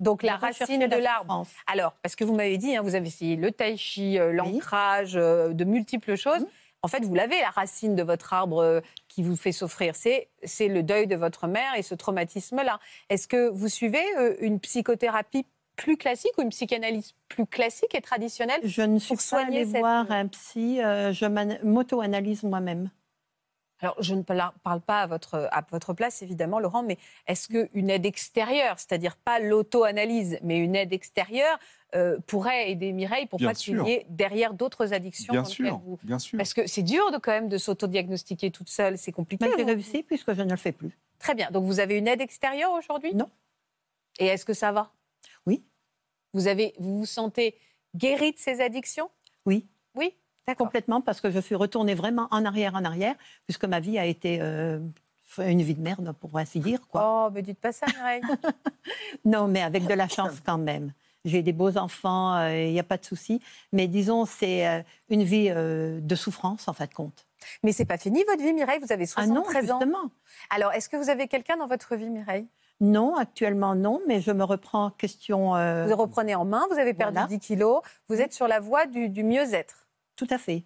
Donc, 0.00 0.22
la 0.22 0.36
racine 0.36 0.80
de 0.86 0.90
la 0.90 1.00
l'arbre. 1.00 1.44
Alors, 1.66 1.92
parce 2.02 2.14
que 2.14 2.22
vous 2.24 2.34
m'avez 2.34 2.56
dit, 2.58 2.76
hein, 2.76 2.82
vous 2.82 2.94
avez 2.94 3.08
essayé 3.08 3.34
le 3.36 3.50
tai 3.50 3.76
chi, 3.76 4.18
euh, 4.18 4.32
l'ancrage, 4.32 5.16
euh, 5.16 5.52
de 5.52 5.64
multiples 5.64 6.14
choses. 6.16 6.42
Mhm. 6.42 6.48
En 6.82 6.88
fait, 6.88 7.00
vous 7.04 7.14
l'avez, 7.14 7.40
la 7.40 7.50
racine 7.50 7.96
de 7.96 8.04
votre 8.04 8.32
arbre 8.32 8.62
euh, 8.62 8.80
qui 9.08 9.24
vous 9.24 9.34
fait 9.34 9.50
souffrir. 9.50 9.96
C'est 9.96 10.28
c'est 10.44 10.68
le 10.68 10.84
deuil 10.84 11.08
de 11.08 11.16
votre 11.16 11.48
mère 11.48 11.74
et 11.76 11.82
ce 11.82 11.96
traumatisme-là. 11.96 12.78
Est-ce 13.08 13.26
que 13.26 13.48
vous 13.48 13.68
suivez 13.68 14.04
euh, 14.16 14.36
une 14.38 14.60
psychothérapie 14.60 15.44
plus 15.74 15.96
classique 15.96 16.32
ou 16.38 16.42
une 16.42 16.50
psychanalyse 16.50 17.14
plus 17.28 17.46
classique 17.46 17.96
et 17.96 18.00
traditionnelle 18.00 18.60
Je 18.62 18.82
ne 18.82 19.00
suis 19.00 19.16
Pour 19.16 19.24
pas 19.30 19.44
allée 19.46 19.64
cette- 19.66 19.78
voir 19.80 20.08
un 20.12 20.28
psy, 20.28 20.80
euh, 20.80 21.12
je 21.12 21.26
m'auto-analyse 21.64 22.44
moi-même. 22.44 22.90
Alors, 23.80 23.96
je 24.02 24.14
ne 24.14 24.22
parle 24.22 24.80
pas 24.80 25.02
à 25.02 25.06
votre, 25.06 25.48
à 25.52 25.64
votre 25.70 25.92
place, 25.94 26.22
évidemment, 26.22 26.58
Laurent, 26.58 26.82
mais 26.82 26.98
est-ce 27.26 27.48
qu'une 27.48 27.90
aide 27.90 28.06
extérieure, 28.06 28.78
c'est-à-dire 28.78 29.16
pas 29.16 29.38
l'auto-analyse, 29.38 30.38
mais 30.42 30.58
une 30.58 30.74
aide 30.74 30.92
extérieure, 30.92 31.58
euh, 31.94 32.18
pourrait 32.26 32.70
aider 32.70 32.92
Mireille 32.92 33.26
pour 33.26 33.38
Bien 33.38 33.48
pas 33.50 33.54
sûr. 33.54 33.84
qu'il 33.84 33.92
y 33.92 33.96
ait 33.96 34.06
derrière 34.10 34.52
d'autres 34.52 34.92
addictions 34.92 35.32
Bien 35.32 35.44
sûr, 35.44 35.78
vous- 35.78 35.98
bien 36.02 36.18
sûr. 36.18 36.36
Parce 36.36 36.52
que 36.54 36.66
c'est 36.66 36.82
dur 36.82 37.10
de, 37.12 37.16
quand 37.18 37.30
même 37.32 37.48
de 37.48 37.56
s'auto-diagnostiquer 37.56 38.50
toute 38.50 38.68
seule, 38.68 38.98
c'est 38.98 39.12
compliqué. 39.12 39.44
Mais 39.46 39.52
j'ai 39.56 39.62
vous- 39.62 39.68
réussi 39.68 40.02
puisque 40.02 40.34
je 40.34 40.42
ne 40.42 40.50
le 40.50 40.56
fais 40.56 40.72
plus. 40.72 40.90
Très 41.18 41.34
bien. 41.34 41.50
Donc, 41.50 41.64
vous 41.64 41.80
avez 41.80 41.96
une 41.96 42.06
aide 42.08 42.20
extérieure 42.20 42.72
aujourd'hui? 42.72 43.14
Non. 43.14 43.30
Et 44.18 44.26
est-ce 44.26 44.44
que 44.44 44.52
ça 44.54 44.70
va? 44.72 44.92
Oui. 45.46 45.62
Vous, 46.34 46.46
avez, 46.48 46.74
vous 46.78 46.98
vous 46.98 47.06
sentez 47.06 47.56
guérie 47.96 48.32
de 48.32 48.38
ces 48.38 48.60
addictions? 48.60 49.08
Oui. 49.46 49.66
Oui? 49.94 50.14
Complètement, 50.56 51.00
parce 51.00 51.20
que 51.20 51.30
je 51.30 51.38
suis 51.38 51.54
retournée 51.54 51.94
vraiment 51.94 52.28
en 52.30 52.44
arrière, 52.44 52.74
en 52.74 52.84
arrière, 52.84 53.14
puisque 53.46 53.64
ma 53.64 53.80
vie 53.80 53.98
a 53.98 54.06
été 54.06 54.38
euh, 54.40 54.78
une 55.38 55.62
vie 55.62 55.74
de 55.74 55.80
merde, 55.80 56.12
pour 56.20 56.36
ainsi 56.38 56.60
dire. 56.60 56.80
Quoi. 56.88 57.02
Oh, 57.04 57.30
mais 57.32 57.42
dites 57.42 57.60
pas 57.60 57.72
ça, 57.72 57.86
Mireille. 57.86 58.22
Non, 59.24 59.48
mais 59.48 59.62
avec 59.62 59.86
de 59.86 59.94
la 59.94 60.08
chance 60.08 60.40
quand 60.44 60.58
même. 60.58 60.92
J'ai 61.24 61.42
des 61.42 61.52
beaux 61.52 61.76
enfants, 61.76 62.36
euh, 62.36 62.64
il 62.64 62.72
n'y 62.72 62.80
a 62.80 62.84
pas 62.84 62.96
de 62.96 63.04
souci. 63.04 63.42
Mais 63.72 63.86
disons, 63.86 64.24
c'est 64.24 64.66
euh, 64.66 64.82
une 65.10 65.24
vie 65.24 65.50
de 65.50 66.14
souffrance, 66.14 66.68
en 66.68 66.72
fin 66.72 66.86
de 66.86 66.94
compte. 66.94 67.26
mais 67.62 67.72
c'est 67.72 67.84
pas 67.84 67.98
fini 67.98 68.24
votre 68.24 68.42
vie, 68.42 68.52
Mireille. 68.54 68.80
Vous 68.80 68.92
avez 68.92 69.04
Ah 69.16 69.26
non, 69.26 69.44
73 69.44 69.70
ans. 69.70 69.78
justement. 69.80 70.10
Alors, 70.50 70.72
est-ce 70.72 70.88
que 70.88 70.96
vous 70.96 71.10
avez 71.10 71.28
quelqu'un 71.28 71.56
dans 71.56 71.66
votre 71.66 71.96
vie, 71.96 72.08
Mireille? 72.08 72.46
Non, 72.80 73.16
actuellement 73.16 73.74
non, 73.74 74.00
mais 74.06 74.20
je 74.20 74.30
me 74.30 74.44
reprends 74.44 74.90
question... 74.90 75.48
Vous 75.86 75.96
reprenez 75.96 76.36
en 76.36 76.44
main, 76.44 76.64
vous 76.70 76.78
avez 76.78 76.94
perdu 76.94 77.14
voilà. 77.14 77.26
10 77.28 77.40
kilos, 77.40 77.82
vous 78.08 78.20
êtes 78.20 78.32
sur 78.32 78.46
la 78.46 78.60
voie 78.60 78.86
du, 78.86 79.08
du 79.08 79.24
mieux-être. 79.24 79.87
Tout 80.18 80.26
à 80.30 80.36
fait. 80.38 80.64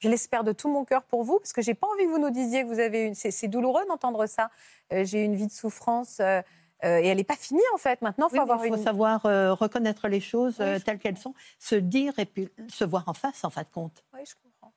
Je 0.00 0.08
l'espère 0.08 0.44
de 0.44 0.52
tout 0.52 0.70
mon 0.70 0.86
cœur 0.86 1.02
pour 1.04 1.22
vous, 1.24 1.38
parce 1.40 1.52
que 1.52 1.60
j'ai 1.60 1.74
pas 1.74 1.86
envie 1.88 2.04
que 2.04 2.08
vous 2.10 2.18
nous 2.18 2.30
disiez 2.30 2.62
que 2.62 2.68
vous 2.68 2.78
avez 2.80 3.02
une. 3.02 3.14
C'est 3.14 3.30
c'est 3.30 3.48
douloureux 3.48 3.84
d'entendre 3.86 4.24
ça. 4.26 4.50
Euh, 4.94 5.04
j'ai 5.04 5.22
une 5.22 5.34
vie 5.36 5.46
de 5.46 5.52
souffrance 5.52 6.20
euh, 6.20 6.40
euh, 6.84 6.98
et 7.00 7.06
elle 7.08 7.18
n'est 7.18 7.24
pas 7.24 7.36
finie 7.36 7.60
en 7.74 7.76
fait. 7.76 8.00
Maintenant, 8.00 8.28
il 8.28 8.30
faut 8.30 8.36
Oui, 8.36 8.40
avoir 8.40 8.64
il 8.64 8.70
faut 8.70 8.76
une. 8.78 8.82
savoir 8.82 9.26
euh, 9.26 9.52
reconnaître 9.52 10.08
les 10.08 10.20
choses 10.20 10.56
Oui, 10.58 10.64
euh, 10.64 10.78
telles 10.78 10.98
qu'elles 10.98 11.18
sont, 11.18 11.34
se 11.58 11.74
dire 11.74 12.18
et 12.18 12.24
puis 12.24 12.48
se 12.68 12.82
voir 12.84 13.04
en 13.08 13.12
face, 13.12 13.44
en 13.44 13.50
fin 13.50 13.60
de 13.60 13.68
compte. 13.68 14.02
Oui, 14.14 14.20
je 14.26 14.32
comprends. 14.42 14.72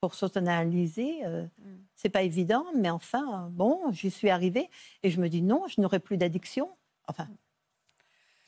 Pour 0.00 0.14
s'auto-analyser, 0.14 1.26
euh, 1.26 1.42
Mm. 1.58 1.78
c'est 1.96 2.08
pas 2.10 2.22
évident, 2.22 2.64
mais 2.76 2.90
enfin, 2.90 3.48
bon, 3.50 3.90
j'y 3.90 4.12
suis 4.12 4.30
arrivée 4.30 4.70
et 5.02 5.10
je 5.10 5.20
me 5.20 5.28
dis 5.28 5.42
non, 5.42 5.64
je 5.66 5.80
n'aurai 5.80 5.98
plus 5.98 6.16
d'addiction. 6.16 6.70
Enfin, 7.08 7.26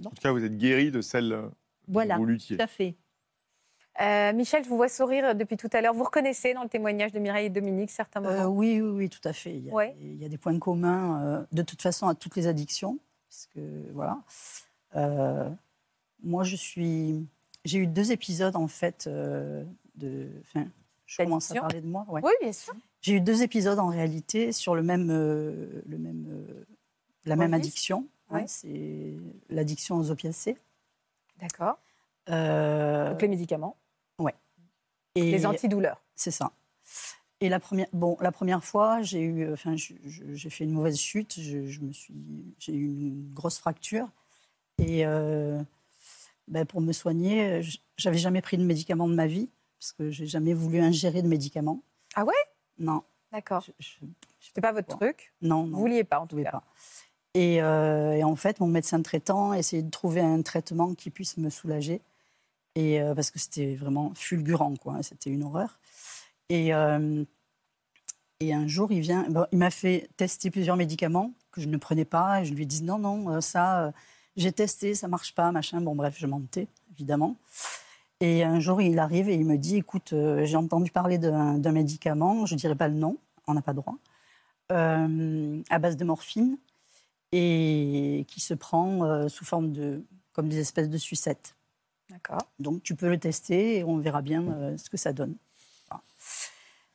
En 0.06 0.10
tout 0.10 0.22
cas, 0.22 0.30
vous 0.30 0.44
êtes 0.44 0.56
guéri 0.56 0.92
de 0.92 1.00
celle 1.00 1.50
voilà, 1.88 2.14
dont 2.14 2.20
vous 2.20 2.26
luttiez. 2.26 2.56
tout 2.56 2.62
à 2.62 2.68
fait. 2.68 2.94
Euh, 4.00 4.32
Michel, 4.32 4.64
je 4.64 4.68
vous 4.68 4.76
vois 4.76 4.88
sourire 4.88 5.34
depuis 5.34 5.56
tout 5.56 5.68
à 5.72 5.80
l'heure. 5.80 5.92
Vous 5.94 6.04
reconnaissez 6.04 6.54
dans 6.54 6.62
le 6.62 6.68
témoignage 6.68 7.12
de 7.12 7.18
Mireille 7.18 7.46
et 7.46 7.50
Dominique 7.50 7.90
certains 7.90 8.24
Euh, 8.24 8.38
moments 8.44 8.56
oui, 8.56 8.80
oui, 8.80 8.88
oui, 8.90 9.08
tout 9.10 9.20
à 9.28 9.32
fait. 9.32 9.54
Il 9.54 9.66
y 9.66 9.70
a, 9.70 9.74
Ouais. 9.74 9.94
il 10.00 10.16
y 10.22 10.24
a 10.24 10.28
des 10.28 10.38
points 10.38 10.58
communs, 10.58 11.22
euh, 11.22 11.44
de 11.52 11.62
toute 11.62 11.82
façon, 11.82 12.06
à 12.08 12.14
toutes 12.14 12.36
les 12.36 12.46
addictions. 12.46 12.98
Parce 13.28 13.46
que, 13.54 13.60
voilà. 13.92 14.18
Euh, 14.96 15.50
moi, 16.22 16.44
je 16.44 16.56
suis. 16.56 17.26
J'ai 17.64 17.78
eu 17.78 17.86
deux 17.86 18.12
épisodes, 18.12 18.56
en 18.56 18.68
fait, 18.68 19.06
euh, 19.06 19.64
de. 19.96 20.28
Enfin, 20.42 20.66
je 21.06 21.16
commence 21.22 21.50
à 21.50 21.54
parler 21.60 21.80
de 21.80 21.86
moi. 21.86 22.06
ouais. 22.08 22.20
Oui, 22.24 22.32
bien 22.40 22.52
sûr. 22.52 22.72
J'ai 23.02 23.14
eu 23.14 23.20
deux 23.20 23.42
épisodes, 23.42 23.78
en 23.78 23.88
réalité, 23.88 24.52
sur 24.52 24.74
le 24.74 24.82
même. 24.82 25.10
euh, 25.10 25.82
le 25.86 25.98
même 25.98 26.26
euh, 26.30 26.64
la 27.26 27.36
même 27.36 27.52
addiction. 27.54 28.06
hein, 28.30 28.36
Ouais. 28.36 28.44
c'est 28.46 29.12
l'addiction 29.50 29.96
aux 29.98 30.10
opiacés. 30.10 30.56
D'accord. 31.38 31.78
Euh, 32.30 33.10
Donc 33.10 33.22
les 33.22 33.28
médicaments, 33.28 33.76
et- 35.16 35.22
les 35.32 35.44
antidouleurs. 35.44 36.00
C'est 36.14 36.30
ça. 36.30 36.52
Et 37.40 37.48
la 37.48 37.58
première, 37.58 37.88
bon, 37.92 38.16
la 38.20 38.30
première 38.30 38.62
fois, 38.62 39.02
j'ai 39.02 39.20
eu, 39.20 39.50
enfin, 39.52 39.74
j'ai 39.76 40.50
fait 40.50 40.62
une 40.64 40.70
mauvaise 40.72 40.98
chute. 40.98 41.40
Je, 41.40 41.66
je 41.66 41.80
me 41.80 41.92
suis, 41.92 42.14
j'ai 42.60 42.72
eu 42.74 42.84
une 42.84 43.32
grosse 43.32 43.58
fracture. 43.58 44.08
Et 44.78 45.04
euh, 45.04 45.60
ben, 46.48 46.64
pour 46.64 46.80
me 46.80 46.92
soigner, 46.92 47.60
j'avais 47.96 48.18
jamais 48.18 48.40
pris 48.40 48.56
de 48.56 48.62
médicaments 48.62 49.08
de 49.08 49.14
ma 49.14 49.26
vie 49.26 49.48
parce 49.80 49.92
que 49.92 50.10
j'ai 50.10 50.26
jamais 50.26 50.54
voulu 50.54 50.78
ingérer 50.80 51.22
de 51.22 51.28
médicaments. 51.28 51.82
Ah 52.14 52.24
ouais? 52.24 52.34
Non, 52.78 53.02
D'accord. 53.32 53.64
C'était 54.40 54.60
pas 54.60 54.72
votre 54.72 54.88
Bon. 54.88 54.96
truc? 54.96 55.32
non, 55.42 55.62
Vous 55.64 55.70
non. 55.70 55.78
vouliez 55.78 56.04
pas 56.04 56.20
en 56.20 56.26
tout 56.26 56.40
cas. 56.42 56.50
pas. 56.52 56.64
Et, 57.34 57.62
euh, 57.62 58.12
et 58.14 58.22
en 58.24 58.36
fait, 58.36 58.60
mon 58.60 58.66
médecin 58.66 59.00
traitant 59.02 59.54
essayait 59.54 59.82
de 59.82 59.90
trouver 59.90 60.20
un 60.20 60.42
traitement 60.42 60.94
qui 60.94 61.10
puisse 61.10 61.36
me 61.36 61.48
soulager. 61.50 62.00
Euh, 62.80 63.14
parce 63.14 63.30
que 63.30 63.38
c'était 63.38 63.74
vraiment 63.74 64.12
fulgurant, 64.14 64.76
quoi. 64.76 65.02
C'était 65.02 65.30
une 65.30 65.44
horreur. 65.44 65.78
Et, 66.48 66.74
euh, 66.74 67.24
un 68.42 68.66
jour, 68.66 68.90
il 68.90 69.00
vient, 69.00 69.26
il 69.52 69.58
m'a 69.58 69.70
fait 69.70 70.08
tester 70.16 70.50
plusieurs 70.50 70.76
médicaments 70.76 71.32
que 71.52 71.60
je 71.60 71.68
ne 71.68 71.76
prenais 71.76 72.04
pas. 72.04 72.40
Et 72.40 72.44
je 72.44 72.54
lui 72.54 72.62
ai 72.62 72.66
dit 72.66 72.82
non, 72.82 72.98
non, 72.98 73.30
euh, 73.30 73.40
ça, 73.40 73.92
j'ai 74.36 74.52
testé, 74.52 74.94
ça 74.94 75.08
marche 75.08 75.34
pas, 75.34 75.52
machin. 75.52 75.80
Bon, 75.80 75.94
bref, 75.94 76.16
je 76.18 76.26
mentais, 76.26 76.68
évidemment. 76.92 77.36
Et 78.20 78.44
un 78.44 78.60
jour, 78.60 78.80
il 78.82 78.98
arrive 78.98 79.28
et 79.30 79.34
il 79.34 79.46
me 79.46 79.56
dit 79.56 79.76
écoute, 79.76 80.14
j'ai 80.44 80.56
entendu 80.56 80.90
parler 80.90 81.16
d'un 81.18 81.72
médicament, 81.72 82.44
je 82.44 82.54
dirais 82.54 82.74
pas 82.74 82.88
le 82.88 82.94
nom, 82.94 83.16
on 83.46 83.54
n'a 83.54 83.62
pas 83.62 83.72
droit, 83.72 83.96
à 84.68 85.78
base 85.78 85.96
de 85.96 86.04
morphine 86.04 86.58
et 87.32 88.26
qui 88.28 88.40
se 88.40 88.52
prend 88.52 89.26
sous 89.30 89.46
forme 89.46 89.72
de 89.72 90.04
comme 90.32 90.50
des 90.50 90.58
espèces 90.58 90.90
de 90.90 90.98
sucettes. 90.98 91.54
D'accord. 92.10 92.42
Donc 92.58 92.82
tu 92.82 92.94
peux 92.94 93.08
le 93.08 93.18
tester 93.18 93.78
et 93.78 93.84
on 93.84 93.96
verra 93.98 94.22
bien 94.22 94.42
euh, 94.42 94.76
ce 94.76 94.90
que 94.90 94.96
ça 94.96 95.12
donne. 95.12 95.34
Voilà. 95.88 96.02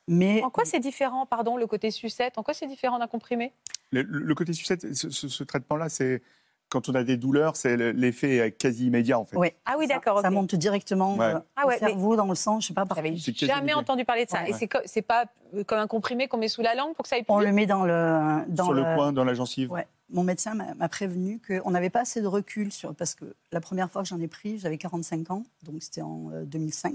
Mais 0.08 0.42
En 0.42 0.50
quoi 0.50 0.64
c'est 0.64 0.78
différent, 0.80 1.26
pardon, 1.26 1.56
le 1.56 1.66
côté 1.66 1.90
sucette? 1.90 2.38
En 2.38 2.42
quoi 2.42 2.54
c'est 2.54 2.66
différent 2.66 2.98
d'un 2.98 3.06
comprimé? 3.08 3.52
Le, 3.90 4.02
le 4.02 4.34
côté 4.34 4.52
sucette, 4.52 4.94
ce, 4.94 5.10
ce- 5.10 5.28
ce 5.28 5.44
traitement-là, 5.44 5.88
c'est 5.88 6.22
quand 6.68 6.88
on 6.88 6.94
a 6.96 7.04
des 7.04 7.16
douleurs, 7.16 7.54
c'est 7.56 7.76
l'effet 7.76 8.36
est 8.38 8.50
quasi 8.52 8.86
immédiat 8.88 9.18
en 9.18 9.24
fait. 9.24 9.36
Oui. 9.36 9.48
Ah 9.64 9.76
oui, 9.78 9.86
Ça- 9.86 9.94
d'accord. 9.94 10.20
Ça 10.20 10.30
monte 10.30 10.54
directement 10.56 11.14
Ouais. 11.16 11.26
euh, 11.26 11.38
Ah 11.56 11.66
ouais, 11.66 11.76
au 11.76 11.78
cerveau, 11.78 12.16
dans 12.16 12.26
le 12.26 12.34
sang, 12.34 12.58
je 12.60 12.68
sais 12.68 12.74
pas. 12.74 12.84
partout. 12.86 13.02
J'avais 13.04 13.16
jamais 13.16 13.58
immédiat. 13.58 13.78
entendu 13.78 14.04
parler 14.04 14.24
de 14.24 14.30
ça. 14.30 14.42
Ouais. 14.42 14.50
Et 14.60 14.68
c'est 14.86 15.02
pas 15.02 15.26
euh, 15.54 15.62
comme 15.64 15.78
un 15.78 15.86
comprimé 15.86 16.26
qu'on 16.28 16.38
met 16.38 16.48
sous 16.48 16.62
la 16.62 16.74
langue 16.74 16.94
pour 16.94 17.04
que 17.04 17.08
ça 17.08 17.16
aille 17.16 17.22
plus 17.22 17.32
On 17.32 17.38
vite 17.38 17.48
le 17.48 17.54
met 17.54 17.66
dans 17.66 17.84
le. 17.84 18.42
Dans 18.48 18.64
Sur 18.64 18.74
le 18.74 18.82
le- 18.82 18.94
coin, 18.96 19.12
dans 19.12 19.24
la 19.24 19.34
gencive. 19.34 19.70
Ouais. 19.70 19.86
Mon 20.08 20.22
médecin 20.22 20.54
m'a 20.54 20.88
prévenu 20.88 21.40
qu'on 21.40 21.70
n'avait 21.72 21.90
pas 21.90 22.00
assez 22.02 22.22
de 22.22 22.26
recul 22.28 22.72
sur 22.72 22.94
parce 22.94 23.14
que 23.14 23.34
la 23.50 23.60
première 23.60 23.90
fois 23.90 24.02
que 24.02 24.08
j'en 24.08 24.20
ai 24.20 24.28
pris, 24.28 24.58
j'avais 24.58 24.78
45 24.78 25.30
ans, 25.32 25.42
donc 25.64 25.82
c'était 25.82 26.02
en 26.02 26.30
euh, 26.30 26.44
2005. 26.44 26.92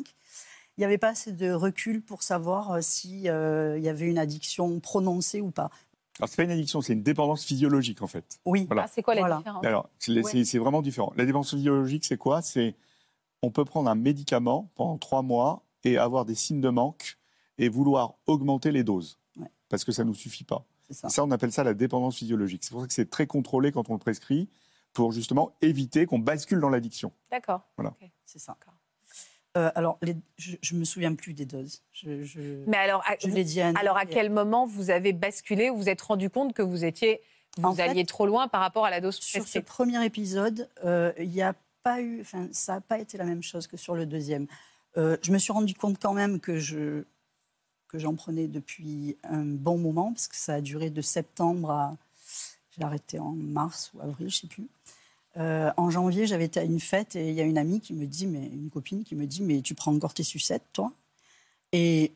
Il 0.78 0.82
n'y 0.82 0.86
avait 0.86 0.98
pas 0.98 1.10
assez 1.10 1.34
de 1.34 1.52
recul 1.52 2.02
pour 2.02 2.24
savoir 2.24 2.72
euh, 2.72 2.80
si 2.82 3.28
euh, 3.28 3.78
il 3.78 3.84
y 3.84 3.90
avait 3.90 4.06
une 4.08 4.18
addiction 4.18 4.80
prononcée 4.80 5.42
ou 5.42 5.52
pas. 5.52 5.70
Alors 6.20 6.30
c'est 6.30 6.38
pas 6.38 6.44
une 6.44 6.52
addiction, 6.52 6.82
c'est 6.82 6.94
une 6.94 7.04
dépendance 7.04 7.44
physiologique 7.44 8.02
en 8.02 8.08
fait. 8.08 8.40
Oui. 8.46 8.66
Voilà. 8.68 8.84
Ah, 8.84 8.88
c'est 8.94 9.02
quoi 9.04 9.14
la 9.16 9.22
Voilà. 9.22 9.38
différence? 9.38 9.66
Alors, 9.66 9.90
c'est 10.00 10.58
vraiment 10.58 10.82
différent. 10.82 11.12
La 11.18 11.26
dépendance 11.26 11.50
physiologique, 11.50 12.06
c'est 12.06 12.18
quoi? 12.18 12.42
C'est 12.42 12.76
on 13.42 13.52
peut 13.52 13.66
prendre 13.66 13.90
un 13.90 13.96
médicament 13.96 14.70
pendant 14.76 14.98
trois 14.98 15.22
mois 15.22 15.64
et 15.84 15.98
avoir 15.98 16.26
des 16.26 16.36
signes 16.36 16.62
de 16.62 16.70
manque 16.70 17.18
et 17.58 17.68
vouloir 17.70 18.14
augmenter 18.28 18.72
les 18.72 18.84
doses 18.84 19.18
Ouais. 19.38 19.48
parce 19.68 19.84
que 19.84 19.92
ça 19.92 20.04
ne 20.04 20.10
nous 20.10 20.16
suffit 20.16 20.44
pas. 20.44 20.64
Ça. 20.94 21.10
Ça, 21.10 21.24
on 21.24 21.32
appelle 21.32 21.52
ça 21.52 21.64
la 21.64 21.74
dépendance 21.74 22.18
physiologique. 22.18 22.64
C'est 22.64 22.72
pour 22.72 22.82
ça 22.82 22.88
que 22.88 22.94
c'est 22.94 23.10
très 23.10 23.28
contrôlé 23.28 23.72
quand 23.72 23.90
on 23.90 23.94
le 23.94 24.00
prescrit 24.00 24.50
pour 24.94 25.12
justement 25.12 25.52
éviter 25.62 26.06
qu'on 26.06 26.20
bascule 26.20 26.60
dans 26.60 26.70
l'addiction. 26.70 27.12
D'accord. 27.32 27.62
C'est 28.26 28.40
ça. 28.40 28.58
Euh, 29.58 29.70
alors, 29.76 29.98
les- 30.02 30.16
je, 30.38 30.56
je 30.62 30.76
me 30.76 30.86
souviens 30.86 31.14
plus 31.14 31.34
des 31.34 31.46
doses. 31.46 31.82
Je, 31.92 32.24
je, 32.24 32.64
Mais 32.68 32.78
alors, 32.78 33.04
à, 33.06 33.16
je 33.20 33.28
l'ai 33.28 33.44
dit 33.44 33.60
à 33.60 33.68
Anne. 33.70 33.78
alors 33.78 33.98
à 33.98 34.06
quel 34.06 34.30
moment 34.30 34.66
vous 34.66 34.90
avez 34.92 35.12
basculé, 35.12 35.70
vous 35.70 35.76
vous 35.78 35.90
êtes 35.90 36.02
rendu 36.02 36.30
compte 36.30 36.54
que 36.54 36.62
vous 36.62 36.86
étiez, 36.86 37.20
vous 37.58 37.66
En 37.68 37.76
fait, 37.76 37.82
alliez 37.84 38.06
trop 38.06 38.26
loin 38.26 38.48
par 38.48 38.62
rapport 38.62 38.86
à 38.86 38.90
la 38.90 39.02
dose 39.02 39.16
Sur 39.16 39.42
ce 39.42 39.60
prescrite? 39.60 39.66
premier 39.66 40.06
épisode, 40.06 40.70
euh, 40.86 41.12
il 41.20 41.34
y 41.34 41.42
a 41.42 41.54
pas 41.84 42.00
eu, 42.02 42.22
enfin, 42.22 42.48
ça 42.54 42.76
n'a 42.76 42.82
pas 42.82 43.00
été 43.00 43.18
la 43.18 43.26
même 43.26 43.44
chose 43.44 43.68
que 43.68 43.76
sur 43.76 43.94
le 43.96 44.06
deuxième. 44.06 44.48
Euh, 44.98 45.18
je 45.22 45.34
me 45.34 45.38
suis 45.38 45.52
rendu 45.52 45.74
compte 45.74 45.98
quand 46.02 46.14
même 46.14 46.40
que 46.40 46.58
je 46.58 47.04
que 47.92 48.00
j'en 48.00 48.16
prenais 48.16 48.48
depuis 48.48 49.18
un 49.24 49.44
bon 49.44 49.78
moment 49.78 50.14
parce 50.14 50.28
que 50.28 50.36
ça 50.36 50.56
a 50.56 50.62
duré 50.62 50.90
de 50.90 51.02
septembre 51.02 51.72
à 51.72 51.98
j'ai 52.78 52.84
arrêté 52.84 53.20
en 53.20 53.32
mars 53.32 53.92
ou 53.94 54.02
avril, 54.02 54.30
je 54.30 54.38
sais 54.38 54.48
plus. 54.48 54.68
Euh, 55.38 55.72
en 55.76 55.90
janvier, 55.90 56.26
j'avais 56.26 56.46
été 56.46 56.60
à 56.60 56.64
une 56.64 56.80
fête 56.80 57.18
et 57.18 57.30
il 57.30 57.36
y 57.36 57.42
a 57.42 57.44
une 57.44 57.58
amie 57.58 57.82
qui 57.82 57.94
me 57.94 58.06
dit, 58.06 58.28
mais 58.28 58.46
une 58.46 58.70
copine 58.70 59.04
qui 59.04 59.16
me 59.16 59.28
dit, 59.28 59.42
mais 59.42 59.62
tu 59.62 59.76
prends 59.76 59.94
encore 59.94 60.14
tes 60.14 60.24
sucettes, 60.24 60.64
toi? 60.72 60.94
Et 61.74 62.14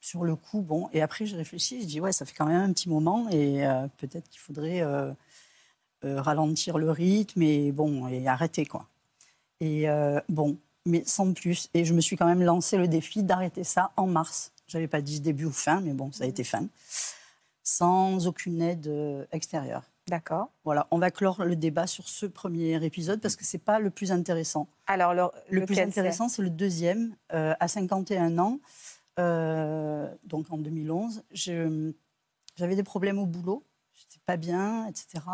sur 0.00 0.24
le 0.24 0.34
coup, 0.34 0.60
bon, 0.60 0.88
et 0.92 1.02
après 1.02 1.26
j'ai 1.26 1.36
réfléchi, 1.36 1.82
je 1.82 1.86
dis 1.86 2.00
ouais, 2.00 2.12
ça 2.12 2.24
fait 2.24 2.34
quand 2.34 2.46
même 2.46 2.60
un 2.60 2.72
petit 2.72 2.88
moment 2.88 3.28
et 3.30 3.66
euh, 3.66 3.86
peut-être 3.98 4.28
qu'il 4.28 4.40
faudrait 4.40 4.80
euh, 4.82 5.12
ralentir 6.02 6.78
le 6.78 6.90
rythme 6.90 7.42
et 7.42 7.72
bon 7.72 8.08
et 8.08 8.26
arrêter 8.26 8.66
quoi. 8.66 8.88
Et 9.60 9.86
bon, 10.28 10.58
mais 10.86 11.02
sans 11.04 11.32
plus. 11.34 11.68
Et 11.74 11.84
je 11.84 11.92
me 11.92 12.00
suis 12.00 12.16
quand 12.16 12.26
même 12.26 12.42
lancé 12.42 12.78
le 12.78 12.88
défi 12.88 13.22
d'arrêter 13.22 13.64
ça 13.64 13.92
en 13.96 14.06
mars. 14.06 14.52
J'avais 14.68 14.88
pas 14.88 15.00
dit 15.02 15.20
début 15.20 15.44
ou 15.44 15.52
fin, 15.52 15.80
mais 15.80 15.92
bon, 15.92 16.10
ça 16.12 16.24
a 16.24 16.26
été 16.26 16.42
fin, 16.44 16.66
sans 17.62 18.26
aucune 18.26 18.62
aide 18.62 18.86
euh, 18.86 19.24
extérieure. 19.32 19.82
D'accord. 20.08 20.50
Voilà, 20.64 20.86
on 20.92 20.98
va 20.98 21.10
clore 21.10 21.44
le 21.44 21.56
débat 21.56 21.86
sur 21.88 22.08
ce 22.08 22.26
premier 22.26 22.82
épisode 22.84 23.20
parce 23.20 23.34
que 23.34 23.44
c'est 23.44 23.58
pas 23.58 23.80
le 23.80 23.90
plus 23.90 24.12
intéressant. 24.12 24.68
Alors, 24.86 25.14
le, 25.14 25.24
Le 25.50 25.66
plus 25.66 25.74
intéressant, 25.80 26.28
c'est 26.28 26.42
le 26.42 26.50
deuxième, 26.50 27.16
euh, 27.32 27.54
à 27.58 27.66
51 27.66 28.38
ans, 28.38 28.60
euh, 29.18 30.08
donc 30.24 30.46
en 30.50 30.58
2011. 30.58 31.22
je- 31.32 31.92
J'avais 32.56 32.76
des 32.76 32.82
problèmes 32.84 33.18
au 33.18 33.26
boulot, 33.26 33.64
j'étais 33.94 34.20
pas 34.24 34.36
bien, 34.36 34.86
etc. 34.86 35.24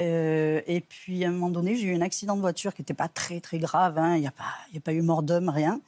Euh, 0.00 0.62
et 0.66 0.80
puis 0.80 1.24
à 1.24 1.28
un 1.28 1.32
moment 1.32 1.50
donné, 1.50 1.76
j'ai 1.76 1.88
eu 1.88 1.94
un 1.94 2.00
accident 2.00 2.34
de 2.36 2.40
voiture 2.40 2.72
qui 2.74 2.80
n'était 2.82 2.94
pas 2.94 3.08
très 3.08 3.40
très 3.40 3.58
grave, 3.58 3.98
hein, 3.98 4.16
il 4.16 4.20
n'y 4.20 4.26
a, 4.26 4.30
pas- 4.30 4.44
il 4.70 4.74
y 4.74 4.78
a 4.78 4.80
pas 4.80 4.92
eu 4.94 5.02
mort 5.02 5.22
d'homme, 5.22 5.48
rien. 5.50 5.80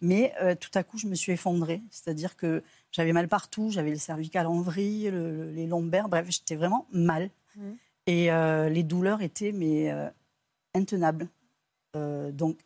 Mais 0.00 0.32
euh, 0.42 0.54
tout 0.54 0.70
à 0.74 0.82
coup, 0.82 0.98
je 0.98 1.06
me 1.06 1.14
suis 1.14 1.32
effondrée, 1.32 1.80
c'est-à-dire 1.90 2.36
que 2.36 2.62
j'avais 2.90 3.12
mal 3.12 3.28
partout, 3.28 3.70
j'avais 3.70 3.90
le 3.90 3.96
cervical 3.98 4.46
en 4.46 4.60
vrille, 4.60 5.10
le- 5.10 5.30
le- 5.30 5.50
les 5.52 5.66
lombaires, 5.66 6.08
bref, 6.08 6.26
j'étais 6.30 6.56
vraiment 6.56 6.86
mal. 6.90 7.30
Mhm. 7.56 7.76
Et 8.06 8.32
euh, 8.32 8.68
les 8.70 8.82
douleurs 8.82 9.22
étaient 9.22 9.52
mais 9.52 9.94
intenables. 10.74 11.28
Donc, 11.94 12.58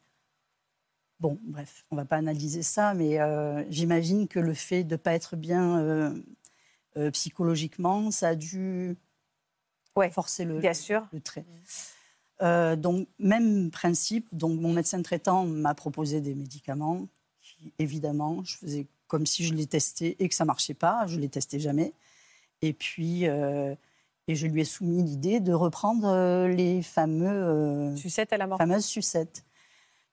bon, 1.21 1.39
bref, 1.43 1.85
on 1.91 1.97
va 1.97 2.05
pas 2.05 2.17
analyser 2.17 2.63
ça, 2.63 2.95
mais 2.95 3.19
j'imagine 3.69 4.29
que 4.29 4.39
le 4.39 4.55
fait 4.55 4.85
de 4.85 4.93
ne 4.95 4.97
pas 4.97 5.13
être 5.15 5.37
bien 5.37 6.15
psychologiquement, 7.13 8.11
ça 8.11 8.29
a 8.29 8.35
dû 8.37 8.97
Ouais, 9.97 10.11
forcer 10.11 10.45
le, 10.45 10.59
Bien 10.59 10.75
sûr. 10.75 11.07
le 11.13 11.21
trait. 11.21 11.45
Euh, 12.43 12.75
donc, 12.77 13.07
même 13.19 13.71
principe. 13.71 14.27
Donc, 14.33 14.61
mon 14.61 14.73
médecin 14.73 15.01
traitant 15.03 15.45
m'a 15.47 15.75
proposé 15.75 16.21
des 16.21 16.35
médicaments 16.35 17.07
qui, 17.41 17.73
évidemment, 17.79 18.43
je 18.45 18.57
faisais 18.57 18.87
comme 19.07 19.27
si 19.27 19.45
je 19.45 19.55
les 19.55 19.67
testais 19.67 20.17
et 20.19 20.29
que 20.29 20.35
ça 20.35 20.45
marchait 20.45 20.75
pas. 20.75 21.07
Je 21.07 21.19
les 21.21 21.29
testais 21.29 21.61
jamais. 21.61 21.93
Et 22.63 22.73
puis, 22.73 23.29
euh, 23.29 23.75
et 24.27 24.35
je 24.35 24.47
lui 24.47 24.63
ai 24.63 24.65
soumis 24.65 25.03
l'idée 25.03 25.39
de 25.41 25.53
reprendre 25.53 26.09
euh, 26.09 26.49
les 26.49 26.83
fameux, 26.83 27.29
euh, 27.29 27.97
Sucette 27.97 28.33
à 28.33 28.39
la 28.39 28.47
mort. 28.47 28.59
fameuses 28.59 28.87
sucettes. 28.87 29.45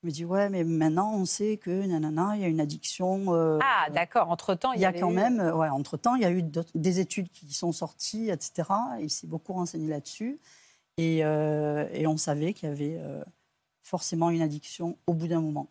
Il 0.04 0.08
me 0.08 0.12
dit 0.12 0.26
ouais, 0.26 0.49
mais 0.49 0.64
maintenant 0.64 1.14
on 1.14 1.26
sait 1.26 1.58
que 1.58 1.70
nanana, 1.86 2.32
il 2.36 2.41
y 2.41 2.45
a 2.45 2.47
une 2.47 2.60
addiction. 2.60 3.34
euh, 3.36 3.60
Ah, 3.62 3.89
d'accord. 3.91 4.30
Entre-temps, 4.32 4.72
il 4.74 4.82
y 4.82 4.86
a 4.86 4.91
quand 4.93 5.12
eu- 5.12 5.14
même, 5.14 5.39
euh, 5.39 5.54
ouais, 5.54 5.70
entre-temps, 5.70 6.16
il 6.16 6.24
y 6.24 6.26
a 6.26 6.32
eu 6.32 6.43
des 6.74 6.99
études 6.99 7.30
qui 7.30 7.54
sont 7.54 7.72
sorties, 7.72 8.30
etc. 8.30 8.64
Il 8.99 9.10
s'est 9.12 9.28
beaucoup 9.28 9.54
renseigné 9.54 9.88
là-dessus. 9.88 10.39
Et, 10.97 11.24
euh, 11.24 11.88
et 11.93 12.08
on 12.08 12.18
savait 12.18 12.54
qu'il 12.54 12.68
y 12.70 12.72
avait 12.72 12.97
euh, 12.99 13.24
forcément 13.84 14.30
une 14.32 14.41
addiction 14.41 14.97
au 15.08 15.14
bout 15.14 15.28
d'un 15.28 15.41
moment. 15.41 15.68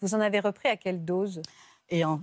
Vous 0.00 0.14
en 0.14 0.20
avez 0.20 0.40
repris 0.40 0.68
à 0.68 0.76
quelle 0.76 1.04
dose? 1.04 1.40
Et 1.90 2.04
en- 2.04 2.20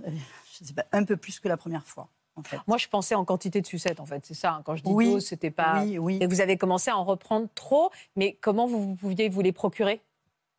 je 0.58 0.64
sais 0.64 0.72
pas, 0.74 0.84
un 0.92 1.04
peu 1.04 1.16
plus 1.16 1.40
que 1.40 1.48
la 1.48 1.56
première 1.56 1.84
fois, 1.86 2.08
en 2.36 2.42
fait. 2.42 2.58
Moi, 2.66 2.76
je 2.76 2.88
pensais 2.88 3.14
en 3.14 3.24
quantité 3.24 3.60
de 3.60 3.66
sucettes, 3.66 4.00
en 4.00 4.06
fait. 4.06 4.24
C'est 4.26 4.34
ça. 4.34 4.52
hein. 4.54 4.62
Quand 4.64 4.76
je 4.76 4.82
dis 4.82 4.92
Oui, 4.92 5.06
dose, 5.12 5.26
c'était 5.26 5.50
pas. 5.50 5.80
Oui, 5.82 5.98
oui. 5.98 6.18
Et 6.20 6.26
vous 6.26 6.40
avez 6.40 6.56
commencé 6.58 6.90
à 6.90 6.96
en 6.98 7.04
reprendre 7.04 7.48
trop, 7.54 7.90
mais 8.16 8.34
comment 8.40 8.66
vous 8.66 8.94
pouviez 8.96 9.28
vous 9.28 9.40
les 9.40 9.52
procurer? 9.52 10.00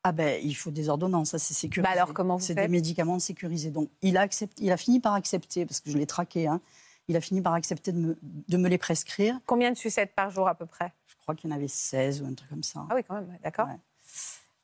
Ah 0.03 0.11
ben, 0.13 0.39
il 0.43 0.55
faut 0.55 0.71
des 0.71 0.87
ordonnances, 0.89 1.31
ça 1.31 1.39
c'est 1.39 1.53
sécurisé. 1.53 1.83
Bah 1.83 2.01
alors, 2.01 2.13
comment 2.13 2.37
vous 2.37 2.43
C'est 2.45 2.55
des 2.55 2.67
médicaments 2.69 3.19
sécurisés. 3.19 3.69
Donc, 3.69 3.89
il 4.01 4.15
a, 4.17 4.21
accepté, 4.21 4.63
il 4.63 4.71
a 4.71 4.77
fini 4.77 4.99
par 4.99 5.13
accepter, 5.13 5.65
parce 5.65 5.81
que 5.81 5.91
je 5.91 5.97
l'ai 5.97 6.05
traqué, 6.07 6.47
hein, 6.47 6.61
il 7.09 7.17
a 7.17 7.21
fini 7.21 7.41
par 7.41 7.53
accepter 7.53 7.91
de 7.91 7.97
me, 7.97 8.17
de 8.21 8.57
me 8.57 8.69
les 8.69 8.77
prescrire. 8.77 9.37
Combien 9.45 9.71
de 9.71 9.77
sucettes 9.77 10.13
par 10.15 10.29
jour 10.29 10.47
à 10.47 10.55
peu 10.55 10.65
près? 10.65 10.93
Je 11.07 11.15
crois 11.17 11.35
qu'il 11.35 11.49
y 11.49 11.53
en 11.53 11.55
avait 11.55 11.67
16 11.67 12.21
ou 12.21 12.27
un 12.27 12.33
truc 12.33 12.49
comme 12.49 12.63
ça. 12.63 12.85
Ah 12.89 12.95
oui, 12.95 13.01
quand 13.05 13.15
même, 13.15 13.37
d'accord. 13.43 13.67
Ouais. 13.67 13.79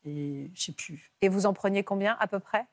Et 0.05 0.51
je 0.53 0.61
sais 0.63 0.71
plus. 0.71 1.11
Et 1.21 1.27
vous 1.29 1.45
en 1.45 1.53
preniez 1.53 1.83
combien 1.83 2.15
à 2.19 2.27
peu 2.27 2.39
près? 2.39 2.65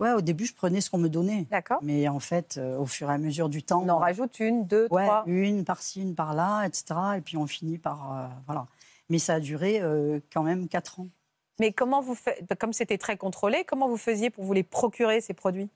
Ouais, 0.00 0.12
au 0.12 0.20
début, 0.20 0.46
je 0.46 0.54
prenais 0.54 0.80
ce 0.80 0.90
qu'on 0.90 0.98
me 0.98 1.08
donnait. 1.08 1.46
D'accord. 1.50 1.78
Mais 1.82 2.08
en 2.08 2.18
fait, 2.18 2.56
euh, 2.58 2.76
au 2.78 2.86
fur 2.86 3.08
et 3.10 3.14
à 3.14 3.18
mesure 3.18 3.48
du 3.48 3.62
temps, 3.62 3.82
On 3.84 3.88
en 3.88 3.98
rajoute 3.98 4.40
une, 4.40 4.66
deux, 4.66 4.88
ouais, 4.90 5.04
trois. 5.04 5.22
une 5.26 5.64
par-ci, 5.64 6.02
une 6.02 6.16
par-là, 6.16 6.64
etc. 6.64 6.84
Et 7.18 7.20
puis 7.20 7.36
on 7.36 7.46
finit 7.46 7.78
par. 7.78 8.12
euh, 8.12 8.26
voilà. 8.46 8.66
Mais 9.10 9.18
ça 9.20 9.34
a 9.34 9.40
duré 9.40 9.80
euh, 9.80 10.18
quand 10.32 10.42
même 10.42 10.66
4 10.66 11.00
ans. 11.00 11.08
Mais 11.60 11.72
comment 11.72 12.00
vous 12.00 12.14
faites 12.14 12.44
Comme 12.58 12.72
c'était 12.72 12.98
très 12.98 13.16
contrôlé, 13.16 13.64
comment 13.64 13.88
vous 13.88 13.96
faisiez 13.96 14.30
pour 14.30 14.44
vous 14.44 14.52
les 14.52 14.62
procurer 14.62 15.20
ces 15.20 15.34
produits? 15.34 15.68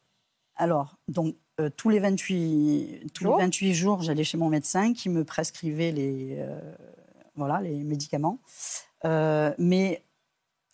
Alors, 0.57 0.97
donc, 1.07 1.37
euh, 1.61 1.70
tous, 1.70 1.89
les 1.89 2.01
28, 2.01 3.12
tous 3.14 3.24
les 3.24 3.31
Jours 3.31 3.39
28 3.39 3.74
jours, 3.74 4.03
j'allais 4.03 4.24
chez 4.24 4.37
mon 4.37 4.49
médecin 4.49 4.93
qui 4.93 5.09
me 5.09 5.24
prescrivait 5.24 5.93
les, 5.93 6.37
euh, 6.39 6.59
voilà, 7.37 7.61
les 7.61 7.85
médicaments. 7.85 8.41
Euh, 9.05 9.55
mais 9.59 10.03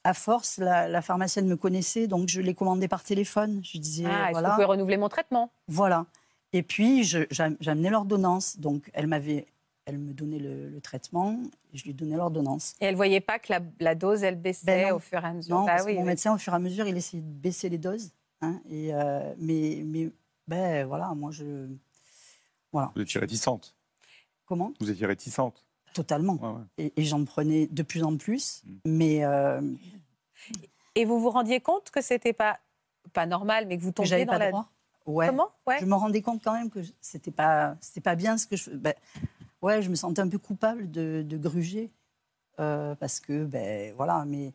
à 0.05 0.15
force, 0.15 0.59
la, 0.59 0.89
la 0.89 1.03
pharmacienne 1.03 1.47
me 1.47 1.57
connaissait, 1.57 2.07
donc 2.07 2.29
je 2.29 2.41
les 2.41 2.55
commandais 2.55 2.89
par 2.89 3.03
téléphone. 3.03 3.61
Je 3.63 3.79
disais, 3.79 4.05
Ah, 4.07 4.29
voilà. 4.33 4.49
vous 4.51 4.55
pouvez 4.55 4.65
renouveler 4.67 4.97
mon 4.97 5.09
traitement? 5.09 5.51
Voilà. 5.69 6.07
Et 6.55 6.63
puis, 6.63 7.03
j'amenais 7.03 7.91
l'ordonnance. 7.91 8.59
Donc, 8.59 8.91
elle 8.95 9.07
m'avait, 9.07 9.47
elle 9.87 9.99
me 9.99 10.13
donnait 10.15 10.39
le, 10.39 10.69
le 10.69 10.81
traitement 10.81 11.39
et 11.73 11.77
je 11.79 11.85
lui 11.85 11.95
donnais 11.95 12.17
l'ordonnance. 12.17 12.75
Et 12.81 12.87
elle 12.87 12.97
voyait 12.97 13.21
pas 13.21 13.39
que 13.39 13.53
la, 13.53 13.61
la 13.81 13.95
dose, 13.95 14.23
elle 14.23 14.37
baissait 14.41 14.65
Ben 14.67 14.89
non. 14.91 14.97
au 14.97 14.99
fur 14.99 15.23
et 15.23 15.27
à 15.29 15.33
mesure? 15.33 15.55
Non, 15.57 15.65
Bah 15.65 15.73
parce 15.77 15.85
oui, 15.85 15.93
que 15.93 15.97
mon 15.97 16.03
oui. 16.03 16.09
médecin, 16.09 16.35
au 16.35 16.39
fur 16.39 16.53
et 16.53 16.57
à 16.57 16.59
mesure, 16.59 16.87
il 16.87 16.97
essayait 16.97 17.23
de 17.23 17.29
baisser 17.29 17.69
les 17.69 17.79
doses. 17.79 18.11
hein, 18.41 18.61
et, 18.69 18.95
euh, 18.95 19.35
mais, 19.39 19.83
mais, 19.85 20.11
ben 20.49 20.87
voilà, 20.87 21.15
moi, 21.15 21.31
je. 21.31 21.69
Voilà. 22.73 22.93
Vous 22.97 23.03
étiez 23.03 23.21
réticente. 23.21 23.75
Comment? 24.47 24.73
Vous 24.81 24.91
étiez 24.91 25.07
réticente. 25.07 25.65
Totalement. 25.93 26.35
Ouais, 26.35 26.49
ouais. 26.49 26.65
Et, 26.97 27.01
et 27.01 27.05
j'en 27.05 27.25
prenais 27.25 27.67
de 27.69 27.83
plus 27.83 28.03
en 28.03 28.17
plus. 28.17 28.63
Mm. 28.65 28.77
Mais 28.87 29.25
euh, 29.25 29.61
Et 30.95 31.05
vous 31.05 31.21
vous 31.21 31.31
rendiez 31.31 31.61
compte 31.61 31.91
que 31.91 32.01
c'était 32.01 32.33
pas 32.33 32.59
pas 33.13 33.27
normal, 33.27 33.67
mais 33.69 33.77
que 33.79 33.83
vous 33.83 33.93
tombiez 33.93 34.25
dans 34.25 34.33
pas 34.33 34.39
la. 34.39 34.51
droit. 34.51 34.71
Ouais. 35.07 35.27
Comment? 35.29 35.51
Ouais. 35.67 35.79
Je 35.81 35.85
me 35.85 35.95
rendais 35.95 36.23
compte 36.23 36.43
quand 36.43 36.55
même 36.55 36.71
que 36.71 36.81
c'était 37.01 37.31
pas, 37.31 37.77
c'était 37.81 38.01
pas 38.01 38.15
bien 38.17 38.39
ce 38.39 38.47
que 38.47 38.57
je. 38.57 38.71
Ben, 38.71 38.95
ouais, 39.65 39.83
je 39.83 39.89
me 39.91 39.95
sentais 39.95 40.21
un 40.21 40.29
peu 40.29 40.39
coupable 40.39 40.91
de, 40.91 41.25
de 41.27 41.37
gruger 41.39 41.91
euh, 42.61 42.95
parce 42.95 43.19
que 43.19 43.45
ben 43.45 43.95
voilà. 43.97 44.25
Mais 44.27 44.53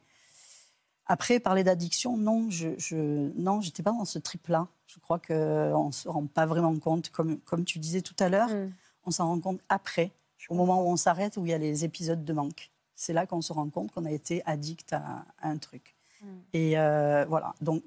après, 1.06 1.40
parler 1.40 1.64
d'addiction, 1.64 2.16
non, 2.18 2.50
je, 2.50 2.70
je 2.78 3.32
non, 3.36 3.60
j'étais 3.62 3.84
pas 3.84 3.92
dans 3.92 4.06
ce 4.06 4.20
trip-là. 4.20 4.68
Je 4.86 5.00
crois 5.00 5.20
que 5.20 5.74
on 5.74 5.92
se 5.92 6.08
rend 6.08 6.28
pas 6.28 6.46
vraiment 6.46 6.78
compte, 6.78 7.10
comme 7.10 7.40
comme 7.42 7.66
tu 7.66 7.80
disais 7.80 8.02
tout 8.02 8.16
à 8.20 8.30
l'heure, 8.30 8.50
Hmm. 8.50 8.72
on 9.06 9.12
s'en 9.12 9.28
rend 9.28 9.40
compte 9.40 9.62
après. 9.70 10.12
au 10.50 10.56
moment 10.56 10.82
où 10.84 10.88
on 10.88 10.96
s'arrête, 10.96 11.36
où 11.38 11.46
il 11.46 11.50
y 11.50 11.54
a 11.54 11.58
les 11.58 11.84
épisodes 11.84 12.24
de 12.24 12.34
manque. 12.34 12.72
C'est 12.96 13.14
là 13.14 13.26
qu'on 13.26 13.42
se 13.42 13.52
rend 13.54 13.70
compte 13.70 13.92
qu'on 13.92 14.06
a 14.06 14.12
été 14.12 14.42
addict 14.46 14.94
à, 14.94 15.26
un 15.42 15.58
truc. 15.58 15.96
Hmm. 16.22 16.40
Et 16.54 16.80
euh, 16.80 17.26
voilà. 17.28 17.54
Donc, 17.62 17.84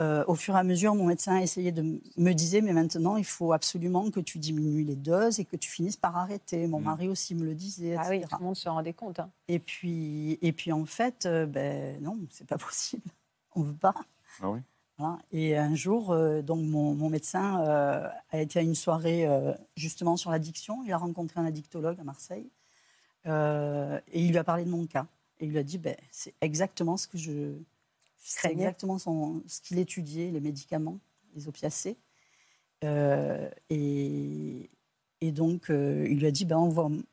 euh, 0.00 0.24
au 0.26 0.34
fur 0.34 0.54
et 0.54 0.58
à 0.58 0.62
mesure, 0.62 0.94
mon 0.94 1.06
médecin 1.06 1.36
a 1.36 1.42
essayé 1.42 1.72
de 1.72 2.00
me 2.16 2.32
dire, 2.32 2.62
mais 2.62 2.72
maintenant, 2.72 3.16
il 3.16 3.24
faut 3.24 3.52
absolument 3.52 4.10
que 4.10 4.20
tu 4.20 4.38
diminues 4.38 4.84
les 4.84 4.96
doses 4.96 5.40
et 5.40 5.44
que 5.44 5.56
tu 5.56 5.70
finisses 5.70 5.96
par 5.96 6.16
arrêter. 6.16 6.66
Mon 6.66 6.80
hmm. 6.80 6.84
mari 6.84 7.08
aussi 7.08 7.34
me 7.34 7.44
le 7.44 7.54
disait. 7.54 7.96
Ah 7.98 8.06
oui, 8.08 8.20
tout 8.20 8.36
le 8.38 8.44
monde 8.44 8.56
se 8.56 8.68
rendait 8.68 8.92
compte. 8.92 9.18
Hein. 9.18 9.30
Et 9.48 9.58
puis, 9.58 10.38
et 10.42 10.52
puis 10.52 10.72
en 10.72 10.84
fait, 10.84 11.26
euh, 11.26 11.46
ben 11.46 12.00
non, 12.02 12.18
c'est 12.30 12.46
pas 12.46 12.58
possible. 12.58 13.10
On 13.54 13.62
veut 13.62 13.74
pas. 13.74 13.94
Ah 14.40 14.50
oui. 14.50 14.60
Et 15.30 15.56
un 15.56 15.74
jour, 15.74 16.10
euh, 16.10 16.42
donc 16.42 16.60
mon, 16.64 17.08
médecin 17.08 17.62
euh, 17.62 18.08
a 18.30 18.40
été 18.40 18.58
à 18.58 18.62
une 18.62 18.74
soirée 18.74 19.26
euh, 19.26 19.52
justement 19.76 20.16
sur 20.16 20.30
l'addiction. 20.30 20.82
Il 20.84 20.92
a 20.92 20.98
rencontré 20.98 21.40
un 21.40 21.44
addictologue 21.44 22.00
à 22.00 22.04
Marseille 22.04 22.50
et 23.24 24.20
il 24.22 24.30
lui 24.30 24.38
a 24.38 24.44
parlé 24.44 24.64
de 24.64 24.70
mon 24.70 24.86
cas. 24.86 25.06
Et 25.38 25.44
il 25.44 25.50
lui 25.50 25.58
a 25.58 25.62
dit 25.62 25.78
ben, 25.78 25.96
c'est 26.10 26.34
exactement 26.40 26.96
ce 26.96 27.06
que 27.06 27.18
je. 27.18 27.52
C'est 28.30 28.50
exactement 28.50 28.98
ce 28.98 29.60
qu'il 29.62 29.78
étudiait, 29.78 30.30
les 30.30 30.40
médicaments, 30.40 30.98
les 31.34 31.48
opiacés. 31.48 31.96
Et, 32.82 34.70
et, 35.20 35.32
donc, 35.32 35.66
il 35.70 36.18
lui 36.18 36.26
a 36.26 36.30
dit 36.30 36.44
ben, 36.44 36.56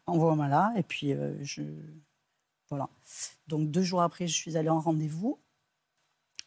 envoie-moi 0.05 0.47
là. 0.47 0.73
Et 0.77 0.83
puis, 0.83 1.13
je. 1.41 1.63
Voilà. 2.69 2.89
Donc, 3.47 3.69
deux 3.71 3.83
jours 3.83 4.01
après, 4.01 4.27
je 4.27 4.33
suis 4.33 4.57
allée 4.57 4.69
en 4.69 4.79
rendez-vous. 4.79 5.39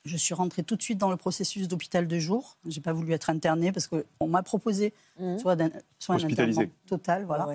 Je 0.05 0.17
suis 0.17 0.35
rentrée 0.35 0.63
tout 0.63 0.77
de 0.77 0.83
suite 0.83 0.99
dans 0.99 1.11
le 1.11 1.17
processus 1.17 1.69
d'hôpital 1.69 2.09
de 2.09 2.19
jour. 2.19 2.57
Je 2.65 2.77
n'ai 2.77 2.83
pas 2.83 2.93
voulu 2.93 3.13
être 3.13 3.31
internée 3.31 3.73
parce 3.73 3.87
qu'on 3.87 4.27
m'a 4.27 4.43
proposé 4.43 4.95
mmh. 5.19 5.39
soit, 5.39 5.61
un, 5.61 5.71
soit 5.99 6.17
un 6.17 6.25
internement 6.25 6.65
total, 6.87 7.25
voilà, 7.25 7.49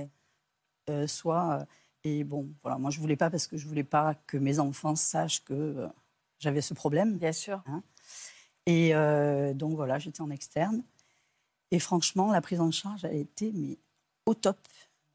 euh, 0.90 1.08
soit... 1.08 1.60
Euh, 1.62 1.66
et 2.06 2.26
bon, 2.26 2.50
voilà, 2.62 2.78
moi 2.78 2.92
je 2.92 3.00
voulais 3.00 3.16
pas 3.16 3.30
parce 3.30 3.48
que 3.48 3.56
je 3.56 3.66
voulais 3.66 3.86
pas 3.86 4.14
que 4.28 4.36
mes 4.36 4.60
enfants 4.60 4.94
sachent 4.94 5.42
que 5.46 5.54
euh, 5.54 5.88
j'avais 6.44 6.62
ce 6.62 6.74
problème. 6.74 7.18
Bien 7.18 7.34
sûr. 7.34 7.64
Hein. 7.68 7.82
Et 8.66 8.94
donc 9.56 9.76
voilà, 9.76 10.00
j'étais 10.00 10.22
en 10.22 10.30
externe. 10.30 10.84
Et 11.72 11.80
franchement, 11.80 12.32
la 12.32 12.40
prise 12.40 12.62
en 12.62 12.70
charge 12.70 13.04
a 13.04 13.12
été 13.12 13.52
mais, 13.56 13.80
au 14.28 14.36
top. 14.36 14.58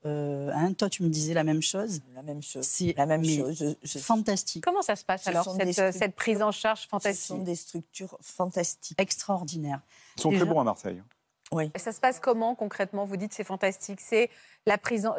Euh, 0.07 0.51
hein, 0.55 0.73
toi, 0.73 0.89
tu 0.89 1.03
me 1.03 1.09
disais 1.09 1.35
la 1.35 1.45
même 1.45 1.63
chose. 1.63 2.01
La 2.15 2.23
même 2.23 2.43
chose. 2.43 2.65
C'est 2.65 2.95
la 2.97 3.07
même 3.07 3.25
chose. 3.25 3.77
Fantastique. 3.85 4.65
Comment 4.65 4.83
ça 4.83 4.97
se 4.97 5.05
passe 5.05 5.27
alors 5.27 5.57
cette, 5.73 6.15
prise 6.15 6.43
en 6.43 6.53
charge 6.53 6.89
fantastique 6.89 7.23
Ce 7.23 7.29
sont 7.29 7.43
des 7.43 7.55
structures 7.55 8.19
fantastiques, 8.21 9.01
extraordinaires. 9.01 9.81
Ils 10.17 10.23
sont 10.23 10.33
très 10.33 10.45
bons 10.45 10.61
à 10.61 10.65
Marseille. 10.65 11.03
Oui. 11.51 11.71
ça 11.77 11.93
se 11.93 12.01
passe 12.01 12.21
comment 12.21 12.55
concrètement? 12.55 13.05
Vous 13.05 13.17
dites 13.17 13.33
c'est 13.33 13.45
fantastique. 13.45 14.01
C'est 14.01 14.31
la 14.67 14.79
prise 14.79 15.07
en 15.07 15.15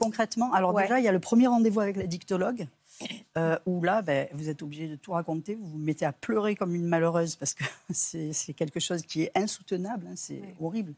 concrètement. 0.00 0.52
Alors 0.52 0.74
déjà, 0.74 0.98
il 0.98 1.04
y 1.04 1.08
a 1.08 1.12
le 1.12 1.20
premier 1.20 1.46
rendez-vous 1.46 1.80
avec 1.80 1.96
la 1.96 2.06
dictologue. 2.06 2.66
Euh, 3.36 3.58
où 3.66 3.82
là, 3.82 4.02
ben, 4.02 4.28
vous 4.32 4.48
êtes 4.48 4.62
obligé 4.62 4.86
de 4.86 4.94
tout 4.94 5.12
raconter, 5.12 5.56
vous 5.56 5.66
vous 5.66 5.78
mettez 5.78 6.06
à 6.06 6.12
pleurer 6.12 6.54
comme 6.54 6.76
une 6.76 6.86
malheureuse 6.86 7.34
parce 7.34 7.52
que 7.52 7.64
c'est 7.90 8.54
quelque 8.54 8.78
chose 8.78 9.02
qui 9.02 9.22
est 9.22 9.32
insoutenable, 9.34 10.06
hein, 10.08 10.14
c'est 10.14 10.42
horrible 10.60 10.94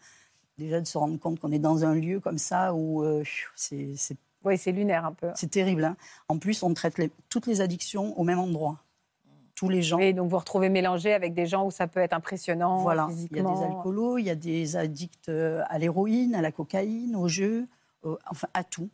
déjà 0.59 0.81
de 0.81 0.87
se 0.87 0.99
rendre 0.99 1.19
compte 1.19 1.39
qu'on 1.41 1.53
est 1.53 1.59
dans 1.59 1.85
un 1.85 1.95
lieu 1.95 2.21
comme 2.21 2.39
ça 2.39 2.75
où 2.75 3.03
euh, 3.03 3.23
c'est. 3.55 3.95
Oui, 4.45 4.57
c'est 4.59 4.73
lunaire 4.73 5.05
un 5.05 5.13
peu. 5.13 5.29
C'est 5.35 5.51
terrible. 5.51 5.85
Hein. 5.85 5.97
En 6.29 6.39
plus, 6.39 6.63
on 6.63 6.73
traite 6.73 7.01
toutes 7.29 7.47
les 7.47 7.61
addictions 7.61 8.19
au 8.19 8.23
même 8.23 8.39
endroit. 8.39 8.79
Tous 9.57 9.69
les 9.69 9.83
gens. 9.83 9.99
Et 9.99 10.13
donc 10.13 10.31
vous 10.31 10.39
retrouvez 10.39 10.69
mélangé 10.69 11.15
avec 11.15 11.33
des 11.33 11.47
gens 11.47 11.67
où 11.67 11.71
ça 11.71 11.87
peut 11.87 12.01
être 12.01 12.13
impressionnant. 12.13 12.83
Voilà. 12.83 13.09
Il 13.11 13.37
y 13.37 13.41
a 13.41 13.43
des 13.43 13.63
alcoolos, 13.63 14.19
il 14.19 14.27
y 14.27 14.31
a 14.31 14.35
des 14.35 14.77
addicts 14.77 15.31
euh, 15.31 15.63
à 15.69 15.79
l'héroïne, 15.79 16.35
à 16.35 16.43
la 16.43 16.53
cocaïne, 16.53 17.17
au 17.17 17.27
jeu, 17.27 17.67
enfin 18.31 18.49
à 18.53 18.63
tout. 18.65 18.91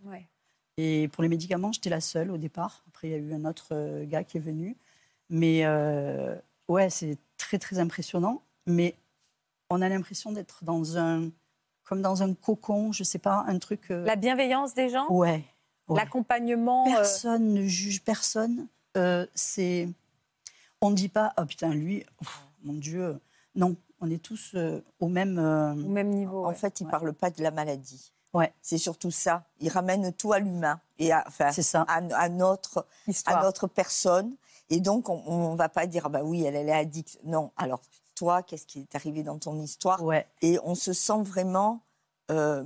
Et 0.78 1.08
pour 1.08 1.22
les 1.22 1.28
médicaments, 1.28 1.72
j'étais 1.72 1.90
la 1.90 2.00
seule 2.00 2.30
au 2.30 2.38
départ. 2.38 2.82
Après, 2.88 3.08
il 3.08 3.10
y 3.10 3.14
a 3.14 3.18
eu 3.18 3.34
un 3.34 3.44
autre 3.44 3.68
euh, 3.72 4.04
gars 4.06 4.24
qui 4.24 4.38
est 4.38 4.40
venu. 4.40 4.76
Mais 5.28 5.66
ouais, 6.68 6.90
c'est 6.90 7.16
très 7.38 7.58
très 7.58 7.78
impressionnant. 7.78 8.42
Mais 8.66 8.94
on 9.70 9.80
a 9.80 9.88
l'impression 9.88 10.32
d'être 10.32 10.64
dans 10.64 10.98
un 10.98 11.30
comme 11.84 12.00
dans 12.00 12.22
un 12.22 12.32
cocon, 12.34 12.92
je 12.92 13.04
sais 13.04 13.18
pas, 13.18 13.44
un 13.46 13.58
truc. 13.58 13.90
Euh, 13.90 14.04
La 14.04 14.16
bienveillance 14.16 14.74
des 14.74 14.88
gens? 14.88 15.10
Ouais. 15.10 15.44
L'accompagnement. 15.88 16.86
Euh, 16.86 16.90
personne 16.90 17.52
ne 17.52 17.66
juge 17.66 18.02
personne. 18.02 18.66
Euh, 18.96 19.26
c'est. 19.34 19.88
On 20.80 20.90
ne 20.90 20.94
dit 20.94 21.08
pas, 21.08 21.32
oh 21.38 21.44
putain, 21.44 21.74
lui, 21.74 22.04
mon 22.62 22.74
Dieu. 22.74 23.20
Non, 23.54 23.76
on 24.00 24.10
est 24.10 24.22
tous 24.22 24.56
au 25.00 25.08
même. 25.08 25.38
Au 25.38 25.88
même 25.88 26.08
niveau. 26.08 26.46
En 26.46 26.54
fait, 26.54 26.80
il 26.80 26.86
ne 26.86 26.90
parle 26.90 27.12
pas 27.12 27.30
de 27.30 27.42
la 27.42 27.50
maladie. 27.50 28.12
Ouais. 28.34 28.52
C'est 28.62 28.78
surtout 28.78 29.10
ça. 29.10 29.44
Il 29.60 29.68
ramène 29.68 30.12
tout 30.12 30.32
à 30.32 30.38
l'humain 30.38 30.80
et 30.98 31.12
à, 31.12 31.24
enfin, 31.26 31.52
ça. 31.52 31.82
À, 31.82 32.28
notre, 32.28 32.86
à 33.26 33.42
notre 33.42 33.66
personne. 33.66 34.34
Et 34.70 34.80
donc, 34.80 35.08
on 35.08 35.52
ne 35.52 35.56
va 35.56 35.68
pas 35.68 35.86
dire, 35.86 36.04
ah 36.06 36.08
bah 36.08 36.22
oui, 36.22 36.44
elle, 36.44 36.56
elle 36.56 36.68
est 36.68 36.72
addicte. 36.72 37.18
Non. 37.24 37.50
Alors, 37.56 37.82
toi, 38.14 38.42
qu'est-ce 38.42 38.66
qui 38.66 38.80
est 38.80 38.94
arrivé 38.94 39.22
dans 39.22 39.38
ton 39.38 39.58
histoire? 39.60 40.02
Ouais. 40.02 40.26
Et 40.40 40.58
on 40.64 40.74
se 40.74 40.92
sent 40.92 41.20
vraiment, 41.22 41.82
euh, 42.30 42.62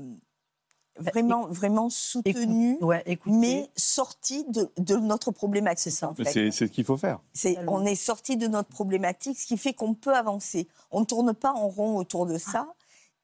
bah, 1.01 1.11
vraiment, 1.13 1.47
vraiment 1.49 1.91
soutenu, 1.91 2.79
ouais, 2.81 3.19
mais 3.27 3.69
sorti 3.77 4.45
de, 4.49 4.71
de, 4.79 4.97
notre 4.97 5.31
problématique. 5.33 5.81
C'est 5.81 5.91
ça. 5.91 6.13
C'est 6.25 6.51
ce 6.51 6.65
qu'il 6.65 6.85
faut 6.85 6.97
faire. 6.97 7.21
C'est, 7.33 7.59
on 7.67 7.85
est 7.85 7.97
sorti 7.97 8.37
de 8.37 8.47
notre 8.47 8.69
problématique, 8.69 9.39
ce 9.39 9.47
qui 9.47 9.57
fait 9.57 9.75
qu'on 9.75 9.95
peut 9.95 10.15
avancer. 10.15 10.69
On 10.91 11.01
ne 11.01 11.05
tourne 11.05 11.35
pas 11.35 11.53
en 11.53 11.69
rond 11.69 11.97
autour 11.97 12.27
de 12.27 12.39
ça. 12.39 12.69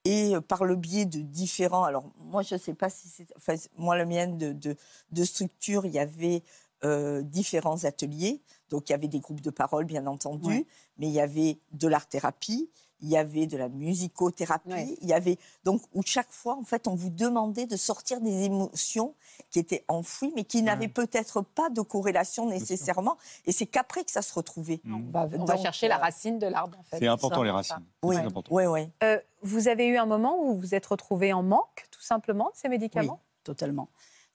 Et 0.05 0.35
euh, 0.35 0.41
par 0.41 0.65
le 0.65 0.77
biais 0.77 1.05
de 1.05 1.21
différents. 1.21 1.85
Alors, 1.85 2.11
moi, 2.19 2.43
je 2.43 2.55
ne 2.55 2.61
sais 2.61 2.75
pas 2.75 2.91
si 2.91 3.09
c'est. 3.09 3.27
Enfin, 3.37 3.55
moi, 3.77 3.97
le 3.97 4.05
mien 4.07 4.27
de, 4.27 4.53
de, 4.53 4.77
de 5.13 5.25
structure, 5.25 5.87
il 5.87 5.93
y 5.93 5.99
avait 5.99 6.43
euh, 6.85 7.23
différents 7.23 7.85
ateliers. 7.85 8.43
Donc 8.69 8.89
il 8.89 8.93
y 8.93 8.95
avait 8.95 9.07
des 9.07 9.21
groupes 9.21 9.41
de 9.41 9.51
parole, 9.51 9.85
bien 9.85 10.07
entendu, 10.07 10.67
mais 10.99 11.07
il 11.07 11.13
y 11.13 11.21
avait 11.21 11.59
de 11.73 11.87
l'art-thérapie, 11.87 12.71
il 13.03 13.09
y 13.09 13.17
avait 13.17 13.47
de 13.47 13.57
la 13.57 13.69
musicothérapie, 13.69 14.97
il 15.01 15.09
y 15.09 15.13
avait 15.13 15.39
donc 15.65 15.83
où 15.93 16.03
chaque 16.03 16.31
fois 16.31 16.57
en 16.57 16.65
fait 16.65 16.89
on 16.89 16.95
vous 16.95 17.11
demandait 17.11 17.67
de 17.67 17.77
sortir 17.77 18.21
des 18.21 18.45
émotions 18.45 19.15
qui 19.51 19.59
étaient 19.59 19.85
enfouies 19.89 20.33
mais 20.35 20.45
qui 20.45 20.63
n'avaient 20.63 20.89
peut-être 20.89 21.43
pas 21.43 21.69
de 21.69 21.81
corrélation 21.83 22.49
nécessairement 22.49 23.19
et 23.47 23.53
c'est 23.53 23.67
qu'après 23.67 24.05
que 24.05 24.11
ça 24.11 24.23
se 24.23 24.33
retrouvait. 24.33 24.81
Mmh. 24.85 25.11
on 25.15 25.45
va 25.45 25.57
chercher 25.57 25.89
la 25.89 25.99
racine 25.99 26.39
de 26.39 26.47
l'arbre 26.47 26.79
en 26.79 26.83
fait. 26.85 26.99
C'est 26.99 27.09
important 27.09 27.43
les 27.43 27.51
racines. 27.51 27.85
Oui, 28.03 28.17
oui, 28.51 28.65
oui. 28.67 28.89
Euh, 29.03 29.19
vous 29.43 29.69
avez 29.69 29.87
eu 29.87 29.97
un 29.97 30.07
moment 30.07 30.41
où 30.41 30.55
vous 30.55 30.61
vous 30.61 30.75
êtes 30.75 30.87
retrouvé 30.87 31.33
en 31.33 31.43
manque 31.43 31.87
tout 31.91 32.01
simplement 32.01 32.47
de 32.47 32.57
ces 32.57 32.69
médicaments? 32.69 33.21
Oui, 33.23 33.43
totalement. 33.45 33.89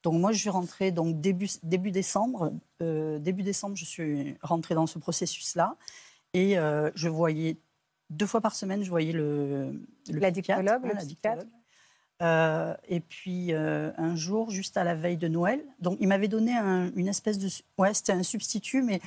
Donc 0.03 0.13
moi, 0.15 0.32
je 0.32 0.39
suis 0.39 0.49
rentrée 0.49 0.91
donc 0.91 1.20
début, 1.20 1.49
début 1.63 1.91
décembre. 1.91 2.53
Euh, 2.82 3.18
début 3.20 3.43
décembre, 3.43 3.76
je 3.76 3.86
suis 3.86 4.38
rentrée 4.41 4.76
dans 4.76 4.88
ce 4.88 4.99
processus-là. 4.99 5.76
Et 6.34 6.57
euh, 6.57 6.91
je 6.95 7.09
voyais, 7.09 7.57
deux 8.10 8.26
fois 8.26 8.41
par 8.41 8.55
semaine, 8.55 8.84
je 8.84 8.89
voyais 8.89 9.12
le, 9.12 9.72
le 10.10 10.20
l'addictologue. 10.20 10.82
Euh, 12.24 12.74
et 12.88 12.99
puis 12.99 13.53
un 13.53 14.16
jour, 14.16 14.49
juste 14.49 14.78
à 14.78 14.84
la 14.84 14.95
veille 14.95 15.18
de 15.18 15.28
Noël, 15.28 15.64
donc 15.80 15.97
il 15.99 16.08
m'avait 16.08 16.28
donné 16.28 16.53
une 16.53 17.08
espèce 17.08 17.38
de... 17.38 17.47
Ouais, 17.78 17.93
c'était 17.93 18.14
un 18.14 18.24
substitut, 18.24 18.82
mais 18.82 19.01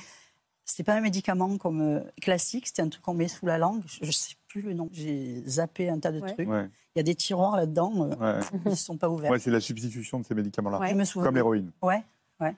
c'était 0.65 0.83
pas 0.83 0.93
un 0.93 1.01
médicament 1.01 1.57
comme 1.57 2.03
classique, 2.21 2.67
c'était 2.67 2.83
un 2.83 2.89
truc 2.89 3.03
qu'on 3.03 3.13
met 3.13 3.27
sous 3.27 3.45
la 3.45 3.57
langue. 3.57 3.81
Je 3.85 4.05
ne 4.05 4.11
sais 4.11 4.35
plus 4.47 4.61
le 4.61 4.73
nom. 4.73 4.89
J'ai 4.91 5.43
zappé 5.47 5.89
un 5.89 5.99
tas 5.99 6.11
de 6.11 6.19
trucs. 6.19 6.47
Il 6.95 6.99
y 6.99 6.99
a 6.99 7.03
des 7.03 7.15
tiroirs 7.15 7.55
là-dedans, 7.55 8.09
euh, 8.21 8.41
ils 8.65 8.71
ne 8.71 8.75
sont 8.75 8.97
pas 8.97 9.09
ouverts. 9.09 9.31
Ouais, 9.31 9.39
c'est 9.39 9.51
la 9.51 9.61
substitution 9.61 10.19
de 10.19 10.25
ces 10.25 10.35
médicaments-là, 10.35 10.79
comme 11.13 11.35
l'héroïne. 11.35 11.71
Ouais, 11.81 12.03
ouais. 12.41 12.55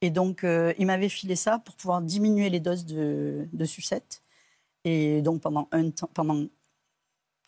Et 0.00 0.10
donc, 0.10 0.44
euh, 0.44 0.72
il 0.78 0.86
m'avait 0.86 1.08
filé 1.08 1.34
ça 1.34 1.58
pour 1.58 1.74
pouvoir 1.74 2.00
diminuer 2.00 2.48
les 2.48 2.60
doses 2.60 2.86
de, 2.86 3.48
de 3.52 3.64
sucette. 3.64 4.22
Et 4.84 5.22
donc, 5.22 5.40
pendant, 5.40 5.68
un 5.72 5.90
temps, 5.90 6.10
pendant 6.12 6.44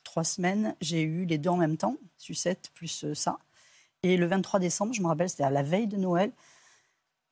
trois 0.05 0.25
semaines, 0.25 0.75
j'ai 0.81 1.03
eu 1.03 1.27
les 1.27 1.39
deux 1.39 1.51
en 1.51 1.57
même 1.57 1.77
temps, 1.77 1.97
sucette 2.17 2.71
plus 2.75 3.05
euh, 3.05 3.15
ça. 3.15 3.39
Et 4.03 4.17
le 4.17 4.27
23 4.27 4.61
décembre, 4.61 4.93
je 4.95 5.03
me 5.03 5.07
rappelle, 5.07 5.29
c'était 5.29 5.45
à 5.45 5.51
la 5.51 5.63
veille 5.63 5.87
de 5.87 5.97
Noël, 5.97 6.33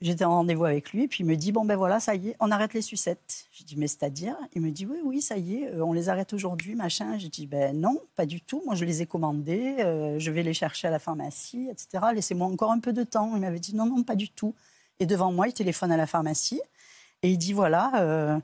J'étais 0.05 0.27
en 0.27 0.33
rendez-vous 0.33 0.67
avec 0.67 0.93
lui, 0.93 1.09
puis 1.09 1.25
il 1.25 1.27
me 1.27 1.35
dit 1.35 1.51
Bon, 1.51 1.65
ben 1.65 1.77
voilà, 1.77 1.99
ça 1.99 2.15
y 2.15 2.29
est, 2.29 2.37
on 2.39 2.51
arrête 2.51 2.75
les 2.75 2.83
sucettes. 2.83 3.47
J'ai 3.53 3.65
dit 3.65 3.77
Mais 3.77 3.87
c'est-à-dire? 3.87 4.37
Il 4.53 4.61
me 4.61 4.71
dit 4.71 4.85
Oui, 4.85 4.99
oui, 5.03 5.23
ça 5.23 5.39
y 5.39 5.63
est, 5.63 5.71
euh, 5.73 5.83
on 5.83 5.95
les 5.95 6.11
arrête 6.11 6.35
aujourd'hui, 6.35 6.75
machin. 6.75 7.17
J'ai 7.17 7.31
dit 7.31 7.47
Ben 7.47 7.81
non, 7.81 7.99
pas 8.15 8.27
du 8.27 8.43
tout. 8.43 8.63
Moi, 8.67 8.75
je 8.75 8.85
les 8.85 9.01
ai 9.01 9.07
commandés, 9.07 9.77
euh, 9.79 10.19
je 10.19 10.31
vais 10.31 10.43
les 10.43 10.53
chercher 10.53 10.89
à 10.89 10.91
la 10.91 10.99
pharmacie, 10.99 11.69
etc. 11.71 12.05
Laissez-moi 12.15 12.47
encore 12.47 12.71
un 12.71 12.81
peu 12.81 12.93
de 12.93 13.03
temps. 13.03 13.33
Il 13.35 13.41
m'avait 13.41 13.61
dit 13.61 13.75
Non, 13.75 13.87
non, 13.87 14.03
pas 14.03 14.15
du 14.15 14.29
tout. 14.29 14.55
Et 15.01 15.07
devant 15.07 15.33
moi, 15.33 15.49
il 15.49 15.55
téléphone 15.55 15.91
à 15.91 15.97
la 15.97 16.07
pharmacie 16.07 16.61
et 17.23 17.31
il 17.31 17.39
dit 17.39 17.55
Voilà, 17.55 17.93
euh, 18.03 18.39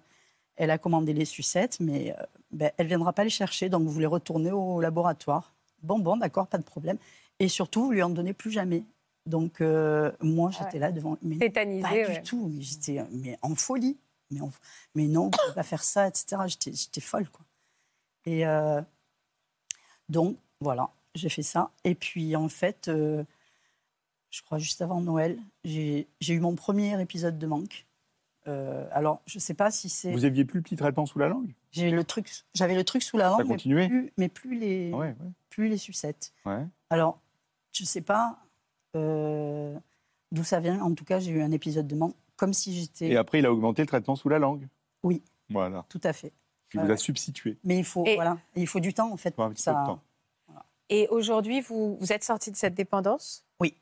elle 0.61 0.71
a 0.71 0.79
commandé 0.79 1.15
les 1.15 1.25
sucettes, 1.25 1.81
mais 1.81 2.15
ben, 2.53 2.71
elle 2.77 2.85
ne 2.85 2.89
viendra 2.89 3.15
pas 3.15 3.25
les 3.25 3.31
chercher, 3.31 3.71
donc 3.71 3.89
vous 3.89 3.99
les 3.99 4.07
retournez 4.07 4.53
au 4.53 4.81
laboratoire. 4.81 5.55
Bon, 5.83 5.99
bon, 5.99 6.19
d'accord, 6.19 6.47
pas 6.47 6.59
de 6.59 6.63
problème. 6.63 6.99
Et 7.39 7.49
surtout, 7.49 7.87
vous 7.87 7.93
lui 7.93 8.03
en 8.03 8.11
donnez 8.11 8.35
plus 8.35 8.51
jamais. 8.51 8.85
Donc, 9.25 9.63
euh, 9.63 10.13
moi, 10.21 10.51
j'étais 10.51 10.79
là 10.79 10.93
devant. 10.93 11.17
Mais 11.23 11.49
Pas 11.49 11.65
du 11.65 12.23
tout. 12.23 12.53
J'étais 12.59 13.03
mais 13.11 13.39
en 13.41 13.55
folie. 13.55 13.97
Mais, 14.31 14.41
mais 14.95 15.07
non, 15.07 15.23
on 15.23 15.27
ne 15.27 15.49
peut 15.49 15.55
pas 15.55 15.63
faire 15.63 15.83
ça, 15.83 16.07
etc. 16.07 16.43
J'étais 16.47 17.01
folle, 17.01 17.29
quoi. 17.31 17.45
Et 18.27 18.47
euh, 18.47 18.83
donc, 20.11 20.37
voilà. 20.61 20.91
j'ai 21.15 21.31
fait 21.31 21.43
ça. 21.43 21.71
Et 21.85 21.95
puis, 21.95 22.37
en 22.37 22.51
fait, 22.51 22.89
euh, 22.89 23.25
je 24.29 24.43
crois 24.43 24.59
juste 24.59 24.83
avant 24.83 25.01
Noël, 25.01 25.39
j'ai 25.65 26.07
eu 26.29 26.41
mon 26.41 26.55
premier 26.55 27.01
épisode 27.01 27.39
de 27.39 27.47
manque. 27.47 27.87
Euh, 28.51 28.87
alors, 28.93 29.21
je 29.27 29.39
ne 29.39 29.41
sais 29.41 29.55
pas 29.55 29.71
si 29.71 29.89
c'est. 29.89 30.11
Vous 30.13 30.25
aviez 30.25 30.45
plus 30.45 30.59
le 30.59 30.63
petit 30.63 30.77
traitement 30.77 31.07
sous 31.07 31.19
la 31.19 31.29
langue? 31.29 31.55
J'ai 31.71 31.91
le 31.91 32.03
truc, 32.05 32.29
j'avais 32.53 32.75
le 32.75 32.83
truc 32.85 33.03
sous 33.03 33.17
la 33.17 33.29
langue, 33.29 33.47
mais 33.47 33.57
plus, 33.57 34.13
mais 34.19 34.29
plus 34.29 34.59
les, 34.59 34.93
Ouais, 34.93 35.15
plus 35.51 35.69
les 35.69 35.77
sucettes. 35.79 36.33
ouais. 36.45 36.67
Alors, 36.91 37.21
je 37.73 37.85
ne 37.85 37.87
sais 37.87 38.01
pas 38.01 38.39
euh, 38.97 39.79
d'où 40.33 40.43
ça 40.45 40.59
vient. 40.61 40.81
En 40.83 40.95
tout 40.95 41.05
cas, 41.05 41.21
j'ai 41.21 41.31
eu 41.31 41.43
un 41.43 41.53
épisode 41.53 41.87
de 41.87 41.95
manque, 41.95 42.17
comme 42.37 42.53
si 42.53 42.75
j'étais. 42.75 43.09
Et 43.09 43.17
après, 43.17 43.39
il 43.39 43.47
a 43.47 43.53
augmenté 43.53 43.83
le 43.83 43.87
traitement 43.89 44.17
sous 44.17 44.29
la 44.29 44.39
langue? 44.39 44.67
Oui. 45.03 45.23
Voilà. 45.49 45.85
Tout 45.89 46.01
à 46.05 46.13
fait. 46.13 46.33
Il 46.75 46.81
Ouais, 46.81 46.87
vous 46.87 46.93
a 46.93 46.97
substitué. 46.97 47.57
Mais 47.65 47.79
il 47.79 47.85
faut, 47.85 48.05
Et- 48.07 48.15
voilà, 48.17 48.37
il 48.57 48.67
faut 48.67 48.81
du 48.81 48.93
temps 48.95 49.13
en 49.13 49.17
fait. 49.17 49.35
Faut 49.35 49.43
un 49.43 49.47
pour 49.47 49.55
petit 49.55 49.65
que 49.65 49.71
peu 49.71 49.77
de 49.77 49.79
ça- 49.79 49.87
temps. 49.87 50.03
Et 50.89 51.07
aujourd'hui, 51.09 51.61
vous, 51.61 51.97
vous 52.01 52.13
êtes 52.13 52.25
sorti 52.25 52.51
de 52.51 52.57
cette 52.57 52.75
dépendance? 52.75 53.45
Oui. 53.61 53.75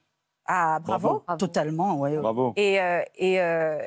Ah, 0.45 0.79
bravo. 0.81 1.23
Totalement, 1.39 1.99
ouais. 1.99 2.17
Bravo. 2.19 2.53
Et, 2.57 2.81
euh, 2.81 3.03
et, 3.17 3.41
euh, 3.41 3.79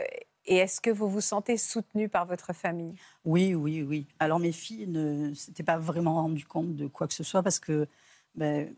et 0.45 0.57
est-ce 0.57 0.81
que 0.81 0.89
vous 0.89 1.07
vous 1.09 1.21
sentez 1.21 1.57
soutenu 1.57 2.09
par 2.09 2.25
votre 2.25 2.53
famille? 2.53 2.95
Oui, 3.25 3.53
oui, 3.53 3.81
oui. 3.83 4.07
Alors 4.19 4.39
mes 4.39 4.51
filles 4.51 4.87
ne 4.87 5.33
s'étaient 5.33 5.63
pas 5.63 5.77
vraiment 5.77 6.15
rendues 6.15 6.45
compte 6.45 6.75
de 6.75 6.87
quoi 6.87 7.07
que 7.07 7.13
ce 7.13 7.23
soit 7.23 7.43
parce 7.43 7.59
que, 7.59 7.87
ben, 8.35 8.73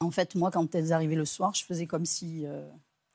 en 0.00 0.10
fait, 0.10 0.34
moi, 0.34 0.50
quand 0.50 0.74
elles 0.74 0.92
arrivaient 0.92 1.14
le 1.16 1.24
soir, 1.24 1.54
je 1.54 1.64
faisais 1.64 1.86
comme 1.86 2.04
si 2.04 2.44
euh, 2.46 2.68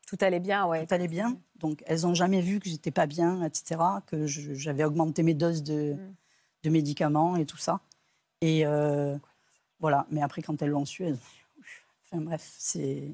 Tout 0.07 0.17
allait 0.21 0.39
bien, 0.39 0.65
ouais. 0.65 0.85
tout 0.85 0.93
allait 0.93 1.07
bien. 1.07 1.37
Donc 1.55 1.83
elles 1.85 2.01
n'ont 2.01 2.15
jamais 2.15 2.41
vu 2.41 2.59
que 2.59 2.69
j'étais 2.69 2.91
pas 2.91 3.05
bien, 3.05 3.43
etc. 3.43 3.79
Que 4.07 4.25
j'avais 4.27 4.83
augmenté 4.83 5.21
mes 5.23 5.33
doses 5.33 5.63
de, 5.63 5.93
Mm. 5.93 6.15
de 6.63 6.69
médicaments 6.69 7.35
et 7.35 7.45
tout 7.45 7.57
ça. 7.57 7.81
Et 8.41 8.65
euh, 8.65 9.17
voilà. 9.79 10.07
Mais 10.09 10.21
après, 10.21 10.41
quand 10.41 10.61
elles 10.61 10.69
l'ont 10.69 10.85
su, 10.85 11.03
elles... 11.03 11.19
enfin 12.05 12.21
bref, 12.21 12.43
c'est 12.57 13.13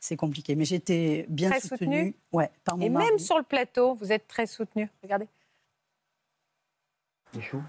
c'est 0.00 0.16
compliqué. 0.16 0.54
Mais 0.54 0.64
j'étais 0.64 1.26
bien 1.28 1.50
Très 1.50 1.60
soutenue. 1.60 1.78
soutenue 1.98 2.14
Ouais, 2.32 2.50
par 2.64 2.76
mon 2.76 2.84
Et 2.86 2.88
mari. 2.88 3.06
même 3.06 3.18
sur 3.18 3.36
le 3.38 3.44
plateau, 3.44 3.94
vous 3.94 4.12
êtes 4.12 4.26
très 4.28 4.46
soutenu. 4.46 4.88
Regardez. 5.02 5.28
Michou, 7.34 7.62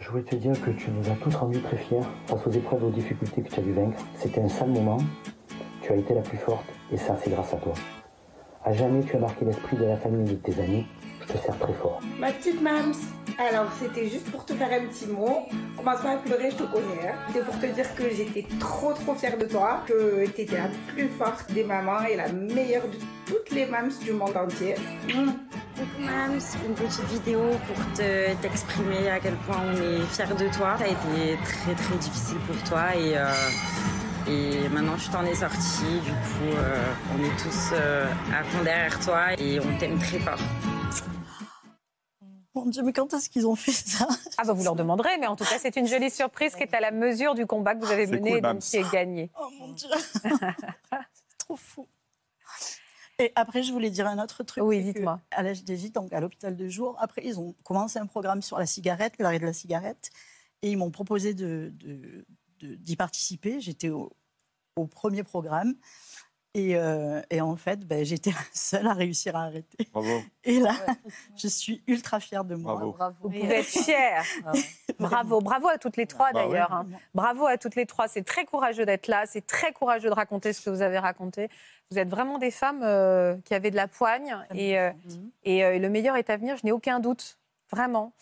je 0.00 0.10
voulais 0.10 0.24
te 0.24 0.34
dire 0.36 0.60
que 0.60 0.70
tu 0.70 0.90
nous 0.90 1.08
as 1.10 1.14
tous 1.16 1.34
rendus 1.34 1.60
très 1.62 1.76
fiers 1.76 2.00
face 2.26 2.46
aux 2.46 2.50
épreuves 2.50 2.82
et 2.82 2.86
aux 2.86 2.90
difficultés 2.90 3.42
que 3.42 3.48
tu 3.48 3.60
as 3.60 3.62
dû 3.62 3.72
vaincre. 3.72 3.98
C'était 4.16 4.40
un 4.40 4.48
sale 4.48 4.70
moment. 4.70 4.98
Tu 5.82 5.92
as 5.92 5.96
été 5.96 6.14
la 6.14 6.22
plus 6.22 6.38
forte 6.38 6.66
et 6.90 6.96
ça, 6.96 7.16
c'est 7.22 7.30
grâce 7.30 7.52
à 7.54 7.58
toi. 7.58 7.74
À 8.64 8.72
jamais, 8.72 9.04
tu 9.04 9.14
as 9.16 9.18
marqué 9.18 9.44
l'esprit 9.44 9.76
de 9.76 9.84
la 9.84 9.96
famille 9.96 10.30
et 10.30 10.34
de 10.36 10.40
tes 10.40 10.58
amis. 10.60 10.86
Je 11.28 11.32
te 11.32 11.38
sers 11.38 11.58
très 11.58 11.72
fort. 11.74 12.00
Ma 12.18 12.30
petite 12.32 12.60
Mams, 12.62 12.92
alors 13.38 13.66
c'était 13.80 14.08
juste 14.08 14.30
pour 14.30 14.44
te 14.44 14.52
faire 14.54 14.68
un 14.72 14.86
petit 14.86 15.06
mot. 15.06 15.46
Commence 15.76 16.00
pas 16.00 16.12
à 16.12 16.16
pleurer, 16.16 16.50
je 16.50 16.56
te 16.56 16.62
connais. 16.64 17.08
Hein. 17.08 17.14
C'est 17.32 17.44
pour 17.44 17.58
te 17.58 17.66
dire 17.66 17.94
que 17.94 18.04
j'étais 18.14 18.46
trop 18.60 18.92
trop 18.92 19.14
fière 19.14 19.36
de 19.36 19.44
toi, 19.44 19.82
que 19.86 20.24
tu 20.26 20.40
étais 20.42 20.56
la 20.56 20.68
plus 20.92 21.08
forte 21.18 21.50
des 21.52 21.64
mamans 21.64 22.02
et 22.10 22.16
la 22.16 22.28
meilleure 22.32 22.84
de 22.88 22.96
toutes 23.26 23.50
les 23.50 23.66
Mams 23.66 23.90
du 24.02 24.12
monde 24.12 24.36
entier. 24.36 24.74
Coucou 25.08 26.00
Mams, 26.00 26.38
une 26.68 26.74
petite 26.74 27.04
vidéo 27.06 27.40
pour 27.66 27.76
te- 27.94 28.34
t'exprimer 28.40 29.10
à 29.10 29.18
quel 29.18 29.34
point 29.34 29.56
on 29.66 29.72
est 29.74 30.02
fiers 30.06 30.24
de 30.38 30.48
toi. 30.56 30.76
Ça 30.78 30.84
a 30.84 30.88
été 30.88 31.38
très 31.42 31.74
très 31.74 31.96
difficile 31.96 32.36
pour 32.46 32.56
toi 32.68 32.94
et, 32.94 33.18
euh, 33.18 33.26
et 34.28 34.68
maintenant 34.68 34.94
tu 34.96 35.08
t'en 35.08 35.24
es 35.24 35.34
sorti. 35.34 35.82
Du 36.04 36.10
coup, 36.12 36.56
euh, 36.56 36.84
on 37.18 37.24
est 37.24 37.36
tous 37.42 37.70
euh, 37.72 38.06
à 38.32 38.44
fond 38.44 38.62
derrière 38.62 39.00
toi 39.00 39.32
et 39.36 39.58
on 39.60 39.76
t'aime 39.78 39.98
très 39.98 40.20
fort. 40.20 40.38
Mon 42.54 42.66
Dieu, 42.66 42.82
mais 42.82 42.92
quand 42.92 43.12
est-ce 43.14 43.28
qu'ils 43.28 43.46
ont 43.46 43.56
fait 43.56 43.72
ça? 43.72 44.06
Ah 44.38 44.44
bah 44.44 44.52
vous 44.52 44.62
leur 44.62 44.76
demanderez, 44.76 45.18
mais 45.18 45.26
en 45.26 45.34
tout 45.36 45.44
cas 45.44 45.58
c'est 45.58 45.74
une 45.76 45.86
jolie 45.88 46.10
surprise 46.10 46.54
qui 46.54 46.62
est 46.62 46.74
à 46.74 46.80
la 46.80 46.90
mesure 46.92 47.34
du 47.34 47.46
combat 47.46 47.74
que 47.74 47.84
vous 47.84 47.90
avez 47.90 48.06
mené 48.06 48.30
cool, 48.30 48.38
et 48.38 48.40
donc 48.42 48.58
qui 48.60 48.76
est 48.76 48.90
gagné. 48.92 49.30
Oh 49.40 49.48
mon 49.58 49.72
Dieu 49.72 49.88
C'est 50.22 51.38
trop 51.38 51.56
fou. 51.56 51.88
Et 53.20 53.32
après, 53.36 53.62
je 53.62 53.72
voulais 53.72 53.90
dire 53.90 54.06
un 54.08 54.20
autre 54.22 54.42
truc. 54.42 54.64
Oui, 54.64 54.82
dites-moi. 54.82 55.20
À 55.30 55.42
l'HDJ, 55.44 55.92
donc 55.92 56.12
à 56.12 56.18
l'hôpital 56.20 56.56
de 56.56 56.68
jour, 56.68 56.96
après, 56.98 57.22
ils 57.24 57.38
ont 57.38 57.54
commencé 57.64 57.98
un 58.00 58.06
programme 58.06 58.42
sur 58.42 58.58
la 58.58 58.66
cigarette, 58.66 59.14
l'arrêt 59.20 59.38
de 59.38 59.46
la 59.46 59.52
cigarette, 59.52 60.10
et 60.62 60.70
ils 60.72 60.76
m'ont 60.76 60.90
proposé 60.90 61.32
de- 61.32 61.70
de- 61.74 62.24
de- 62.58 62.74
d'y 62.74 62.96
participer. 62.96 63.60
J'étais 63.60 63.90
au, 63.90 64.12
au 64.76 64.86
premier 64.88 65.22
programme. 65.22 65.74
Et, 66.56 66.76
euh, 66.76 67.20
et 67.30 67.40
en 67.40 67.56
fait, 67.56 67.80
ben, 67.86 68.04
j'étais 68.04 68.30
la 68.32 68.36
seule 68.52 68.86
à 68.86 68.92
réussir 68.92 69.34
à 69.34 69.44
arrêter. 69.44 69.88
Bravo. 69.92 70.22
Et 70.44 70.60
là, 70.60 70.72
je 71.36 71.48
suis 71.48 71.82
ultra 71.88 72.20
fière 72.20 72.44
de 72.44 72.54
moi. 72.54 72.74
Bravo. 72.74 73.16
Vous 73.22 73.30
pouvez 73.30 73.54
être 73.56 73.64
fiers. 73.66 74.20
Bravo, 75.00 75.40
bravo 75.40 75.68
à 75.68 75.78
toutes 75.78 75.96
les 75.96 76.06
trois 76.06 76.32
Bah 76.32 76.46
d'ailleurs. 76.46 76.72
hein. 76.72 76.86
Bravo 77.14 77.46
à 77.46 77.58
toutes 77.58 77.74
les 77.74 77.86
trois. 77.86 78.06
C'est 78.06 78.22
très 78.22 78.44
courageux 78.44 78.86
d'être 78.86 79.08
là. 79.08 79.24
C'est 79.26 79.44
très 79.46 79.72
courageux 79.72 80.08
de 80.08 80.14
raconter 80.14 80.52
ce 80.52 80.60
que 80.62 80.70
vous 80.70 80.82
avez 80.82 80.98
raconté. 80.98 81.48
Vous 81.90 81.98
êtes 81.98 82.08
vraiment 82.08 82.38
des 82.38 82.50
femmes 82.50 82.82
euh, 82.82 83.36
qui 83.44 83.54
avaient 83.54 83.70
de 83.70 83.76
la 83.76 83.88
poigne 83.88 84.36
et, 84.54 84.78
euh, 84.78 84.90
et 85.42 85.64
euh, 85.64 85.78
le 85.78 85.88
meilleur 85.90 86.16
est 86.16 86.30
à 86.30 86.36
venir. 86.36 86.56
Je 86.56 86.64
n'ai 86.64 86.72
aucun 86.72 87.00
doute. 87.00 87.36
Vraiment. 87.70 88.12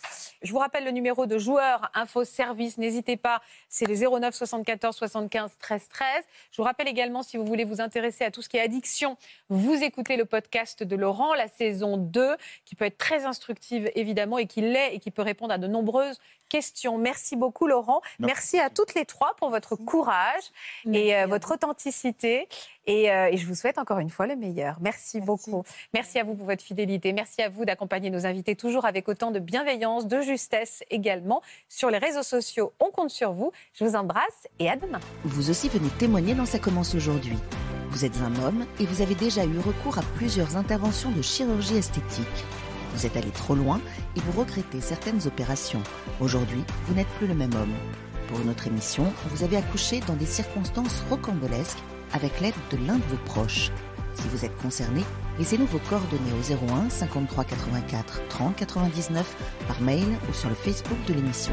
Je 0.42 0.52
vous 0.52 0.58
rappelle 0.58 0.84
le 0.84 0.90
numéro 0.90 1.26
de 1.26 1.38
joueur 1.38 1.90
info 1.94 2.24
service. 2.24 2.78
N'hésitez 2.78 3.16
pas. 3.16 3.42
C'est 3.68 3.86
le 3.86 3.94
09 3.94 4.34
74 4.34 4.96
75 4.96 5.52
13 5.58 5.88
13. 5.88 6.24
Je 6.50 6.56
vous 6.56 6.62
rappelle 6.64 6.88
également, 6.88 7.22
si 7.22 7.36
vous 7.36 7.44
voulez 7.44 7.64
vous 7.64 7.80
intéresser 7.80 8.24
à 8.24 8.30
tout 8.30 8.42
ce 8.42 8.48
qui 8.48 8.56
est 8.56 8.60
addiction, 8.60 9.16
vous 9.48 9.82
écoutez 9.82 10.16
le 10.16 10.24
podcast 10.24 10.82
de 10.82 10.96
Laurent, 10.96 11.34
la 11.34 11.48
saison 11.48 11.96
2, 11.96 12.36
qui 12.64 12.74
peut 12.74 12.84
être 12.84 12.98
très 12.98 13.24
instructive 13.24 13.90
évidemment 13.94 14.38
et 14.38 14.46
qui 14.46 14.60
l'est 14.60 14.94
et 14.94 14.98
qui 14.98 15.10
peut 15.10 15.22
répondre 15.22 15.52
à 15.52 15.58
de 15.58 15.66
nombreuses 15.66 16.18
questions. 16.48 16.98
Merci 16.98 17.34
beaucoup 17.34 17.66
Laurent. 17.66 18.02
Merci, 18.18 18.58
à 18.58 18.68
toutes 18.68 18.94
les 18.94 19.06
trois 19.06 19.34
pour 19.36 19.48
votre 19.48 19.74
courage 19.74 20.44
et 20.92 21.16
euh, 21.16 21.26
votre 21.26 21.54
authenticité. 21.54 22.46
Et, 22.86 23.10
euh, 23.10 23.28
et 23.30 23.36
je 23.36 23.46
vous 23.46 23.54
souhaite 23.54 23.78
encore 23.78 23.98
une 23.98 24.10
fois 24.10 24.26
le 24.26 24.36
meilleur. 24.36 24.76
Merci, 24.80 25.20
beaucoup. 25.20 25.64
Merci 25.94 26.18
à 26.18 26.24
vous 26.24 26.34
pour 26.34 26.46
votre 26.46 26.62
fidélité. 26.62 27.12
Merci 27.12 27.42
à 27.42 27.48
vous 27.48 27.64
d'accompagner 27.64 28.10
nos 28.10 28.26
invités 28.26 28.56
toujours 28.56 28.84
avec 28.84 29.08
autant 29.08 29.30
de 29.30 29.38
bienveillance, 29.38 30.06
de 30.06 30.20
justesse 30.20 30.82
également. 30.90 31.42
Sur 31.68 31.90
les 31.90 31.98
réseaux 31.98 32.22
sociaux, 32.22 32.72
on 32.80 32.90
compte 32.90 33.10
sur 33.10 33.32
vous. 33.32 33.52
Je 33.74 33.84
vous 33.84 33.94
embrasse 33.94 34.48
et 34.58 34.68
à 34.68 34.76
demain. 34.76 35.00
Vous 35.24 35.50
aussi 35.50 35.68
venez 35.68 35.90
témoigner 35.98 36.34
dans 36.34 36.46
Ça 36.46 36.58
commence 36.58 36.94
aujourd'hui. 36.94 37.38
Vous 37.90 38.04
êtes 38.04 38.16
un 38.18 38.42
homme 38.42 38.66
et 38.80 38.86
vous 38.86 39.02
avez 39.02 39.14
déjà 39.14 39.44
eu 39.44 39.58
recours 39.58 39.98
à 39.98 40.02
plusieurs 40.16 40.56
interventions 40.56 41.10
de 41.10 41.22
chirurgie 41.22 41.76
esthétique. 41.76 42.26
Vous 42.94 43.06
êtes 43.06 43.16
allé 43.16 43.30
trop 43.30 43.54
loin 43.54 43.80
et 44.16 44.20
vous 44.20 44.40
regrettez 44.40 44.80
certaines 44.80 45.26
opérations. 45.26 45.82
Aujourd'hui, 46.20 46.62
vous 46.86 46.94
n'êtes 46.94 47.08
plus 47.18 47.26
le 47.26 47.34
même 47.34 47.54
homme. 47.54 47.74
Pour 48.28 48.40
notre 48.40 48.66
émission, 48.66 49.04
vous 49.26 49.44
avez 49.44 49.56
accouché 49.58 50.00
dans 50.00 50.16
des 50.16 50.26
circonstances 50.26 51.02
rocambolesques 51.10 51.78
avec 52.12 52.40
l'aide 52.40 52.54
de 52.70 52.76
l'un 52.86 52.96
de 52.96 53.04
vos 53.04 53.16
proches. 53.24 53.70
Si 54.14 54.28
vous 54.28 54.44
êtes 54.44 54.56
concerné, 54.58 55.02
laissez-nous 55.38 55.66
vos 55.66 55.78
coordonnées 55.78 56.32
au 56.32 56.74
01 56.74 56.90
53 56.90 57.44
84 57.44 58.22
30 58.28 58.56
99 58.56 59.36
par 59.66 59.80
mail 59.80 60.06
ou 60.28 60.32
sur 60.34 60.48
le 60.48 60.54
Facebook 60.54 60.98
de 61.06 61.14
l'émission. 61.14 61.52